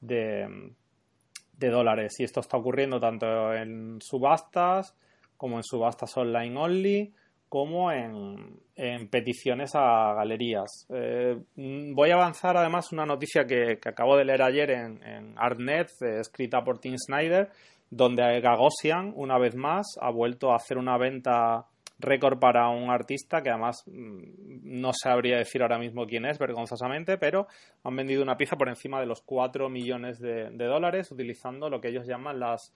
de 0.01 1.68
dólares. 1.68 2.14
Y 2.21 2.25
esto 2.25 2.40
está 2.40 2.57
ocurriendo 2.57 3.01
tanto 3.01 3.53
en 3.55 4.01
subastas 4.01 4.97
como 5.37 5.57
en 5.57 5.64
subastas 5.64 6.16
online 6.16 6.57
only 6.57 7.14
como 7.52 7.92
en, 7.92 8.62
peticiones 9.10 9.72
a 9.74 10.14
galerías. 10.14 10.86
Eh, 10.88 11.36
voy 11.54 12.10
a 12.10 12.14
avanzar 12.14 12.56
además 12.56 12.92
una 12.92 13.04
noticia 13.04 13.44
que, 13.44 13.78
acabo 13.84 14.16
de 14.16 14.24
leer 14.24 14.40
ayer 14.40 14.70
en, 14.70 15.34
Artnet, 15.36 15.90
eh, 16.00 16.20
escrita 16.20 16.64
por 16.64 16.78
Tim 16.78 16.96
Snyder, 16.96 17.50
donde 17.90 18.40
Gagosian, 18.40 19.12
una 19.16 19.38
vez 19.38 19.54
más, 19.54 19.98
ha 20.00 20.10
vuelto 20.10 20.50
a 20.50 20.56
hacer 20.56 20.78
una 20.78 20.96
venta 20.96 21.66
récord 21.98 22.38
para 22.38 22.70
un 22.70 22.88
artista 22.88 23.42
que 23.42 23.50
además 23.50 23.84
mm, 23.86 24.80
no 24.80 24.92
sabría 24.94 25.36
decir 25.36 25.60
ahora 25.60 25.78
mismo 25.78 26.06
quién 26.06 26.24
es, 26.24 26.38
vergonzosamente, 26.38 27.18
pero 27.18 27.48
han 27.84 27.94
vendido 27.94 28.22
una 28.22 28.38
pieza 28.38 28.56
por 28.56 28.70
encima 28.70 28.98
de 28.98 29.06
los 29.06 29.20
4 29.20 29.68
millones 29.68 30.18
de 30.20 30.64
dólares 30.64 31.12
utilizando 31.12 31.68
lo 31.68 31.82
que 31.82 31.88
ellos 31.88 32.06
llaman 32.06 32.40
las 32.40 32.72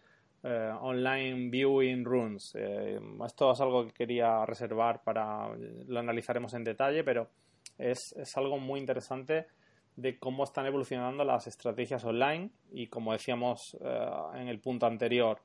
eh, 0.48 0.72
online 0.80 1.50
viewing 1.50 2.04
rooms. 2.04 2.54
Eh, 2.54 3.00
esto 3.26 3.50
es 3.50 3.60
algo 3.60 3.84
que 3.84 3.92
quería 3.92 4.46
reservar 4.46 5.02
para 5.02 5.48
lo 5.88 5.98
analizaremos 5.98 6.54
en 6.54 6.62
detalle, 6.62 7.02
pero 7.02 7.28
es, 7.76 8.14
algo 8.36 8.56
muy 8.56 8.78
interesante 8.78 9.48
de 9.96 10.20
cómo 10.20 10.44
están 10.44 10.66
evolucionando 10.66 11.24
las 11.24 11.48
estrategias 11.48 12.04
online 12.04 12.50
y 12.70 12.86
como 12.86 13.12
decíamos 13.12 13.76
eh, 13.80 14.08
en 14.34 14.46
el 14.46 14.60
punto 14.60 14.86
anterior 14.86 15.40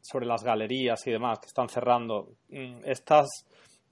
sobre 0.00 0.26
las 0.26 0.42
galerías 0.42 1.06
y 1.06 1.12
demás 1.12 1.38
que 1.38 1.46
están 1.46 1.68
cerrando. 1.68 2.32
Mm, 2.48 2.80
estas 2.84 3.28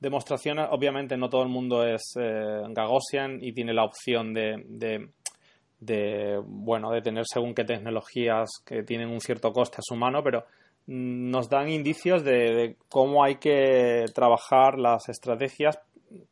demostraciones, 0.00 0.66
obviamente 0.72 1.16
no 1.16 1.28
todo 1.28 1.44
el 1.44 1.48
mundo 1.48 1.86
es 1.86 2.14
Gagosian 2.16 3.38
y 3.40 3.52
tiene 3.52 3.72
la 3.72 3.84
opción 3.84 4.34
de 4.34 5.12
bueno 6.44 6.90
de 6.90 7.02
tener 7.02 7.24
según 7.26 7.54
qué 7.54 7.64
tecnologías 7.64 8.48
que 8.64 8.82
tienen 8.82 9.08
un 9.08 9.20
cierto 9.20 9.52
coste 9.52 9.78
a 9.78 9.82
su 9.82 9.96
mano 9.96 10.22
pero 10.22 10.44
nos 10.86 11.48
dan 11.48 11.68
indicios 11.68 12.24
de, 12.24 12.76
cómo 12.88 13.22
hay 13.22 13.36
que 13.36 14.04
trabajar 14.14 14.78
las 14.78 15.08
estrategias 15.08 15.78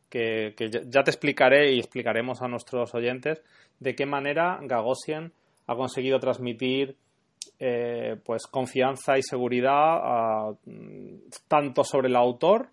que, 0.08 0.54
ya 0.88 1.02
te 1.02 1.10
explicaré 1.10 1.72
y 1.72 1.78
explicaremos 1.78 2.42
a 2.42 2.48
nuestros 2.48 2.94
oyentes 2.94 3.42
de 3.78 3.94
qué 3.94 4.06
manera 4.06 4.58
Gagosian 4.62 5.32
ha 5.66 5.76
conseguido 5.76 6.18
transmitir 6.18 6.96
eh, 7.58 8.16
pues 8.24 8.46
confianza 8.46 9.18
y 9.18 9.22
seguridad 9.22 10.56
tanto 11.46 11.84
sobre 11.84 12.08
el 12.08 12.16
autor 12.16 12.68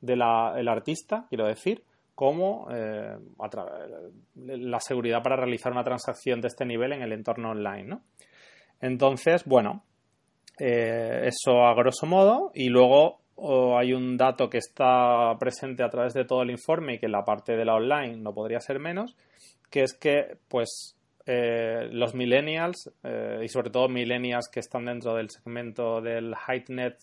del 0.00 0.22
artista 0.22 1.26
quiero 1.28 1.46
decir 1.46 1.82
como 2.18 2.66
eh, 2.72 3.16
la 4.34 4.80
seguridad 4.80 5.22
para 5.22 5.36
realizar 5.36 5.70
una 5.70 5.84
transacción 5.84 6.40
de 6.40 6.48
este 6.48 6.66
nivel 6.66 6.92
en 6.92 7.02
el 7.02 7.12
entorno 7.12 7.52
online. 7.52 7.84
¿no? 7.84 8.02
Entonces, 8.80 9.44
bueno, 9.44 9.84
eh, 10.58 11.26
eso 11.26 11.64
a 11.64 11.74
grosso 11.74 12.06
modo 12.06 12.50
y 12.54 12.70
luego 12.70 13.20
hay 13.78 13.92
un 13.92 14.16
dato 14.16 14.50
que 14.50 14.58
está 14.58 15.32
presente 15.38 15.84
a 15.84 15.90
través 15.90 16.12
de 16.12 16.24
todo 16.24 16.42
el 16.42 16.50
informe 16.50 16.94
y 16.94 16.98
que 16.98 17.06
en 17.06 17.12
la 17.12 17.24
parte 17.24 17.56
de 17.56 17.64
la 17.64 17.76
online 17.76 18.16
no 18.16 18.34
podría 18.34 18.58
ser 18.58 18.80
menos, 18.80 19.14
que 19.70 19.84
es 19.84 19.94
que 19.94 20.38
pues 20.48 20.96
eh, 21.24 21.88
los 21.92 22.16
millennials 22.16 22.90
y 23.40 23.46
sobre 23.46 23.70
todo 23.70 23.88
millennials 23.88 24.48
que 24.52 24.58
están 24.58 24.86
dentro 24.86 25.14
del 25.14 25.30
segmento 25.30 26.00
del 26.00 26.34
high 26.34 26.64
net 26.70 26.96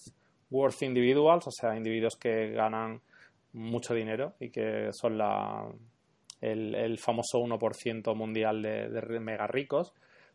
worth 0.51 0.81
individuals, 0.81 1.47
o 1.47 1.51
sea, 1.51 1.77
individuos 1.77 2.17
que 2.17 2.51
ganan 2.51 2.99
mucho 3.55 3.93
dinero 3.93 4.33
y 4.39 4.49
que 4.49 4.89
son 4.91 5.17
la, 5.17 5.65
el, 6.41 6.97
famoso 6.99 7.39
1% 7.39 8.15
mundial 8.15 8.61
de, 8.61 8.89
de, 8.89 9.19
mega 9.19 9.47
ricos, 9.47 9.93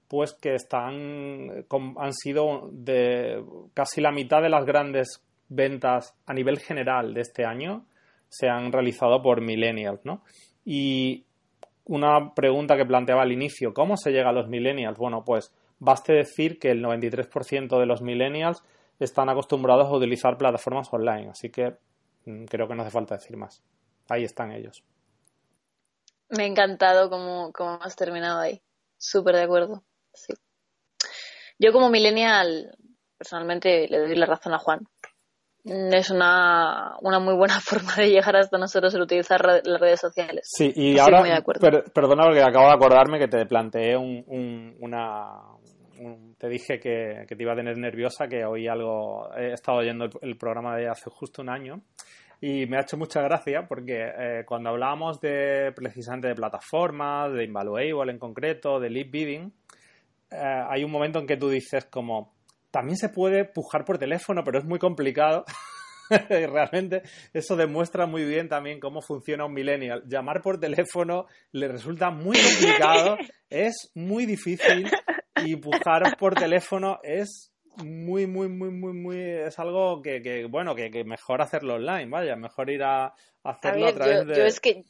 pues 0.08 0.34
que 0.34 0.54
están 0.54 1.64
han 1.98 2.12
sido 2.12 2.68
de 2.72 3.44
casi 3.74 4.00
la 4.00 4.10
mitad 4.10 4.42
de 4.42 4.48
las 4.48 4.64
grandes 4.64 5.22
ventas 5.48 6.14
a 6.26 6.34
nivel 6.34 6.58
general 6.58 7.14
de 7.14 7.20
este 7.20 7.44
año 7.44 7.84
se 8.28 8.48
han 8.48 8.72
realizado 8.72 9.22
por 9.22 9.40
millennials, 9.40 10.04
¿no? 10.04 10.22
Y 10.64 11.24
una 11.84 12.32
pregunta 12.34 12.76
que 12.76 12.86
planteaba 12.86 13.22
al 13.22 13.32
inicio, 13.32 13.74
¿cómo 13.74 13.96
se 13.96 14.12
llega 14.12 14.30
a 14.30 14.32
los 14.32 14.48
millennials? 14.48 14.96
Bueno, 14.96 15.24
pues 15.24 15.52
baste 15.80 16.12
decir 16.12 16.58
que 16.58 16.70
el 16.70 16.82
93% 16.82 17.78
de 17.78 17.86
los 17.86 18.02
millennials 18.02 18.62
están 19.00 19.28
acostumbrados 19.28 19.86
a 19.88 19.96
utilizar 19.96 20.38
plataformas 20.38 20.92
online, 20.92 21.30
así 21.30 21.50
que 21.50 21.74
creo 22.48 22.68
que 22.68 22.74
no 22.74 22.82
hace 22.82 22.90
falta 22.90 23.16
decir 23.16 23.36
más. 23.36 23.62
Ahí 24.08 24.24
están 24.24 24.52
ellos. 24.52 24.82
Me 26.28 26.44
ha 26.44 26.46
encantado 26.46 27.10
cómo, 27.10 27.52
has 27.80 27.96
terminado 27.96 28.40
ahí. 28.40 28.62
Súper 28.98 29.36
de 29.36 29.42
acuerdo. 29.42 29.82
Sí. 30.12 30.34
Yo 31.58 31.72
como 31.72 31.90
millennial, 31.90 32.76
personalmente 33.18 33.88
le 33.88 33.98
doy 33.98 34.14
la 34.14 34.26
razón 34.26 34.54
a 34.54 34.58
Juan. 34.58 34.86
Mm, 35.64 35.92
es 35.92 36.10
una, 36.10 36.96
una 37.02 37.18
muy 37.18 37.34
buena 37.34 37.60
forma 37.60 37.94
de 37.96 38.10
llegar 38.10 38.36
hasta 38.36 38.58
nosotros 38.58 38.94
el 38.94 39.02
utilizar 39.02 39.44
las 39.44 39.80
redes 39.80 40.00
sociales. 40.00 40.48
Sí, 40.50 40.72
y 40.74 40.98
ahora, 40.98 41.22
perdona 41.92 42.24
porque 42.24 42.42
acabo 42.42 42.66
de 42.66 42.74
acordarme 42.74 43.18
que 43.18 43.28
te 43.28 43.44
planteé 43.46 43.96
un, 43.96 44.76
una, 44.78 45.42
te 46.38 46.48
dije 46.48 46.80
que, 46.80 47.26
te 47.26 47.42
iba 47.42 47.52
a 47.52 47.56
tener 47.56 47.76
nerviosa, 47.76 48.28
que 48.28 48.44
hoy 48.44 48.66
algo, 48.68 49.28
he 49.36 49.52
estado 49.52 49.78
oyendo 49.78 50.08
el, 50.22 50.36
programa 50.36 50.76
de 50.76 50.88
hace 50.88 51.10
justo 51.10 51.42
un 51.42 51.50
año 51.50 51.82
y 52.40 52.66
me 52.66 52.78
ha 52.78 52.82
hecho 52.82 52.96
mucha 52.96 53.20
gracia 53.20 53.66
porque 53.68 54.02
eh, 54.02 54.44
cuando 54.46 54.70
hablábamos 54.70 55.20
de 55.20 55.72
precisamente 55.74 56.28
de 56.28 56.34
plataformas, 56.34 57.32
de 57.32 57.44
Invaluable 57.44 58.12
en 58.12 58.18
concreto, 58.18 58.80
de 58.80 58.88
lead 58.88 59.10
bidding, 59.10 59.52
eh, 60.30 60.64
hay 60.68 60.84
un 60.84 60.90
momento 60.90 61.18
en 61.18 61.26
que 61.26 61.36
tú 61.36 61.50
dices 61.50 61.84
como, 61.86 62.32
también 62.70 62.96
se 62.96 63.10
puede 63.10 63.44
pujar 63.44 63.84
por 63.84 63.98
teléfono, 63.98 64.42
pero 64.44 64.58
es 64.58 64.64
muy 64.64 64.78
complicado. 64.78 65.44
y 66.30 66.46
realmente 66.46 67.02
eso 67.32 67.56
demuestra 67.56 68.06
muy 68.06 68.24
bien 68.24 68.48
también 68.48 68.80
cómo 68.80 69.02
funciona 69.02 69.44
un 69.44 69.52
millennial. 69.52 70.02
Llamar 70.06 70.40
por 70.40 70.58
teléfono 70.58 71.26
le 71.52 71.68
resulta 71.68 72.10
muy 72.10 72.36
complicado, 72.38 73.16
es 73.50 73.90
muy 73.94 74.24
difícil 74.24 74.90
y 75.44 75.56
pujar 75.56 76.16
por 76.18 76.34
teléfono 76.34 76.98
es 77.02 77.52
muy, 77.84 78.26
muy, 78.26 78.48
muy, 78.48 78.70
muy, 78.70 78.92
muy. 78.92 79.20
Es 79.20 79.58
algo 79.58 80.02
que, 80.02 80.22
que 80.22 80.46
bueno, 80.46 80.74
que, 80.74 80.90
que, 80.90 81.04
mejor 81.04 81.42
hacerlo 81.42 81.74
online, 81.74 82.06
vaya, 82.06 82.36
mejor 82.36 82.70
ir 82.70 82.82
a, 82.82 83.14
hacerlo 83.42 83.88
a, 83.88 83.92
través 83.92 84.26
de. 84.26 84.36
Yo 84.36 84.44
es 84.44 84.60
que. 84.60 84.84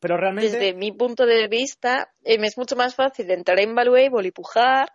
Pero 0.00 0.16
realmente. 0.16 0.50
Desde 0.50 0.74
mi 0.74 0.92
punto 0.92 1.26
de 1.26 1.48
vista, 1.48 2.12
eh, 2.22 2.38
me 2.38 2.46
es 2.46 2.58
mucho 2.58 2.76
más 2.76 2.94
fácil 2.94 3.30
entrar 3.30 3.58
en 3.60 3.74
Valuable 3.74 4.28
y 4.28 4.32
pujar 4.32 4.92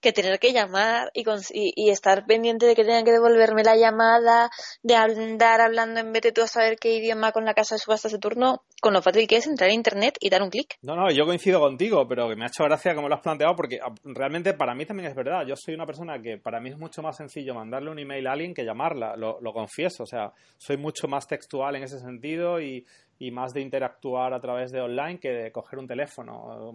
que 0.00 0.12
tener 0.12 0.38
que 0.38 0.52
llamar 0.52 1.10
y, 1.14 1.24
y, 1.52 1.90
estar 1.90 2.24
pendiente 2.26 2.66
de 2.66 2.74
que 2.74 2.84
tengan 2.84 3.04
que 3.04 3.12
devolverme 3.12 3.62
la 3.62 3.76
llamada, 3.76 4.50
de 4.82 4.94
andar 4.94 5.60
hablando 5.60 6.00
en 6.00 6.12
vez 6.12 6.22
de 6.22 6.32
tú 6.32 6.42
a 6.42 6.46
saber 6.46 6.78
qué 6.78 6.94
idioma 6.94 7.32
con 7.32 7.44
la 7.44 7.54
casa 7.54 7.74
de 7.74 7.80
subastas 7.80 8.12
de 8.12 8.18
turno, 8.18 8.62
con 8.80 8.94
lo 8.94 9.02
fácil 9.02 9.28
que 9.28 9.36
es 9.36 9.46
entrar 9.46 9.70
a 9.70 9.72
internet 9.72 10.16
y 10.20 10.30
dar 10.30 10.42
un 10.42 10.50
clic. 10.50 10.78
No, 10.82 10.96
no, 10.96 11.10
yo 11.10 11.26
coincido 11.26 11.60
contigo, 11.60 12.06
pero 12.08 12.28
que 12.28 12.36
me 12.36 12.44
ha 12.44 12.48
hecho 12.48 12.64
gracia 12.64 12.94
como 12.94 13.08
lo 13.08 13.14
has 13.14 13.20
planteado 13.20 13.54
porque 13.54 13.78
ah, 13.82 13.92
realmente 14.04 14.54
para 14.54 14.74
mí 14.74 14.86
también 14.86 15.10
es 15.10 15.14
verdad. 15.14 15.46
Yo 15.46 15.54
soy 15.56 15.74
una 15.74 15.86
persona 15.86 16.20
que 16.20 16.38
para 16.38 16.60
mí 16.60 16.70
es 16.70 16.78
mucho 16.78 17.02
más 17.02 17.16
sencillo 17.16 17.54
mandarle 17.54 17.90
un 17.90 17.98
email 17.98 18.26
a 18.26 18.32
alguien 18.32 18.54
que 18.54 18.64
llamarla, 18.64 19.16
lo, 19.16 19.40
lo 19.40 19.52
confieso. 19.52 20.04
O 20.04 20.06
sea, 20.06 20.32
soy 20.56 20.76
mucho 20.76 21.08
más 21.08 21.26
textual 21.26 21.76
en 21.76 21.82
ese 21.82 21.98
sentido 21.98 22.60
y, 22.60 22.86
y 23.18 23.30
más 23.30 23.52
de 23.52 23.60
interactuar 23.60 24.32
a 24.32 24.40
través 24.40 24.72
de 24.72 24.80
online 24.80 25.20
que 25.20 25.30
de 25.30 25.52
coger 25.52 25.78
un 25.78 25.86
teléfono. 25.86 26.72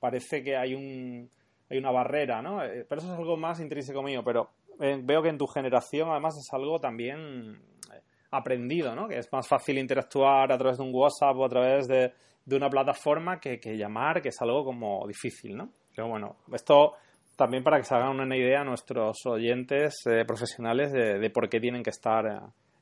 Parece 0.00 0.42
que 0.42 0.56
hay 0.56 0.74
un 0.74 1.30
hay 1.68 1.78
una 1.78 1.90
barrera, 1.90 2.42
¿no? 2.42 2.62
Eh, 2.62 2.84
pero 2.88 3.00
eso 3.00 3.12
es 3.12 3.18
algo 3.18 3.36
más 3.36 3.60
intrínseco 3.60 4.02
mío, 4.02 4.22
pero 4.24 4.50
eh, 4.80 4.98
veo 5.02 5.22
que 5.22 5.28
en 5.28 5.38
tu 5.38 5.46
generación 5.46 6.10
además 6.10 6.36
es 6.36 6.52
algo 6.52 6.78
también 6.78 7.60
eh, 7.92 8.00
aprendido, 8.30 8.94
¿no? 8.94 9.08
Que 9.08 9.18
es 9.18 9.32
más 9.32 9.48
fácil 9.48 9.78
interactuar 9.78 10.52
a 10.52 10.58
través 10.58 10.78
de 10.78 10.84
un 10.84 10.94
WhatsApp 10.94 11.36
o 11.36 11.44
a 11.44 11.48
través 11.48 11.88
de, 11.88 12.12
una 12.50 12.70
plataforma 12.70 13.40
que, 13.40 13.58
llamar, 13.76 14.22
que 14.22 14.28
es 14.28 14.40
algo 14.40 14.64
como 14.64 15.04
difícil, 15.08 15.56
¿no? 15.56 15.70
Pero 15.94 16.08
bueno, 16.08 16.36
esto 16.52 16.92
también 17.34 17.64
para 17.64 17.78
que 17.78 17.84
se 17.84 17.94
hagan 17.94 18.20
una 18.20 18.36
idea 18.36 18.62
nuestros 18.62 19.26
oyentes 19.26 19.94
profesionales 20.26 20.92
de, 20.92 21.28
por 21.30 21.48
qué 21.48 21.58
tienen 21.58 21.82
que 21.82 21.90
estar 21.90 22.24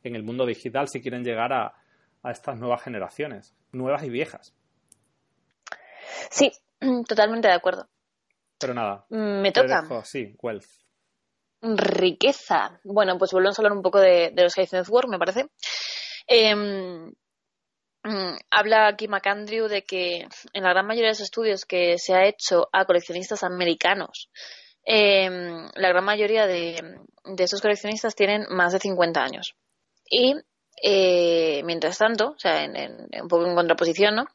en 0.02 0.14
el 0.14 0.22
mundo 0.22 0.44
digital 0.44 0.86
si 0.88 1.00
quieren 1.00 1.24
llegar 1.24 1.52
a, 1.52 1.72
a 2.22 2.30
estas 2.30 2.58
nuevas 2.58 2.82
generaciones, 2.82 3.54
nuevas 3.72 4.04
y 4.04 4.10
viejas. 4.10 4.54
Sí, 6.30 6.52
totalmente 7.08 7.48
de 7.48 7.54
acuerdo. 7.54 7.88
Pero 8.58 8.74
nada. 8.74 9.06
Mm, 9.10 9.40
me 9.40 9.52
toca. 9.52 9.84
sí, 10.04 10.34
wealth. 10.42 10.66
Riqueza. 11.62 12.78
Bueno, 12.84 13.16
pues 13.18 13.32
volvemos 13.32 13.58
a 13.58 13.62
hablar 13.62 13.72
un 13.72 13.82
poco 13.82 14.00
de, 14.00 14.32
los 14.36 14.54
High 14.54 14.68
Network, 14.72 15.08
me 15.08 15.18
parece. 15.18 15.46
Em, 16.26 17.12
mm, 18.02 18.36
habla 18.50 18.88
aquí 18.88 19.08
McAndrew 19.08 19.68
de 19.68 19.82
que 19.82 20.26
en 20.52 20.62
la 20.62 20.70
gran 20.70 20.86
mayoría 20.86 21.08
de 21.08 21.12
los 21.12 21.20
estudios 21.20 21.64
que 21.64 21.98
se 21.98 22.14
ha 22.14 22.26
hecho 22.26 22.68
a 22.72 22.84
coleccionistas 22.84 23.42
americanos, 23.42 24.30
em, 24.84 25.68
la 25.74 25.88
gran 25.88 26.04
mayoría 26.04 26.46
de, 26.46 26.82
de, 27.24 27.44
esos 27.44 27.62
coleccionistas 27.62 28.14
tienen 28.14 28.44
más 28.50 28.72
de 28.74 28.80
50 28.80 29.22
años. 29.22 29.54
Y 30.08 30.34
eh, 30.82 31.62
mientras 31.64 31.98
tanto, 31.98 32.32
o 32.32 32.38
sea, 32.38 32.64
en, 32.64 33.08
un 33.22 33.28
poco 33.28 33.46
en 33.46 33.54
contraposición, 33.54 34.16
¿no? 34.16 34.26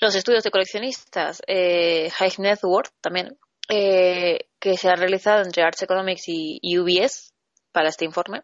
Los 0.00 0.14
estudios 0.14 0.44
de 0.44 0.50
coleccionistas 0.50 1.42
eh, 1.46 2.10
High 2.10 2.34
Net 2.38 2.60
Worth 2.62 2.92
también, 3.00 3.36
eh, 3.68 4.48
que 4.60 4.76
se 4.76 4.88
han 4.88 4.98
realizado 4.98 5.42
entre 5.42 5.62
Arts 5.62 5.82
Economics 5.82 6.24
y, 6.26 6.78
UBS 6.78 7.34
para 7.72 7.88
este 7.88 8.04
informe, 8.04 8.42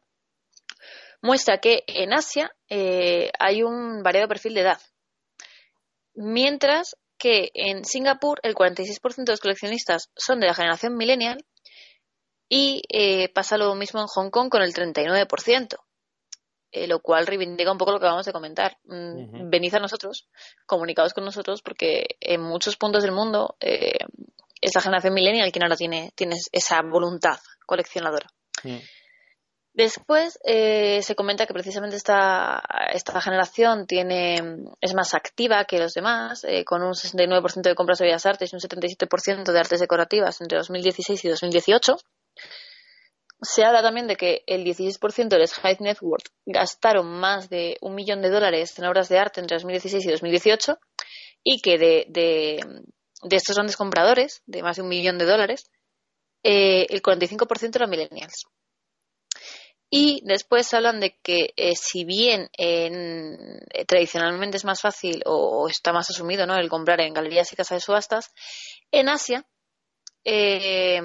muestra 1.23 1.59
que 1.59 1.85
en 1.87 2.13
Asia 2.13 2.51
eh, 2.69 3.31
hay 3.39 3.63
un 3.63 4.03
variado 4.03 4.29
perfil 4.29 4.55
de 4.55 4.61
edad, 4.63 4.81
mientras 6.15 6.97
que 7.19 7.51
en 7.55 7.85
Singapur 7.85 8.41
el 8.43 8.55
46% 8.55 9.25
de 9.25 9.33
los 9.33 9.41
coleccionistas 9.41 10.11
son 10.17 10.41
de 10.41 10.49
la 10.49 10.55
generación 10.55 10.97
millennial 10.97 11.45
y 12.49 12.83
eh, 12.89 13.29
pasa 13.31 13.57
lo 13.57 13.75
mismo 13.75 14.01
en 14.01 14.07
Hong 14.09 14.31
Kong 14.31 14.51
con 14.51 14.63
el 14.63 14.75
39%. 14.75 15.77
Eh, 16.77 16.89
lo 16.89 16.99
cual 16.99 17.25
reivindica 17.25 17.71
un 17.71 17.79
poco 17.79 17.93
lo 17.93 18.01
que 18.01 18.07
vamos 18.07 18.27
a 18.27 18.33
comentar. 18.33 18.77
Mm, 18.87 19.49
venid 19.49 19.73
a 19.77 19.79
nosotros, 19.79 20.27
comunicados 20.67 21.15
con 21.15 21.25
nosotros, 21.25 21.63
porque 21.63 22.17
en 22.19 22.41
muchos 22.41 22.77
puntos 22.77 23.05
del 23.05 23.13
mundo 23.13 23.55
eh, 23.61 23.99
es 24.61 24.75
la 24.75 24.81
generación 24.81 25.15
millennial 25.15 25.53
quien 25.53 25.63
ahora 25.63 25.77
tiene, 25.77 26.11
tiene 26.17 26.35
esa 26.51 26.83
voluntad 26.83 27.39
coleccionadora. 27.65 28.27
Después 29.73 30.41
eh, 30.45 31.01
se 31.03 31.15
comenta 31.15 31.47
que 31.47 31.53
precisamente 31.53 31.95
esta, 31.95 32.61
esta 32.93 33.21
generación 33.21 33.87
tiene, 33.87 34.43
es 34.81 34.95
más 34.95 35.15
activa 35.15 35.67
que 35.67 35.79
los 35.79 35.95
demás, 35.95 36.43
eh, 36.43 36.65
con 36.65 36.83
un 36.83 36.95
69% 36.95 37.63
de 37.63 37.75
compras 37.77 37.99
de 37.99 38.07
bellas 38.07 38.27
artes 38.27 38.53
y 38.53 38.57
un 38.57 38.61
77% 38.61 39.53
de 39.53 39.59
artes 39.61 39.79
decorativas 39.79 40.41
entre 40.41 40.59
2016 40.59 41.25
y 41.25 41.29
2018 41.29 41.97
se 43.41 43.65
habla 43.65 43.83
también 43.83 44.07
de 44.07 44.17
que 44.17 44.43
el 44.47 44.65
16% 44.65 45.29
de 45.29 45.39
los 45.39 45.53
High 45.55 45.79
Net 45.81 45.99
Worth 46.01 46.29
gastaron 46.47 47.07
más 47.07 47.51
de 47.51 47.77
un 47.81 47.95
millón 47.95 48.23
de 48.23 48.31
dólares 48.31 48.79
en 48.79 48.85
obras 48.87 49.09
de 49.09 49.19
arte 49.19 49.41
entre 49.41 49.57
2016 49.57 50.05
y 50.05 50.11
2018 50.11 50.79
y 51.43 51.61
que 51.61 51.79
de, 51.79 52.07
de, 52.09 53.37
estos 53.37 53.57
grandes 53.57 53.77
compradores, 53.77 54.43
de 54.47 54.63
más 54.63 54.77
de 54.77 54.83
un 54.83 54.89
millón 54.89 55.19
de 55.19 55.27
dólares, 55.27 55.71
eh, 56.43 56.87
el 56.89 57.03
45% 57.03 57.77
eran 57.77 57.91
millennials. 57.91 58.47
Y 59.91 60.23
después 60.25 60.73
hablan 60.75 60.99
de 60.99 61.17
que 61.23 61.53
eh, 61.57 61.77
si 61.77 62.05
bien 62.05 62.49
en, 62.57 63.61
eh, 63.73 63.85
tradicionalmente 63.85 64.57
es 64.57 64.65
más 64.65 64.81
fácil 64.81 65.23
o, 65.27 65.69
está 65.69 65.93
más 65.93 66.11
asumido 66.11 66.47
¿no? 66.47 66.57
el 66.57 66.69
comprar 66.69 67.01
en 67.01 67.15
galerías 67.15 67.53
y 67.53 67.57
casas 67.57 67.77
de 67.77 67.81
subastas, 67.81 68.33
en 68.91 69.09
Asia 69.09 69.47
eh, 70.25 71.01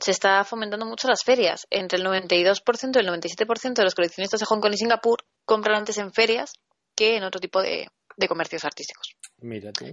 se 0.00 0.10
está 0.10 0.42
fomentando 0.44 0.84
mucho 0.84 1.08
las 1.08 1.22
ferias. 1.22 1.66
Entre 1.70 1.98
el 1.98 2.04
92% 2.04 2.96
y 2.96 2.98
el 2.98 3.08
97% 3.08 3.74
de 3.74 3.84
los 3.84 3.94
coleccionistas 3.94 4.40
de 4.40 4.46
Hong 4.46 4.60
Kong 4.60 4.74
y 4.74 4.76
Singapur 4.76 5.24
compran 5.44 5.76
antes 5.76 5.98
en 5.98 6.12
ferias 6.12 6.54
que 6.96 7.16
en 7.16 7.24
otro 7.24 7.40
tipo 7.40 7.62
de, 7.62 7.86
comercios 8.28 8.64
artísticos. 8.64 9.16
Mira 9.38 9.72
tú, 9.72 9.86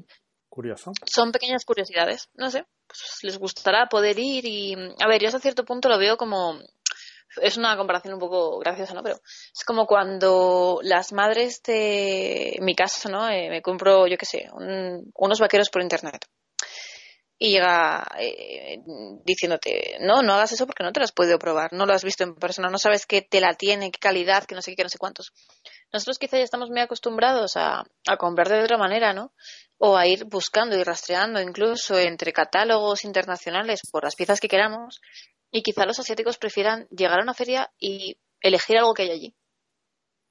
curioso. 0.50 0.92
Son 1.06 1.32
pequeñas 1.32 1.66
curiosidades, 1.66 2.30
no 2.34 2.50
sé, 2.50 2.66
pues 2.88 3.20
les 3.24 3.38
gustará 3.38 3.88
poder 3.88 4.18
ir 4.20 4.46
y... 4.46 4.76
A 5.00 5.08
ver, 5.08 5.22
yo 5.22 5.28
hasta 5.28 5.40
cierto 5.40 5.66
punto 5.66 5.90
lo 5.90 5.98
veo 5.98 6.18
como... 6.18 6.60
Es 7.42 7.56
una 7.56 7.78
comparación 7.78 8.16
un 8.16 8.20
poco 8.20 8.60
graciosa, 8.60 8.94
¿no? 8.94 9.04
Pero 9.04 9.16
es 9.16 9.64
como 9.66 9.86
cuando 9.88 10.80
las 10.84 11.14
madres 11.14 11.62
de... 11.64 12.56
En 12.58 12.66
mi 12.66 12.76
caso, 12.76 13.10
¿no? 13.10 13.30
Eh, 13.30 13.50
me 13.50 13.62
compro, 13.62 14.06
yo 14.08 14.18
qué 14.18 14.26
sé, 14.26 14.50
unos 14.54 15.40
vaqueros 15.40 15.70
por 15.70 15.82
internet 15.82 16.26
y 17.44 17.54
llega 17.54 18.08
eh, 18.20 18.84
diciéndote, 19.26 19.98
no, 20.00 20.22
no 20.22 20.34
hagas 20.36 20.52
eso 20.52 20.68
porque 20.68 20.84
no 20.84 20.92
te 20.92 21.00
lo 21.00 21.06
has 21.06 21.12
podido 21.12 21.40
probar, 21.40 21.74
no 21.74 21.88
lo 21.88 21.94
has 21.94 22.04
visto 22.04 22.24
en 22.24 22.36
persona, 22.36 22.70
no 22.70 22.78
sabes 22.78 23.08
qué 23.08 23.24
tela 23.24 23.56
tiene, 23.56 23.90
qué 23.90 23.98
calidad, 23.98 24.44
que 24.44 24.54
no 24.54 24.62
sé 24.62 24.70
qué, 24.70 24.76
que 24.76 24.84
no 24.84 24.90
sé 24.90 25.00
cuántos. 25.00 25.34
Nosotros 25.92 26.20
quizá 26.20 26.38
ya 26.38 26.44
estamos 26.44 26.70
muy 26.70 26.82
acostumbrados 26.82 27.58
a, 27.58 27.84
a 28.06 28.18
comprar 28.18 28.48
de 28.48 28.62
otra 28.62 28.78
manera, 28.78 29.14
¿no? 29.14 29.34
O 29.80 29.98
a 29.98 30.06
ir 30.06 30.26
buscando 30.26 30.78
y 30.78 30.84
rastreando 30.84 31.42
incluso 31.42 31.98
entre 31.98 32.32
catálogos 32.32 33.06
internacionales 33.06 33.82
por 33.92 34.04
las 34.04 34.16
piezas 34.16 34.40
que 34.40 34.48
queramos 34.48 35.02
y 35.50 35.64
quizá 35.64 35.88
los 35.88 35.98
asiáticos 35.98 36.38
prefieran 36.38 36.88
llegar 36.92 37.22
a 37.22 37.24
una 37.24 37.34
feria 37.34 37.72
y 37.80 38.20
elegir 38.40 38.78
algo 38.78 38.94
que 38.94 39.02
hay 39.02 39.10
allí 39.10 39.36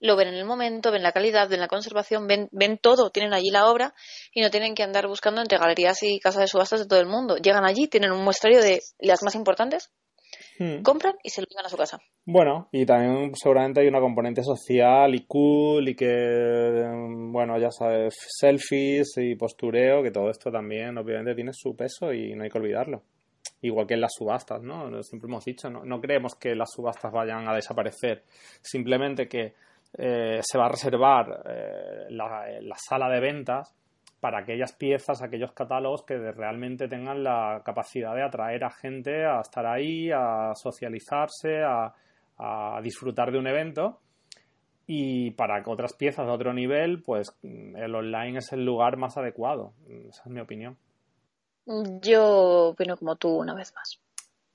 lo 0.01 0.17
ven 0.17 0.29
en 0.29 0.35
el 0.35 0.45
momento, 0.45 0.91
ven 0.91 1.03
la 1.03 1.13
calidad, 1.13 1.49
ven 1.49 1.61
la 1.61 1.69
conservación, 1.69 2.27
ven, 2.27 2.49
ven 2.53 2.79
todo, 2.79 3.11
tienen 3.11 3.35
allí 3.35 3.51
la 3.51 3.67
obra 3.67 3.95
y 4.33 4.41
no 4.41 4.51
tienen 4.51 4.75
que 4.75 4.83
andar 4.83 5.07
buscando 5.07 5.41
entre 5.41 5.59
galerías 5.59 6.03
y 6.03 6.19
casas 6.19 6.43
de 6.43 6.49
subastas 6.49 6.81
de 6.81 6.87
todo 6.87 7.01
el 7.01 7.07
mundo. 7.07 7.37
Llegan 7.37 7.65
allí, 7.65 7.87
tienen 7.87 8.11
un 8.11 8.25
muestrario 8.25 8.63
de 8.63 8.81
las 8.99 9.23
más 9.23 9.35
importantes, 9.35 9.93
hmm. 10.59 10.83
compran 10.83 11.17
y 11.23 11.29
se 11.29 11.43
lo 11.43 11.47
llevan 11.49 11.67
a 11.67 11.69
su 11.69 11.77
casa. 11.77 11.99
Bueno, 12.25 12.69
y 12.73 12.87
también 12.87 13.33
seguramente 13.35 13.81
hay 13.81 13.89
una 13.89 14.01
componente 14.01 14.43
social 14.43 15.15
y 15.15 15.27
cool 15.27 15.89
y 15.89 15.95
que, 15.95 16.83
bueno, 17.31 17.59
ya 17.59 17.71
sabes, 17.71 18.15
selfies 18.39 19.13
y 19.19 19.35
postureo, 19.35 20.03
que 20.03 20.11
todo 20.11 20.31
esto 20.31 20.51
también 20.51 20.97
obviamente 20.97 21.35
tiene 21.35 21.53
su 21.53 21.77
peso 21.77 22.13
y 22.13 22.35
no 22.35 22.45
hay 22.45 22.51
que 22.51 22.59
olvidarlo 22.59 23.03
igual 23.63 23.87
que 23.87 23.93
en 23.95 24.01
las 24.01 24.13
subastas, 24.17 24.63
¿no? 24.63 25.03
Siempre 25.03 25.29
hemos 25.29 25.45
dicho, 25.45 25.69
no, 25.69 25.85
no 25.85 26.01
creemos 26.01 26.35
que 26.35 26.55
las 26.55 26.71
subastas 26.75 27.13
vayan 27.13 27.47
a 27.47 27.55
desaparecer, 27.55 28.25
simplemente 28.63 29.29
que 29.29 29.53
eh, 29.93 30.41
se 30.43 30.59
va 30.59 30.67
a 30.67 30.71
reservar 30.71 31.43
eh, 31.47 32.07
la, 32.11 32.77
sala 32.77 33.09
de 33.09 33.21
ventas 33.21 33.75
para 34.21 34.41
aquellas 34.41 34.73
piezas, 34.73 35.23
aquellos 35.23 35.53
catálogos 35.53 36.05
que 36.05 36.17
realmente 36.33 36.89
tengan 36.89 37.25
la 37.25 37.63
capacidad 37.65 38.15
de 38.15 38.23
atraer 38.23 38.65
a 38.65 38.71
gente 38.71 39.25
a 39.25 39.41
estar 39.41 39.67
ahí, 39.67 40.11
a 40.11 40.53
socializarse, 40.55 41.63
a, 41.63 41.95
disfrutar 42.83 43.31
de 43.31 43.39
un 43.39 43.47
evento. 43.47 44.01
Y 44.87 45.33
para 45.33 45.63
otras 45.67 45.93
piezas 45.95 46.27
de 46.27 46.33
otro 46.33 46.55
nivel, 46.55 47.03
pues 47.03 47.39
el 47.43 47.95
online 47.95 48.39
es 48.39 48.53
el 48.53 48.65
lugar 48.65 48.97
más 48.97 49.19
adecuado. 49.19 49.75
Esa 49.87 50.23
es 50.25 50.31
mi 50.31 50.41
opinión. 50.41 50.77
Yo 52.01 52.71
opino 52.71 52.97
como 52.97 53.17
tú 53.17 53.29
una 53.29 53.55
vez 53.55 53.75
más. 53.75 54.01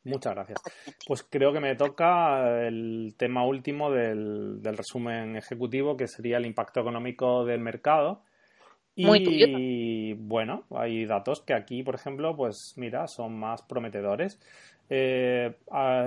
Muchas 0.06 0.36
gracias. 0.36 0.62
Pues 1.08 1.24
creo 1.24 1.52
que 1.52 1.60
me 1.60 1.76
toca 1.76 2.66
el 2.68 3.16
tema 3.18 3.46
último 3.46 3.92
del, 3.92 4.62
resumen 4.64 5.36
ejecutivo, 5.36 5.98
que 5.98 6.08
sería 6.08 6.38
el 6.38 6.46
impacto 6.46 6.80
económico 6.80 7.44
del 7.44 7.60
mercado. 7.60 8.22
Y 8.96 10.14
bueno, 10.14 10.64
hay 10.70 11.06
datos 11.06 11.42
que 11.42 11.54
aquí, 11.54 11.84
por 11.84 11.96
ejemplo, 11.96 12.36
pues 12.36 12.74
mira, 12.78 13.08
son 13.08 13.38
más 13.38 13.62
prometedores. 13.64 14.40
Eh, 14.90 15.56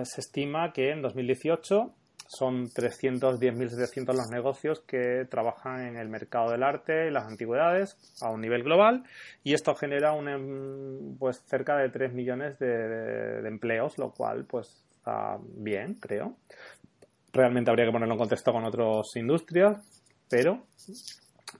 se 0.04 0.20
estima 0.20 0.72
que 0.72 0.90
en 0.90 1.02
2018 1.02 1.92
son 2.28 2.68
310.700 2.68 4.14
los 4.14 4.28
negocios 4.30 4.80
que 4.80 5.26
trabajan 5.30 5.80
en 5.80 5.96
el 5.96 6.08
mercado 6.08 6.50
del 6.50 6.62
arte 6.62 7.08
y 7.08 7.10
las 7.10 7.24
antigüedades 7.26 7.96
a 8.20 8.30
un 8.30 8.42
nivel 8.42 8.62
global 8.62 9.02
y 9.42 9.54
esto 9.54 9.74
genera 9.74 10.12
un, 10.12 10.28
em, 10.28 11.16
pues 11.18 11.42
cerca 11.46 11.78
de 11.78 11.88
3 11.88 12.12
millones 12.12 12.58
de, 12.58 13.48
empleos, 13.48 13.96
lo 13.96 14.10
cual 14.10 14.44
pues 14.44 14.84
está 14.98 15.38
bien, 15.56 15.94
creo. 15.94 16.36
Realmente 17.32 17.70
habría 17.70 17.86
que 17.86 17.92
ponerlo 17.92 18.14
en 18.14 18.20
contexto 18.20 18.52
con 18.52 18.64
otras 18.64 19.06
industrias, 19.16 19.78
pero 20.28 20.66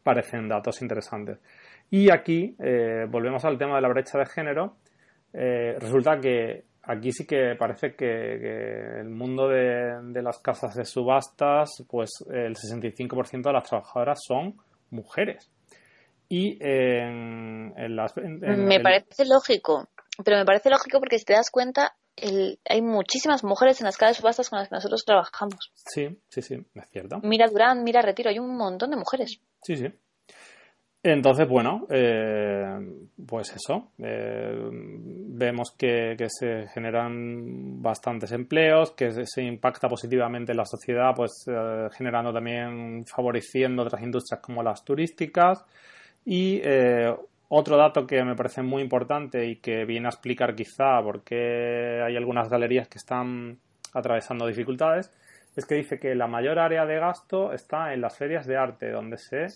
parecen 0.03 0.49
datos 0.49 0.83
interesantes. 0.83 1.39
Y 1.91 2.11
aquí 2.11 2.55
eh, 2.59 3.07
volvemos 3.09 3.43
al 3.47 3.57
tema 3.57 3.77
de 3.77 3.81
la 3.81 3.89
brecha 3.89 4.19
de 4.19 4.27
género. 4.27 4.77
Eh, 5.33 5.77
resulta 5.79 6.21
que 6.21 6.65
aquí 6.89 7.13
sí 7.13 7.27
que 7.27 7.55
parece 7.59 7.95
que, 7.95 9.01
el 9.01 9.11
mundo 9.11 9.49
de, 9.49 10.23
las 10.23 10.39
casas 10.39 10.75
de 10.75 10.85
subastas, 10.85 11.85
pues 11.89 12.11
el 12.31 12.55
65% 12.55 13.43
de 13.43 13.53
las 13.53 13.69
trabajadoras 13.69 14.19
son 14.27 14.57
mujeres. 14.91 15.51
Y 16.31 16.59
en, 16.61 17.75
las... 17.95 18.15
me 18.17 18.81
parece 18.81 19.25
lógico, 19.27 19.89
pero 20.25 20.39
me 20.39 20.45
parece 20.45 20.71
lógico 20.71 20.99
porque 20.99 21.19
si 21.19 21.25
te 21.25 21.35
das 21.35 21.51
cuenta, 21.51 21.95
hay 22.69 22.83
muchísimas 22.83 23.45
mujeres 23.45 23.81
en 23.81 23.87
las 23.87 23.97
casas 23.97 24.17
de 24.17 24.21
subastas 24.21 24.51
con 24.51 24.59
las 24.59 24.69
que 24.69 24.75
nosotros 24.75 25.05
trabajamos. 25.05 25.73
Sí, 25.75 26.19
sí, 26.29 26.43
sí, 26.43 26.57
es 26.75 26.89
cierto. 26.91 27.21
Mira 27.23 27.49
Durán, 27.49 27.85
mira 27.85 28.03
Retiro, 28.03 28.31
hay 28.31 28.39
un 28.39 28.57
montón 28.57 28.91
de 28.91 28.97
mujeres. 28.97 29.41
Sí, 29.63 29.77
sí. 29.77 29.93
Entonces, 31.11 31.49
bueno, 31.49 31.87
eh, 31.89 32.79
pues 33.27 33.55
eso, 33.57 33.93
eh, 33.99 34.69
vemos 34.71 35.75
que, 35.77 36.17
se 36.29 36.67
generan 36.69 37.81
bastantes 37.81 38.31
empleos, 38.33 38.93
que 38.93 39.25
se, 39.25 39.43
impacta 39.43 39.89
positivamente 39.89 40.53
en 40.53 40.59
la 40.59 40.67
sociedad, 40.67 41.15
pues 41.17 41.47
eh, 41.47 41.89
generando 41.97 42.31
también, 42.31 43.07
favoreciendo 43.07 43.85
otras 43.85 44.03
industrias 44.03 44.41
como 44.43 44.63
las 44.63 44.85
turísticas. 44.85 45.65
Y 46.27 46.61
otro 47.49 47.79
dato 47.79 48.07
que 48.07 48.23
me 48.23 48.37
parece 48.37 48.61
muy 48.61 48.83
importante 48.83 49.47
y 49.47 49.57
que 49.57 49.87
viene 49.87 50.09
a 50.09 50.11
explicar 50.11 50.55
quizá 50.55 51.01
por 51.03 51.25
qué 51.25 52.03
hay 52.05 52.17
algunas 52.17 52.51
galerías 52.51 52.87
que 52.89 52.99
están 52.99 53.59
atravesando 53.95 54.47
dificultades, 54.47 55.11
es 55.57 55.65
que 55.65 55.77
dice 55.77 55.99
que 55.99 56.15
la 56.15 56.27
mayor 56.27 56.59
área 56.59 56.85
de 56.85 56.99
gasto 56.99 57.55
está 57.55 57.95
en 57.95 58.03
las 58.03 58.19
ferias 58.19 58.47
de 58.47 58.59
arte, 58.59 58.91
donde 58.91 59.17
se 59.17 59.47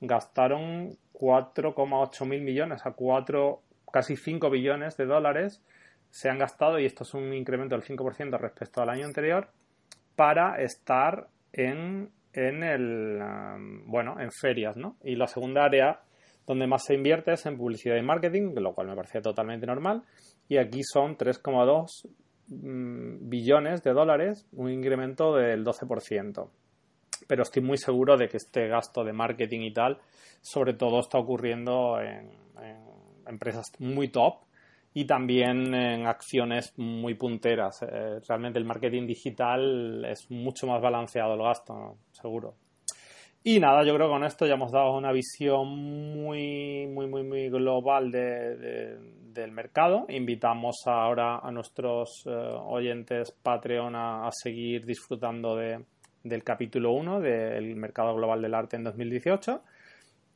gastaron 0.00 0.96
4,8 1.12 2.26
mil 2.26 2.42
millones 2.42 2.86
a 2.86 2.92
4, 2.92 3.62
casi 3.92 4.16
5 4.16 4.50
billones 4.50 4.96
de 4.96 5.06
dólares 5.06 5.62
se 6.10 6.28
han 6.28 6.38
gastado, 6.38 6.78
y 6.78 6.86
esto 6.86 7.04
es 7.04 7.14
un 7.14 7.32
incremento 7.32 7.76
del 7.76 7.84
5% 7.84 8.38
respecto 8.38 8.82
al 8.82 8.90
año 8.90 9.06
anterior, 9.06 9.48
para 10.16 10.60
estar 10.60 11.28
en, 11.52 12.10
en 12.32 12.62
el, 12.62 13.20
um, 13.22 13.86
bueno, 13.86 14.20
en 14.20 14.30
ferias, 14.32 14.76
¿no? 14.76 14.96
Y 15.04 15.14
la 15.14 15.26
segunda 15.26 15.64
área 15.64 16.00
donde 16.46 16.66
más 16.66 16.84
se 16.84 16.94
invierte 16.94 17.32
es 17.32 17.46
en 17.46 17.56
publicidad 17.56 17.96
y 17.96 18.02
marketing, 18.02 18.54
lo 18.56 18.74
cual 18.74 18.88
me 18.88 18.96
parece 18.96 19.20
totalmente 19.20 19.66
normal, 19.66 20.02
y 20.48 20.56
aquí 20.56 20.82
son 20.82 21.16
3,2 21.16 22.08
mm, 22.48 23.28
billones 23.28 23.82
de 23.84 23.92
dólares, 23.92 24.48
un 24.52 24.70
incremento 24.70 25.36
del 25.36 25.64
12% 25.64 26.48
pero 27.30 27.44
estoy 27.44 27.62
muy 27.62 27.78
seguro 27.78 28.16
de 28.16 28.28
que 28.28 28.38
este 28.38 28.66
gasto 28.66 29.04
de 29.04 29.12
marketing 29.12 29.60
y 29.60 29.72
tal, 29.72 29.98
sobre 30.40 30.74
todo 30.74 30.98
está 30.98 31.16
ocurriendo 31.18 32.00
en, 32.00 32.28
empresas 33.24 33.70
muy 33.78 34.08
top 34.08 34.40
y 34.92 35.04
también 35.04 35.72
en 35.72 36.08
acciones 36.08 36.74
muy 36.76 37.14
punteras. 37.14 37.82
Eh, 37.82 38.18
realmente 38.26 38.58
el 38.58 38.64
marketing 38.64 39.06
digital 39.06 40.04
es 40.06 40.28
mucho 40.28 40.66
más 40.66 40.82
balanceado 40.82 41.34
el 41.34 41.42
gasto, 41.42 41.98
seguro. 42.10 42.56
Y 43.44 43.60
nada, 43.60 43.84
yo 43.84 43.94
creo 43.94 44.08
que 44.08 44.14
con 44.14 44.24
esto 44.24 44.44
ya 44.44 44.54
hemos 44.54 44.72
dado 44.72 44.96
una 44.96 45.12
visión 45.12 45.68
muy, 45.68 46.88
muy, 46.88 47.06
muy, 47.06 47.22
muy 47.22 47.48
global 47.48 48.10
del 48.10 49.52
mercado. 49.52 50.04
Invitamos 50.08 50.82
ahora 50.86 51.38
a 51.38 51.52
nuestros 51.52 52.24
eh, 52.26 52.30
oyentes 52.32 53.30
Patreon 53.40 53.94
a 53.94 54.28
seguir 54.32 54.84
disfrutando 54.84 55.54
de, 55.54 55.78
del 56.22 56.44
capítulo 56.44 56.92
1 56.92 57.20
del 57.20 57.76
mercado 57.76 58.14
global 58.14 58.42
del 58.42 58.54
arte 58.54 58.76
en 58.76 58.84
2018 58.84 59.62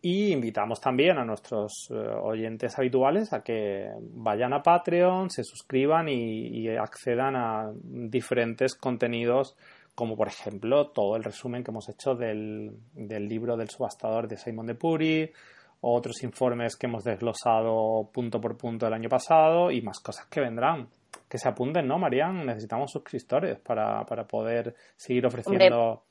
y 0.05 0.32
invitamos 0.32 0.82
también 0.82 1.16
a 1.16 1.24
nuestros 1.24 1.89
eh, 1.91 1.95
oyentes 1.95 2.78
habituales 2.78 3.32
a 3.32 3.43
que 3.43 3.91
vayan 4.12 4.53
a 4.53 4.62
Patreon, 4.62 5.30
se 5.30 5.43
suscriban 5.45 6.11
y, 6.11 6.68
accedan 6.68 7.37
a 7.37 7.72
diferentes 7.82 8.74
contenidos 8.74 9.57
como 9.95 10.14
por 10.14 10.28
ejemplo 10.28 10.89
todo 10.89 11.16
el 11.16 11.24
resumen 11.24 11.64
que 11.64 11.70
hemos 11.70 11.89
hecho 11.89 12.14
del, 12.14 12.72
del 12.93 13.28
libro 13.28 13.57
del 13.57 13.70
subastador 13.70 14.28
de 14.28 14.37
Simon 14.37 14.66
de 14.66 14.74
Puri, 14.74 15.32
otros 15.80 16.22
informes 16.22 16.76
que 16.76 16.87
hemos 16.87 17.05
desglosado 17.05 18.11
punto 18.12 18.41
por 18.41 18.59
punto 18.59 18.87
el 18.87 18.93
año 18.93 19.09
pasado 19.09 19.70
y 19.70 19.80
más 19.80 20.01
cosas 20.01 20.26
que 20.26 20.41
vendrán 20.41 20.89
que 21.29 21.39
se 21.39 21.49
apunten, 21.49 21.87
¿no, 21.87 21.99
Marian? 21.99 22.47
Necesitamos 22.47 22.91
suscriptores 22.91 23.59
para, 23.59 24.05
poder 24.27 24.75
seguir 24.97 25.27
ofreciendo. 25.27 26.05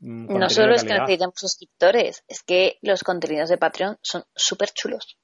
Mm, 0.00 0.38
no 0.38 0.48
solo 0.48 0.74
es 0.74 0.84
que 0.84 0.94
necesitamos 0.94 1.34
suscriptores, 1.36 2.24
es 2.28 2.42
que 2.42 2.78
los 2.82 3.02
contenidos 3.02 3.48
de 3.48 3.58
Patreon 3.58 3.98
son 4.02 4.24
súper 4.34 4.70
chulos. 4.70 5.16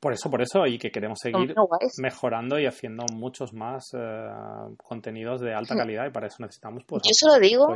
Por 0.00 0.12
eso, 0.12 0.30
por 0.30 0.42
eso, 0.42 0.66
y 0.66 0.78
que 0.78 0.90
queremos 0.90 1.18
seguir 1.18 1.54
mejorando 1.98 2.58
y 2.58 2.66
haciendo 2.66 3.06
muchos 3.12 3.54
más 3.54 3.94
eh, 3.94 4.28
contenidos 4.76 5.40
de 5.40 5.54
alta 5.54 5.74
calidad 5.74 6.06
y 6.06 6.10
para 6.10 6.26
eso 6.26 6.36
necesitamos 6.40 6.84
pues, 6.86 7.02
Yo 7.04 7.14
solo 7.14 7.38
digo 7.40 7.68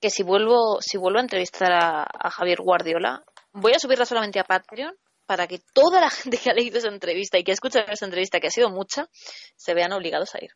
que 0.00 0.10
si 0.10 0.24
vuelvo, 0.24 0.78
si 0.80 0.98
vuelvo 0.98 1.18
a 1.18 1.22
entrevistar 1.22 1.72
a, 1.72 2.02
a 2.02 2.30
Javier 2.30 2.58
Guardiola, 2.62 3.22
voy 3.52 3.72
a 3.74 3.78
subirla 3.78 4.04
solamente 4.06 4.40
a 4.40 4.44
Patreon 4.44 4.92
para 5.28 5.46
que 5.46 5.60
toda 5.74 6.00
la 6.00 6.10
gente 6.10 6.38
que 6.38 6.50
ha 6.50 6.54
leído 6.54 6.78
esa 6.78 6.88
entrevista 6.88 7.38
y 7.38 7.44
que 7.44 7.52
ha 7.52 7.54
escuchado 7.54 7.86
esa 7.92 8.06
entrevista, 8.06 8.40
que 8.40 8.48
ha 8.48 8.50
sido 8.50 8.70
mucha, 8.70 9.08
se 9.54 9.74
vean 9.74 9.92
obligados 9.92 10.34
a 10.34 10.42
ir. 10.42 10.50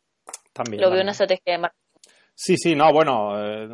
También. 0.51 0.81
Lo 0.81 0.89
veo 0.89 1.01
una 1.01 1.11
estrategia 1.11 1.53
de 1.53 1.59
marketing. 1.59 1.83
Sí, 2.35 2.57
sí, 2.57 2.73
no, 2.75 2.91
bueno, 2.91 3.37
eh, 3.37 3.67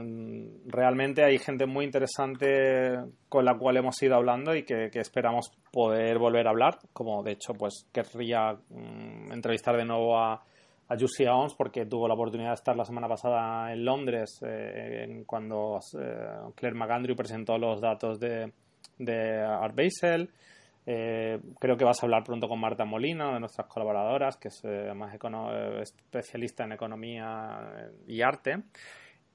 realmente 0.65 1.23
hay 1.23 1.37
gente 1.37 1.65
muy 1.65 1.85
interesante 1.85 2.99
con 3.29 3.45
la 3.45 3.57
cual 3.57 3.77
hemos 3.77 4.01
ido 4.03 4.15
hablando 4.15 4.53
y 4.53 4.63
que, 4.63 4.89
esperamos 4.95 5.49
poder 5.71 6.19
volver 6.19 6.45
a 6.45 6.49
hablar, 6.49 6.77
como 6.91 7.23
de 7.23 7.31
hecho, 7.31 7.53
pues 7.53 7.87
querría 7.93 8.57
mm, 8.69 9.31
entrevistar 9.31 9.77
de 9.77 9.85
nuevo 9.85 10.17
a, 10.19 10.33
a 10.89 10.97
Jussi 10.99 11.25
Ons 11.25 11.55
porque 11.55 11.85
tuvo 11.85 12.05
la 12.09 12.15
oportunidad 12.15 12.49
de 12.49 12.55
estar 12.55 12.75
la 12.75 12.83
semana 12.83 13.07
pasada 13.07 13.71
en 13.71 13.85
Londres 13.85 14.41
eh, 14.45 15.23
cuando 15.25 15.79
eh, 15.97 16.51
Claire 16.55 16.77
McAndrew 16.77 17.15
presentó 17.15 17.57
los 17.57 17.79
datos 17.79 18.19
de, 18.19 18.51
de 18.97 19.41
Art 19.41 19.73
Basel. 19.73 20.29
Eh, 20.91 21.39
creo 21.59 21.77
que 21.77 21.85
vas 21.85 22.01
a 22.01 22.07
hablar 22.07 22.23
pronto 22.23 22.47
con 22.47 22.59
Marta 22.59 22.83
Molina, 22.83 23.31
de 23.35 23.39
nuestras 23.39 23.67
colaboradoras, 23.67 24.37
que 24.37 24.47
es 24.47 24.59
eh, 24.63 24.91
más 24.95 25.15
especialista 25.83 26.63
en 26.63 26.71
economía 26.71 27.91
y 28.07 28.23
arte. 28.23 28.63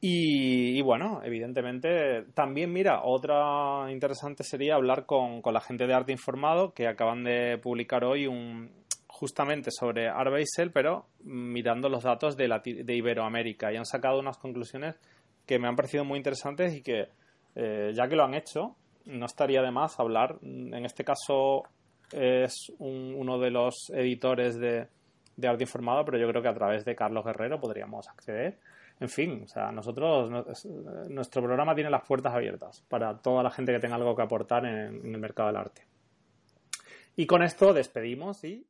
Y, 0.00 0.82
bueno, 0.82 1.20
evidentemente, 1.22 2.24
también, 2.34 2.72
mira, 2.72 3.02
otra 3.05 3.86
interesante 3.92 4.42
sería 4.42 4.74
hablar 4.74 5.07
con, 5.07 5.42
la 5.44 5.61
gente 5.61 5.86
de 5.86 5.94
Arte 5.94 6.11
Informado, 6.11 6.74
que 6.74 6.88
acaban 6.88 7.22
de 7.22 7.57
publicar 7.59 8.02
hoy 8.02 8.26
un 8.26 8.72
justamente 9.07 9.70
sobre 9.70 10.09
Art 10.09 10.32
Basel, 10.32 10.72
pero 10.72 11.07
mirando 11.22 11.88
los 11.88 12.02
datos 12.02 12.36
de, 12.36 12.48
de 12.48 12.96
Iberoamérica. 12.96 13.72
Y 13.72 13.76
han 13.76 13.86
sacado 13.86 14.18
unas 14.18 14.38
conclusiones 14.38 14.96
que 15.46 15.61
me 15.61 15.68
han 15.68 15.76
parecido 15.76 16.05
muy 16.05 16.16
interesantes 16.16 16.74
y 16.74 16.82
que, 16.82 17.11
eh, 17.55 17.92
ya 17.94 18.09
que 18.09 18.16
lo 18.16 18.24
han 18.24 18.34
hecho, 18.34 18.74
no 19.07 19.26
estaría 19.26 19.62
de 19.62 19.70
más 19.70 19.98
hablar. 20.00 20.38
En 20.42 20.84
este 20.84 21.05
caso 21.05 21.64
es 22.12 22.72
uno 22.78 23.38
de 23.38 23.50
los 23.50 23.90
editores 23.90 24.59
de, 24.59 24.88
de 25.36 25.48
Arte 25.48 25.64
Informado, 25.64 26.05
pero 26.05 26.18
yo 26.18 26.28
creo 26.28 26.42
que 26.42 26.48
a 26.48 26.55
través 26.55 26.84
de 26.84 26.94
Carlos 26.94 27.24
Guerrero 27.24 27.61
podríamos 27.61 28.09
acceder. 28.09 28.59
En 29.00 29.09
fin, 29.09 29.42
o 29.44 29.48
sea, 29.48 29.72
nosotros, 29.72 30.64
nuestro 31.11 31.42
programa 31.42 31.74
tiene 31.74 31.90
las 31.90 32.07
puertas 32.07 32.32
abiertas 32.32 32.82
para 32.88 33.18
toda 33.18 33.42
la 33.42 33.50
gente 33.50 33.72
que 33.72 33.80
tenga 33.80 33.96
algo 33.96 34.14
que 34.14 34.22
aportar 34.22 34.64
en 34.66 35.14
el 35.14 35.18
mercado 35.18 35.48
del 35.48 35.57
arte. 35.57 35.82
Y 37.16 37.26
con 37.26 37.42
esto 37.42 37.72
despedimos 37.72 38.44
y... 38.44 38.66